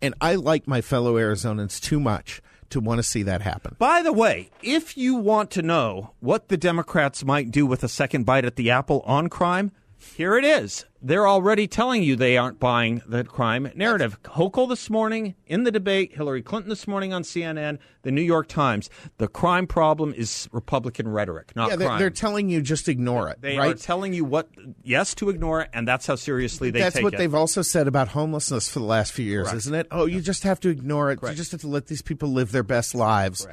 And 0.00 0.14
I 0.20 0.34
like 0.34 0.66
my 0.66 0.80
fellow 0.80 1.14
Arizonans 1.14 1.80
too 1.80 2.00
much 2.00 2.40
to 2.70 2.80
want 2.80 2.98
to 2.98 3.02
see 3.02 3.22
that 3.22 3.42
happen. 3.42 3.76
By 3.78 4.02
the 4.02 4.12
way, 4.12 4.50
if 4.62 4.96
you 4.96 5.14
want 5.14 5.50
to 5.52 5.62
know 5.62 6.12
what 6.20 6.48
the 6.48 6.56
Democrats 6.56 7.24
might 7.24 7.50
do 7.50 7.66
with 7.66 7.84
a 7.84 7.88
second 7.88 8.24
bite 8.24 8.44
at 8.44 8.56
the 8.56 8.70
apple 8.70 9.00
on 9.06 9.28
crime, 9.28 9.72
here 10.12 10.36
it 10.36 10.44
is. 10.44 10.84
They're 11.02 11.28
already 11.28 11.66
telling 11.66 12.02
you 12.02 12.16
they 12.16 12.36
aren't 12.38 12.58
buying 12.58 13.02
the 13.06 13.24
crime 13.24 13.70
narrative. 13.74 14.22
Hochul 14.22 14.68
this 14.68 14.88
morning 14.88 15.34
in 15.46 15.64
the 15.64 15.70
debate, 15.70 16.14
Hillary 16.14 16.40
Clinton 16.42 16.70
this 16.70 16.88
morning 16.88 17.12
on 17.12 17.22
CNN, 17.22 17.78
the 18.02 18.10
New 18.10 18.22
York 18.22 18.48
Times. 18.48 18.88
The 19.18 19.28
crime 19.28 19.66
problem 19.66 20.14
is 20.16 20.48
Republican 20.52 21.08
rhetoric, 21.08 21.54
not 21.54 21.70
Yeah, 21.70 21.76
they're, 21.76 21.88
crime. 21.88 21.98
they're 21.98 22.10
telling 22.10 22.48
you 22.48 22.62
just 22.62 22.88
ignore 22.88 23.28
it. 23.28 23.42
they 23.42 23.58
right? 23.58 23.72
are 23.72 23.78
telling 23.78 24.14
you 24.14 24.24
what 24.24 24.48
yes 24.82 25.14
to 25.16 25.28
ignore 25.28 25.60
it, 25.62 25.70
and 25.74 25.86
that's 25.86 26.06
how 26.06 26.14
seriously 26.14 26.70
they 26.70 26.80
That's 26.80 26.94
take 26.94 27.02
it. 27.02 27.04
That's 27.04 27.12
what 27.12 27.18
they've 27.18 27.34
also 27.34 27.60
said 27.62 27.86
about 27.86 28.08
homelessness 28.08 28.70
for 28.70 28.78
the 28.78 28.86
last 28.86 29.12
few 29.12 29.26
years, 29.26 29.52
isn't 29.52 29.74
it? 29.74 29.86
Oh, 29.90 30.06
you 30.06 30.20
just 30.20 30.44
have 30.44 30.60
to 30.60 30.68
ignore 30.70 31.10
it. 31.10 31.18
You 31.22 31.34
just 31.34 31.52
have 31.52 31.60
to 31.62 31.68
let 31.68 31.86
these 31.88 32.02
people 32.02 32.30
live 32.30 32.52
their 32.52 32.62
best 32.62 32.94
lives. 32.94 33.46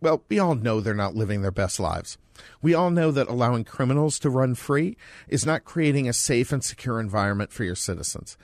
Well, 0.00 0.22
we 0.28 0.38
all 0.38 0.54
know 0.54 0.80
they're 0.80 0.94
not 0.94 1.14
living 1.14 1.42
their 1.42 1.50
best 1.50 1.78
lives. 1.78 2.16
We 2.62 2.72
all 2.74 2.90
know 2.90 3.10
that 3.10 3.28
allowing 3.28 3.64
criminals 3.64 4.18
to 4.20 4.30
run 4.30 4.54
free 4.54 4.96
is 5.28 5.44
not 5.44 5.64
creating 5.64 6.08
a 6.08 6.12
safe 6.12 6.52
and 6.52 6.64
secure 6.64 6.98
environment 6.98 7.52
for 7.52 7.64
your 7.64 7.74
citizens. 7.74 8.38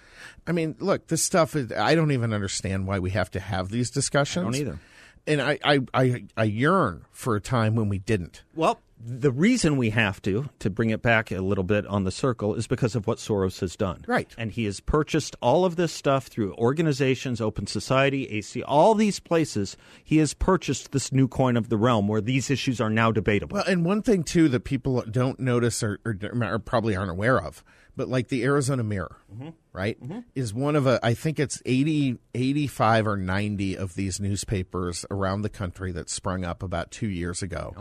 I 0.47 0.53
mean, 0.53 0.77
look, 0.79 1.07
this 1.09 1.25
stuff 1.25 1.57
is, 1.57 1.73
I 1.73 1.95
don't 1.95 2.13
even 2.13 2.35
understand 2.35 2.87
why 2.87 2.99
we 2.99 3.11
have 3.11 3.31
to 3.31 3.41
have 3.41 3.71
these 3.71 3.91
discussions. 3.91 4.43
I 4.43 4.51
don't 4.51 4.55
either. 4.57 4.79
And 5.27 5.43
I, 5.43 5.59
I, 5.65 5.81
I, 5.93 6.25
I 6.37 6.45
yearn 6.45 7.05
for 7.11 7.37
a 7.37 7.41
time 7.41 7.75
when 7.75 7.89
we 7.89 7.99
didn't. 7.99 8.45
Well, 8.55 8.81
the 9.05 9.31
reason 9.31 9.77
we 9.77 9.91
have 9.91 10.23
to, 10.23 10.49
to 10.59 10.71
bring 10.71 10.91
it 10.91 11.03
back 11.03 11.31
a 11.31 11.41
little 11.41 11.65
bit 11.65 11.87
on 11.87 12.05
the 12.05 12.11
circle, 12.11 12.55
is 12.55 12.67
because 12.67 12.95
of 12.95 13.07
what 13.07 13.19
Soros 13.19 13.61
has 13.61 13.77
done. 13.77 14.05
Right. 14.07 14.35
And 14.39 14.51
he 14.51 14.65
has 14.65 14.81
purchased 14.81 15.37
all 15.43 15.65
of 15.65 15.77
this 15.77 15.93
stuff 15.93 16.27
through 16.27 16.55
organizations, 16.55 17.41
Open 17.41 17.67
Society, 17.67 18.27
AC, 18.29 18.63
all 18.63 18.95
these 18.95 19.21
places. 19.21 19.77
He 20.03 20.17
has 20.19 20.33
purchased 20.35 20.93
this 20.93 21.13
new 21.13 21.29
coin 21.29 21.57
of 21.57 21.69
the 21.69 21.77
realm 21.77 22.09
where 22.09 22.21
these 22.21 22.51
issues 22.51 22.81
are 22.81 22.91
now 22.91 23.13
debatable. 23.13 23.57
Well, 23.57 23.65
and 23.67 23.85
one 23.85 24.03
thing 24.03 24.25
too 24.25 24.49
that 24.49 24.65
people 24.65 25.03
don't 25.11 25.39
notice 25.39 25.83
or, 25.83 26.01
or, 26.05 26.17
or 26.43 26.59
probably 26.59 26.97
aren't 26.97 27.11
aware 27.11 27.41
of, 27.41 27.63
but 27.97 28.09
like 28.09 28.29
the 28.29 28.45
Arizona 28.45 28.85
Mirror, 28.85 29.17
mm-hmm. 29.35 29.49
right, 29.73 30.01
mm-hmm. 30.03 30.21
is 30.35 30.53
one 30.53 30.77
of 30.77 30.87
a 30.87 31.01
I 31.03 31.15
think 31.15 31.39
it's 31.41 31.63
80, 31.65 32.19
85 32.35 33.07
or 33.07 33.17
ninety 33.17 33.77
of 33.77 33.95
these 33.95 34.21
newspapers 34.21 35.07
around 35.11 35.43
the 35.43 35.49
country 35.49 35.93
that 35.93 36.11
sprung 36.11 36.45
up 36.45 36.63
about 36.63 36.91
two 36.91 37.09
years 37.09 37.43
ago. 37.43 37.75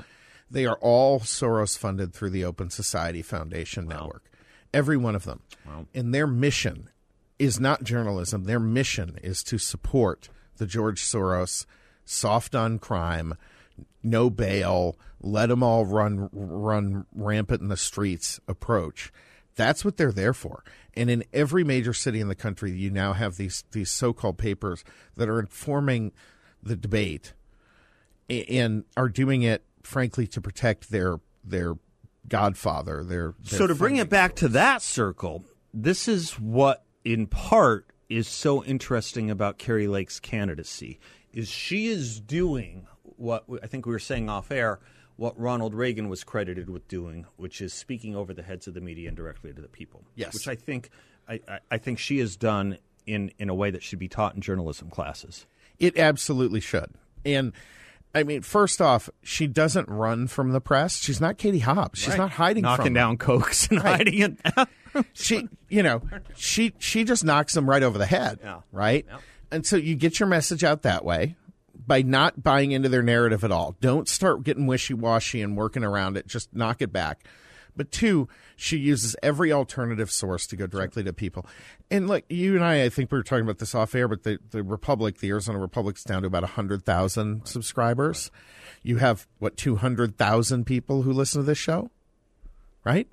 They 0.50 0.66
are 0.66 0.78
all 0.80 1.20
Soros 1.20 1.78
funded 1.78 2.14
through 2.14 2.30
the 2.30 2.46
Open 2.46 2.70
Society 2.70 3.22
Foundation 3.22 3.88
network, 3.88 4.24
every 4.74 4.98
one 4.98 5.16
of 5.16 5.26
them, 5.26 5.42
Wow. 5.66 5.88
and 5.94 6.14
their 6.14 6.28
mission 6.28 6.90
is 7.40 7.60
not 7.60 7.84
journalism. 7.84 8.46
Their 8.46 8.60
mission 8.60 9.18
is 9.22 9.44
to 9.44 9.58
support 9.58 10.30
the 10.58 10.66
George 10.66 11.02
Soros 11.02 11.66
soft 12.06 12.56
on 12.56 12.80
crime, 12.80 13.34
no 14.04 14.30
bail, 14.30 14.98
let 15.20 15.50
them 15.50 15.64
all 15.64 15.86
run 15.86 16.30
run 16.32 17.06
rampant 17.14 17.62
in 17.62 17.68
the 17.68 17.78
streets 17.78 18.40
approach. 18.48 19.12
That's 19.56 19.86
what 19.86 19.98
they're 19.98 20.12
there 20.12 20.34
for. 20.34 20.64
And 20.94 21.10
in 21.10 21.24
every 21.34 21.64
major 21.64 21.94
city 21.94 22.20
in 22.20 22.28
the 22.28 22.36
country, 22.36 22.72
you 22.72 22.90
now 22.90 23.14
have 23.14 23.38
these 23.38 23.64
these 23.72 23.92
so-called 23.92 24.38
papers 24.38 24.84
that 25.16 25.30
are 25.30 25.40
informing 25.40 26.12
the 26.62 26.76
debate 26.76 27.34
and 28.30 28.84
are 28.98 29.10
doing 29.10 29.44
it, 29.44 29.64
frankly, 29.84 30.28
to 30.28 30.42
protect 30.42 30.90
their 30.90 31.20
their 31.44 31.76
godfather. 32.28 33.04
Their, 33.04 33.34
their 33.40 33.60
so 33.60 33.68
to 33.68 33.76
bring 33.76 33.98
it 33.98 34.10
back 34.10 34.36
to 34.38 34.48
that 34.50 34.82
circle, 34.82 35.46
this 35.74 36.08
is 36.08 36.32
what, 36.40 36.84
in 37.04 37.28
part, 37.28 37.88
is 38.10 38.28
so 38.28 38.64
interesting 38.64 39.30
about 39.30 39.58
Kari 39.58 39.88
Lake's 39.88 40.20
candidacy 40.20 41.00
is 41.34 41.50
she 41.50 41.88
is 41.88 42.20
doing 42.20 42.88
what 43.18 43.46
I 43.62 43.68
think 43.68 43.86
we 43.86 43.92
were 43.92 44.00
saying 44.00 44.30
off 44.30 44.52
air, 44.52 44.80
what 45.18 45.40
Ronald 45.40 45.74
Reagan 45.74 46.10
was 46.10 46.24
credited 46.24 46.70
with 46.70 46.88
doing, 46.88 47.26
which 47.38 47.62
is 47.62 47.74
speaking 47.74 48.16
over 48.16 48.34
the 48.34 48.44
heads 48.44 48.68
of 48.68 48.74
the 48.74 48.82
media 48.82 49.08
and 49.08 49.16
directly 49.18 49.54
to 49.54 49.62
the 49.62 49.68
people. 49.68 50.04
Yes. 50.16 50.34
which 50.34 50.48
I 50.48 50.56
think 50.56 50.90
I, 51.28 51.40
I, 51.72 51.78
think 51.78 52.00
she 52.00 52.20
has 52.20 52.36
done 52.36 52.78
in 53.08 53.32
in 53.40 53.50
a 53.50 53.56
way 53.56 53.72
that 53.72 53.82
should 53.82 54.00
be 54.00 54.08
taught 54.08 54.36
in 54.36 54.42
journalism 54.42 54.90
classes. 54.90 55.46
It 55.80 55.98
absolutely 55.98 56.60
should. 56.60 56.92
And 57.26 57.54
I 58.14 58.24
mean, 58.24 58.42
first 58.44 58.82
off, 58.82 59.10
she 59.24 59.48
doesn't 59.48 59.90
run 59.90 60.28
from 60.28 60.52
the 60.52 60.62
press. 60.62 60.98
She's 60.98 61.20
not 61.20 61.38
Katie 61.38 61.60
Hobbs. 61.60 62.00
She's 62.00 62.16
not 62.16 62.32
hiding 62.32 62.64
knocking 62.64 62.86
from 62.86 62.94
them. 62.94 63.02
down 63.02 63.18
cokes 63.18 63.68
and 63.68 63.84
Right. 63.84 63.98
hiding 64.08 64.22
it. 64.22 64.68
She, 65.12 65.50
you 65.68 65.84
know, 65.84 66.02
she 66.38 66.74
she 66.80 67.04
just 67.04 67.26
knocks 67.26 67.54
them 67.54 67.70
right 67.70 67.84
over 67.84 67.98
the 67.98 68.06
head, 68.06 68.40
Yeah. 68.42 68.62
right? 68.72 69.06
And 69.52 69.66
so 69.66 69.76
you 69.76 69.94
get 69.96 70.22
your 70.22 70.28
message 70.30 70.64
out 70.64 70.84
that 70.84 71.04
way 71.04 71.36
by 71.88 72.02
not 72.02 72.44
buying 72.44 72.72
into 72.72 72.90
their 72.90 73.04
narrative 73.04 73.44
at 73.44 73.52
all. 73.52 73.76
Don't 73.82 74.08
start 74.10 74.44
getting 74.44 74.68
wishy 74.68 74.94
washy 74.94 75.42
and 75.42 75.56
working 75.56 75.84
around 75.84 76.18
it. 76.18 76.28
Just 76.28 76.54
knock 76.54 76.82
it 76.82 76.92
back. 76.92 77.26
But 77.76 77.92
two, 77.92 78.28
she 78.56 78.78
uses 78.78 79.16
every 79.22 79.52
alternative 79.52 80.10
source 80.10 80.48
to 80.48 80.56
go 80.56 80.66
directly 80.66 81.04
to 81.04 81.14
people. 81.14 81.46
And 81.92 82.08
look, 82.08 82.24
you 82.30 82.56
and 82.56 82.64
I, 82.64 82.84
I 82.84 82.90
think 82.90 83.12
we 83.12 83.18
were 83.18 83.24
talking 83.24 83.44
about 83.44 83.60
this 83.60 83.76
off 83.76 83.94
air, 83.96 84.08
but 84.08 84.24
the, 84.24 84.40
the 84.52 84.64
Republic, 84.64 85.18
the 85.18 85.30
Arizona 85.30 85.60
Republic's 85.60 86.04
down 86.04 86.22
to 86.22 86.28
about 86.28 86.44
100,000 86.44 87.46
subscribers. 87.46 88.32
You 88.82 88.98
have, 88.98 89.28
what, 89.40 89.58
200,000 89.58 90.66
people 90.66 91.02
who 91.02 91.12
listen 91.12 91.42
to 91.42 91.46
this 91.46 91.58
show? 91.58 91.92
Right? 92.86 93.10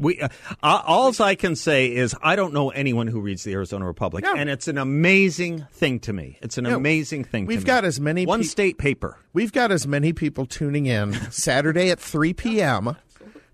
We 0.00 0.20
uh, 0.20 0.28
all 0.62 1.12
I 1.20 1.34
can 1.34 1.54
say 1.56 1.92
is 1.94 2.14
I 2.22 2.36
don't 2.36 2.52
know 2.52 2.70
anyone 2.70 3.06
who 3.06 3.20
reads 3.20 3.44
the 3.44 3.52
Arizona 3.52 3.86
Republic, 3.86 4.24
No. 4.24 4.34
and 4.34 4.48
it's 4.50 4.68
an 4.68 4.78
amazing 4.78 5.66
thing 5.72 6.00
to 6.00 6.12
me. 6.12 6.38
It's 6.42 6.58
an 6.58 6.64
No, 6.64 6.76
amazing 6.76 7.24
thing. 7.24 7.46
we've 7.46 7.60
to 7.60 7.64
me. 7.64 7.66
got 7.66 7.84
as 7.84 8.00
many 8.00 8.26
one 8.26 8.40
pe- 8.40 8.46
state 8.46 8.78
paper. 8.78 9.18
We've 9.32 9.52
got 9.52 9.70
as 9.72 9.86
many 9.86 10.12
people 10.12 10.46
tuning 10.46 10.86
in 10.86 11.12
Saturday 11.30 11.90
at 11.90 12.00
3 12.00 12.32
p.m. 12.34 12.96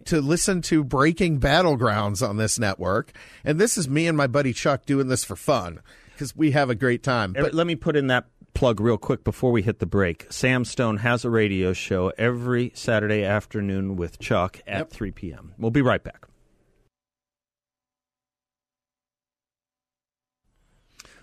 to 0.06 0.20
listen 0.20 0.62
to 0.62 0.82
Breaking 0.84 1.38
Battlegrounds 1.40 2.26
on 2.26 2.36
this 2.36 2.58
network. 2.58 3.12
And 3.44 3.58
this 3.60 3.76
is 3.76 3.88
me 3.88 4.06
and 4.06 4.16
my 4.16 4.26
buddy 4.26 4.52
Chuck 4.52 4.86
doing 4.86 5.08
this 5.08 5.24
for 5.24 5.36
fun 5.36 5.80
because 6.14 6.34
we 6.34 6.52
have 6.52 6.70
a 6.70 6.74
great 6.74 7.02
time. 7.02 7.32
But 7.34 7.54
let 7.54 7.66
me 7.66 7.74
put 7.76 7.94
in 7.96 8.06
that 8.08 8.26
plug 8.58 8.80
real 8.80 8.98
quick 8.98 9.22
before 9.22 9.52
we 9.52 9.62
hit 9.62 9.78
the 9.78 9.86
break. 9.86 10.26
Sam 10.30 10.64
Stone 10.64 10.96
has 10.96 11.24
a 11.24 11.30
radio 11.30 11.72
show 11.72 12.12
every 12.18 12.72
Saturday 12.74 13.22
afternoon 13.22 13.94
with 13.94 14.18
Chuck 14.18 14.60
at 14.66 14.90
3 14.90 15.12
p.m. 15.12 15.54
We'll 15.58 15.70
be 15.70 15.80
right 15.80 16.02
back. 16.02 16.26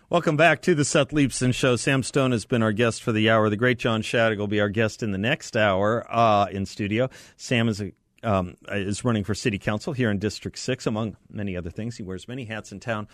Welcome 0.10 0.38
back 0.38 0.62
to 0.62 0.74
the 0.74 0.86
Seth 0.86 1.10
Leibsohn 1.10 1.54
Show. 1.54 1.76
Sam 1.76 2.04
Stone 2.04 2.32
has 2.32 2.46
been 2.46 2.64
our 2.64 2.72
guest 2.72 3.04
for 3.04 3.12
the 3.12 3.30
hour. 3.30 3.50
The 3.50 3.58
great 3.58 3.80
John 3.80 4.02
Shadegg 4.02 4.38
will 4.38 4.48
be 4.48 4.62
our 4.62 4.70
guest 4.70 5.04
in 5.04 5.12
the 5.12 5.18
next 5.18 5.58
hour 5.58 6.06
uh, 6.10 6.46
in 6.50 6.66
studio. 6.66 7.10
Sam 7.36 7.68
is 7.68 7.82
a 7.82 7.92
um, 8.26 8.56
is 8.70 9.06
running 9.06 9.24
for 9.24 9.36
city 9.36 9.58
council 9.58 9.94
here 9.94 10.10
in 10.10 10.20
District 10.20 10.58
6, 10.58 10.88
among 10.88 11.16
many 11.30 11.56
other 11.56 11.70
things. 11.70 11.98
He 11.98 12.04
wears 12.04 12.28
many 12.28 12.46
hats 12.46 12.72
in 12.72 12.80
town. 12.80 13.08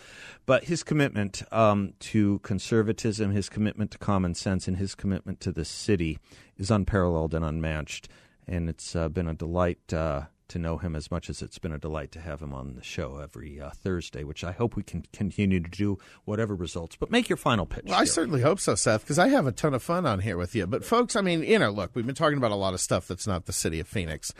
But 0.46 0.64
his 0.64 0.82
commitment 0.82 1.42
um, 1.52 1.94
to 2.00 2.38
conservatism, 2.40 3.30
his 3.30 3.48
commitment 3.48 3.90
to 3.92 3.98
common 3.98 4.34
sense, 4.34 4.66
and 4.66 4.76
his 4.76 4.94
commitment 4.94 5.40
to 5.40 5.52
the 5.52 5.64
city 5.64 6.18
is 6.56 6.70
unparalleled 6.70 7.34
and 7.34 7.44
unmatched. 7.44 8.08
And 8.48 8.68
it's 8.68 8.96
uh, 8.96 9.08
been 9.08 9.28
a 9.28 9.34
delight 9.34 9.92
uh, 9.92 10.22
to 10.48 10.58
know 10.58 10.76
him 10.76 10.94
as 10.94 11.10
much 11.10 11.30
as 11.30 11.40
it's 11.40 11.58
been 11.58 11.72
a 11.72 11.78
delight 11.78 12.12
to 12.12 12.20
have 12.20 12.42
him 12.42 12.52
on 12.52 12.74
the 12.74 12.82
show 12.82 13.18
every 13.18 13.60
uh, 13.60 13.70
Thursday, 13.70 14.24
which 14.24 14.44
I 14.44 14.52
hope 14.52 14.76
we 14.76 14.82
can 14.82 15.04
continue 15.12 15.60
to 15.60 15.70
do, 15.70 15.98
whatever 16.24 16.54
results. 16.54 16.96
But 16.96 17.10
make 17.10 17.28
your 17.28 17.36
final 17.38 17.64
pitch. 17.64 17.84
Well, 17.86 17.98
I 17.98 18.04
certainly 18.04 18.42
hope 18.42 18.60
so, 18.60 18.74
Seth, 18.74 19.02
because 19.02 19.18
I 19.18 19.28
have 19.28 19.46
a 19.46 19.52
ton 19.52 19.74
of 19.74 19.82
fun 19.82 20.04
on 20.04 20.20
here 20.20 20.36
with 20.36 20.54
you. 20.54 20.66
But, 20.66 20.84
folks, 20.84 21.16
I 21.16 21.20
mean, 21.20 21.42
you 21.42 21.58
know, 21.58 21.70
look, 21.70 21.92
we've 21.94 22.06
been 22.06 22.14
talking 22.14 22.38
about 22.38 22.50
a 22.50 22.56
lot 22.56 22.74
of 22.74 22.80
stuff 22.80 23.06
that's 23.06 23.26
not 23.26 23.46
the 23.46 23.52
city 23.52 23.80
of 23.80 23.88
Phoenix 23.88 24.34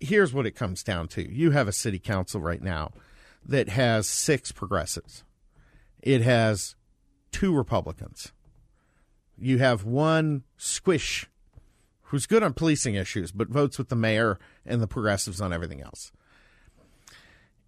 here's 0.00 0.32
what 0.32 0.46
it 0.46 0.52
comes 0.52 0.82
down 0.82 1.08
to. 1.08 1.32
You 1.32 1.52
have 1.52 1.68
a 1.68 1.72
city 1.72 1.98
council 1.98 2.40
right 2.40 2.62
now 2.62 2.92
that 3.44 3.68
has 3.68 4.06
six 4.06 4.52
progressives, 4.52 5.24
it 6.02 6.22
has 6.22 6.76
two 7.32 7.54
Republicans, 7.54 8.32
you 9.36 9.58
have 9.58 9.84
one 9.84 10.44
squish 10.56 11.26
who's 12.08 12.26
good 12.26 12.42
on 12.42 12.52
policing 12.52 12.94
issues 12.94 13.32
but 13.32 13.48
votes 13.48 13.78
with 13.78 13.88
the 13.88 13.96
mayor 13.96 14.38
and 14.64 14.80
the 14.80 14.86
progressives 14.86 15.40
on 15.40 15.52
everything 15.52 15.80
else 15.80 16.12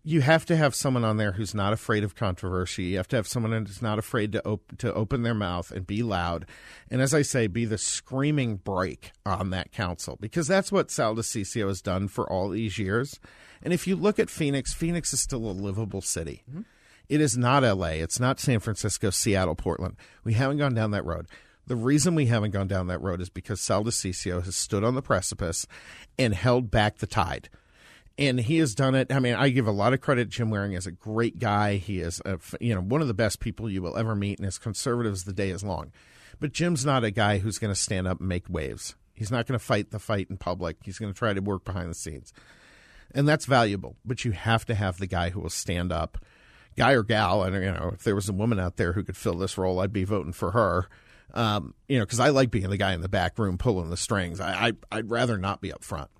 you 0.07 0.21
have 0.21 0.47
to 0.47 0.57
have 0.57 0.73
someone 0.73 1.05
on 1.05 1.17
there 1.17 1.33
who's 1.33 1.53
not 1.53 1.73
afraid 1.73 2.05
of 2.05 2.15
controversy. 2.15 2.85
You 2.85 2.99
have 2.99 3.09
to 3.09 3.17
have 3.17 3.27
someone 3.27 3.51
who's 3.67 3.83
not 3.83 3.99
afraid 3.99 4.31
to 4.33 4.47
op- 4.47 4.79
to 4.79 4.95
open 4.95 5.25
their 5.25 5.35
mouth 5.35 5.73
and 5.73 5.85
be 5.85 6.05
loud. 6.05 6.47
And 6.89 7.03
as 7.03 7.13
I 7.13 7.23
say, 7.23 7.49
be 7.49 7.65
the 7.65 7.77
screaming 7.77 8.55
brake 8.55 9.11
on 9.27 9.51
that 9.51 9.73
council 9.73 10.17
because 10.21 10.47
that's 10.47 10.71
what 10.71 10.93
Sal 10.93 11.17
has 11.17 11.83
done 11.83 12.07
for 12.07 12.31
all 12.31 12.51
these 12.51 12.79
years. 12.79 13.19
And 13.61 13.73
if 13.73 13.89
you 13.89 13.97
look 13.97 14.21
at 14.21 14.31
Phoenix, 14.31 14.73
Phoenix 14.73 15.13
is 15.13 15.21
still 15.21 15.45
a 15.45 15.51
livable 15.51 16.03
city. 16.03 16.45
Mm-hmm. 16.49 16.63
It 17.09 17.21
is 17.21 17.37
not 17.37 17.65
LA. 17.65 17.99
It's 17.99 18.21
not 18.21 18.39
San 18.39 18.61
Francisco, 18.61 19.11
Seattle, 19.11 19.57
Portland. 19.57 19.97
We 20.23 20.35
haven't 20.35 20.59
gone 20.59 20.75
down 20.75 20.93
that 20.93 21.05
road. 21.05 21.27
The 21.67 21.75
reason 21.75 22.15
we 22.15 22.27
haven't 22.27 22.53
gone 22.53 22.69
down 22.69 22.87
that 22.87 23.03
road 23.03 23.21
is 23.21 23.29
because 23.29 23.61
Sal 23.61 23.83
has 23.83 24.57
stood 24.57 24.85
on 24.85 24.95
the 24.95 25.03
precipice 25.03 25.67
and 26.17 26.33
held 26.33 26.71
back 26.71 26.99
the 26.99 27.09
tide 27.09 27.49
and 28.19 28.41
he 28.41 28.59
has 28.59 28.75
done 28.75 28.95
it. 28.95 29.13
I 29.13 29.19
mean, 29.19 29.35
I 29.35 29.51
give 29.51 29.67
a 29.67 29.73
lot 29.73 29.93
of 29.93 30.01
credit. 30.01 30.29
Jim 30.29 30.51
Waring 30.51 30.73
is 30.73 30.87
a 30.87 30.93
great 30.93 31.39
guy. 31.39 31.77
He 31.77 32.01
is, 32.01 32.21
a, 32.25 32.39
you 32.61 32.75
know, 32.75 32.81
one 32.81 33.03
of 33.03 33.09
the 33.09 33.15
best 33.15 33.41
people 33.41 33.71
you 33.71 33.83
will 33.83 33.97
ever 33.97 34.15
meet, 34.15 34.39
and 34.39 34.47
as 34.47 34.59
conservative 34.59 35.13
as 35.13 35.25
the 35.25 35.33
day 35.33 35.51
is 35.51 35.63
long. 35.63 35.93
But 36.41 36.53
Jim's 36.53 36.85
not 36.85 37.05
a 37.05 37.11
guy 37.11 37.39
who's 37.39 37.59
going 37.59 37.73
to 37.73 37.81
stand 37.81 38.07
up 38.07 38.21
and 38.21 38.29
make 38.29 38.49
waves. 38.49 38.95
He's 39.15 39.31
not 39.31 39.47
going 39.47 39.59
to 39.59 39.65
fight 39.65 39.91
the 39.91 39.99
fight 39.99 40.29
in 40.29 40.37
public. 40.37 40.77
He's 40.83 40.99
going 40.99 41.13
to 41.13 41.19
try 41.19 41.33
to 41.33 41.41
work 41.41 41.65
behind 41.65 41.91
the 41.91 41.95
scenes, 41.95 42.33
and 43.15 43.27
that's 43.27 43.47
valuable. 43.47 43.97
But 44.05 44.25
you 44.25 44.33
have 44.33 44.65
to 44.67 44.75
have 44.75 44.99
the 44.99 45.07
guy 45.07 45.31
who 45.31 45.41
will 45.41 45.51
stand 45.51 45.93
up, 45.93 46.19
guy 46.77 46.93
or 46.93 47.03
gal. 47.03 47.43
And 47.43 47.55
you 47.55 47.73
know, 47.73 47.93
if 47.95 48.05
there 48.05 48.15
was 48.15 48.29
a 48.29 48.35
woman 48.35 48.61
out 48.61 48.77
there 48.77 48.93
who 48.93 49.03
could 49.03 49.17
fill 49.17 49.37
this 49.37 49.57
role, 49.57 49.81
I'd 49.81 49.93
be 49.93 50.05
voting 50.05 50.33
for 50.33 50.51
her. 50.53 50.89
Um, 51.35 51.75
you 51.89 51.99
know, 51.99 52.05
because 52.05 52.21
I 52.21 52.29
like 52.29 52.51
being 52.51 52.71
the 52.71 52.77
guy 52.77 52.95
in 52.95 53.01
the 53.01 53.09
back 53.09 53.39
room 53.39 53.59
pulling 53.59 53.91
the 53.91 53.97
strings. 53.97 54.41
I, 54.41 54.69
I 54.69 54.73
I'd 54.93 55.11
rather 55.11 55.39
not 55.39 55.61
be 55.61 55.73
up 55.73 55.83
front. 55.83 56.11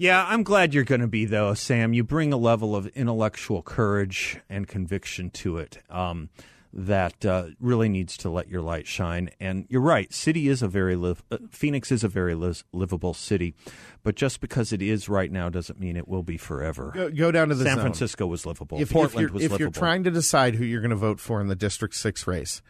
Yeah, 0.00 0.24
I'm 0.26 0.44
glad 0.44 0.72
you're 0.72 0.84
going 0.84 1.02
to 1.02 1.06
be, 1.06 1.26
though, 1.26 1.52
Sam. 1.52 1.92
You 1.92 2.02
bring 2.02 2.32
a 2.32 2.38
level 2.38 2.74
of 2.74 2.86
intellectual 2.86 3.60
courage 3.60 4.38
and 4.48 4.66
conviction 4.66 5.28
to 5.32 5.58
it 5.58 5.76
um, 5.90 6.30
that 6.72 7.26
uh, 7.26 7.48
really 7.60 7.90
needs 7.90 8.16
to 8.16 8.30
let 8.30 8.48
your 8.48 8.62
light 8.62 8.86
shine. 8.86 9.28
And 9.38 9.66
you're 9.68 9.82
right, 9.82 10.10
city 10.10 10.48
is 10.48 10.62
a 10.62 10.68
very 10.68 10.94
uh, 10.94 11.14
Phoenix 11.50 11.92
is 11.92 12.02
a 12.02 12.08
very 12.08 12.34
li- 12.34 12.54
livable 12.72 13.12
city, 13.12 13.54
but 14.02 14.14
just 14.14 14.40
because 14.40 14.72
it 14.72 14.80
is 14.80 15.10
right 15.10 15.30
now 15.30 15.50
doesn't 15.50 15.78
mean 15.78 15.98
it 15.98 16.08
will 16.08 16.22
be 16.22 16.38
forever. 16.38 16.92
Go, 16.94 17.10
go 17.10 17.30
down 17.30 17.50
to 17.50 17.54
the 17.54 17.64
San 17.64 17.74
zone. 17.74 17.82
Francisco 17.82 18.26
was 18.26 18.46
livable. 18.46 18.80
If, 18.80 18.90
Portland 18.90 19.26
if 19.26 19.34
was 19.34 19.44
if 19.44 19.50
livable. 19.50 19.64
you're 19.64 19.70
trying 19.70 20.04
to 20.04 20.10
decide 20.10 20.54
who 20.54 20.64
you're 20.64 20.80
going 20.80 20.88
to 20.92 20.96
vote 20.96 21.20
for 21.20 21.42
in 21.42 21.48
the 21.48 21.54
District 21.54 21.94
Six 21.94 22.26
race, 22.26 22.62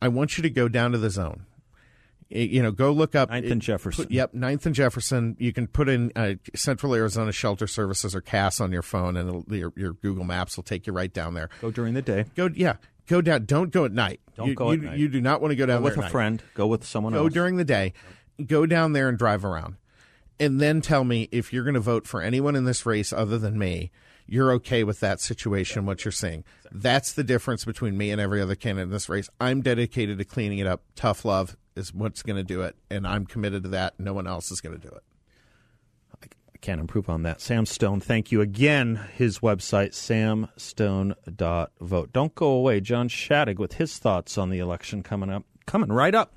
I 0.00 0.08
want 0.08 0.38
you 0.38 0.42
to 0.42 0.48
go 0.48 0.68
down 0.68 0.92
to 0.92 0.98
the 0.98 1.10
zone 1.10 1.44
you 2.34 2.62
know, 2.62 2.70
go 2.70 2.92
look 2.92 3.14
up 3.14 3.30
Ninth 3.30 3.50
and 3.50 3.60
Jefferson. 3.60 4.04
Put, 4.04 4.12
yep, 4.12 4.32
Ninth 4.32 4.64
and 4.66 4.74
Jefferson. 4.74 5.36
You 5.38 5.52
can 5.52 5.66
put 5.66 5.88
in 5.88 6.12
uh, 6.16 6.34
Central 6.54 6.94
Arizona 6.94 7.32
Shelter 7.32 7.66
Services 7.66 8.14
or 8.14 8.20
CAS 8.20 8.60
on 8.60 8.72
your 8.72 8.82
phone, 8.82 9.16
and 9.16 9.44
your, 9.48 9.72
your, 9.76 9.92
Google 9.92 10.24
Maps 10.24 10.56
will 10.56 10.64
take 10.64 10.86
you 10.86 10.92
right 10.92 11.12
down 11.12 11.34
there. 11.34 11.50
Go 11.60 11.70
during 11.70 11.94
the 11.94 12.02
day. 12.02 12.24
Go, 12.34 12.48
yeah, 12.54 12.76
go 13.06 13.20
down. 13.20 13.44
Don't 13.44 13.70
go 13.70 13.84
at 13.84 13.92
night. 13.92 14.20
Don't 14.36 14.48
you, 14.48 14.54
go 14.54 14.72
you, 14.72 14.78
at 14.78 14.84
night. 14.84 14.98
You 14.98 15.08
do 15.08 15.20
not 15.20 15.40
want 15.40 15.52
to 15.52 15.56
go 15.56 15.66
down 15.66 15.80
go 15.80 15.84
with 15.84 15.98
a 15.98 16.02
night. 16.02 16.10
friend. 16.10 16.42
Go 16.54 16.66
with 16.66 16.84
someone 16.84 17.12
go 17.12 17.20
else. 17.20 17.28
Go 17.28 17.34
during 17.34 17.56
the 17.56 17.64
day. 17.64 17.92
Go 18.44 18.66
down 18.66 18.92
there 18.92 19.08
and 19.08 19.18
drive 19.18 19.44
around, 19.44 19.76
and 20.40 20.60
then 20.60 20.80
tell 20.80 21.04
me 21.04 21.28
if 21.30 21.52
you're 21.52 21.64
going 21.64 21.74
to 21.74 21.80
vote 21.80 22.06
for 22.06 22.22
anyone 22.22 22.56
in 22.56 22.64
this 22.64 22.86
race 22.86 23.12
other 23.12 23.38
than 23.38 23.58
me 23.58 23.90
you're 24.24 24.52
okay 24.52 24.82
with 24.82 25.00
that 25.00 25.20
situation, 25.20 25.84
what 25.84 26.04
you're 26.04 26.12
seeing. 26.12 26.44
That's 26.70 27.12
the 27.12 27.24
difference 27.24 27.64
between 27.66 27.98
me 27.98 28.10
and 28.12 28.20
every 28.20 28.40
other 28.40 28.54
candidate 28.54 28.84
in 28.84 28.90
this 28.90 29.08
race. 29.08 29.28
I'm 29.40 29.60
dedicated 29.60 30.16
to 30.18 30.24
cleaning 30.24 30.58
it 30.58 30.66
up. 30.66 30.82
Tough 30.94 31.24
love 31.24 31.56
is 31.76 31.94
what's 31.94 32.22
going 32.22 32.36
to 32.36 32.42
do 32.42 32.62
it, 32.62 32.76
and 32.90 33.06
I'm 33.06 33.26
committed 33.26 33.62
to 33.64 33.68
that. 33.70 33.98
No 33.98 34.12
one 34.12 34.26
else 34.26 34.50
is 34.50 34.60
going 34.60 34.78
to 34.78 34.88
do 34.88 34.94
it. 34.94 35.02
I 36.22 36.26
can't 36.60 36.80
improve 36.80 37.08
on 37.08 37.22
that. 37.22 37.40
Sam 37.40 37.66
Stone, 37.66 38.00
thank 38.00 38.30
you 38.30 38.40
again. 38.40 39.00
His 39.14 39.40
website, 39.40 39.92
samstone.vote. 39.92 42.12
Don't 42.12 42.34
go 42.34 42.46
away. 42.46 42.80
John 42.80 43.08
Shadegg 43.08 43.58
with 43.58 43.74
his 43.74 43.98
thoughts 43.98 44.38
on 44.38 44.50
the 44.50 44.60
election 44.60 45.02
coming 45.02 45.30
up. 45.30 45.44
Coming 45.66 45.90
right 45.90 46.14
up. 46.14 46.36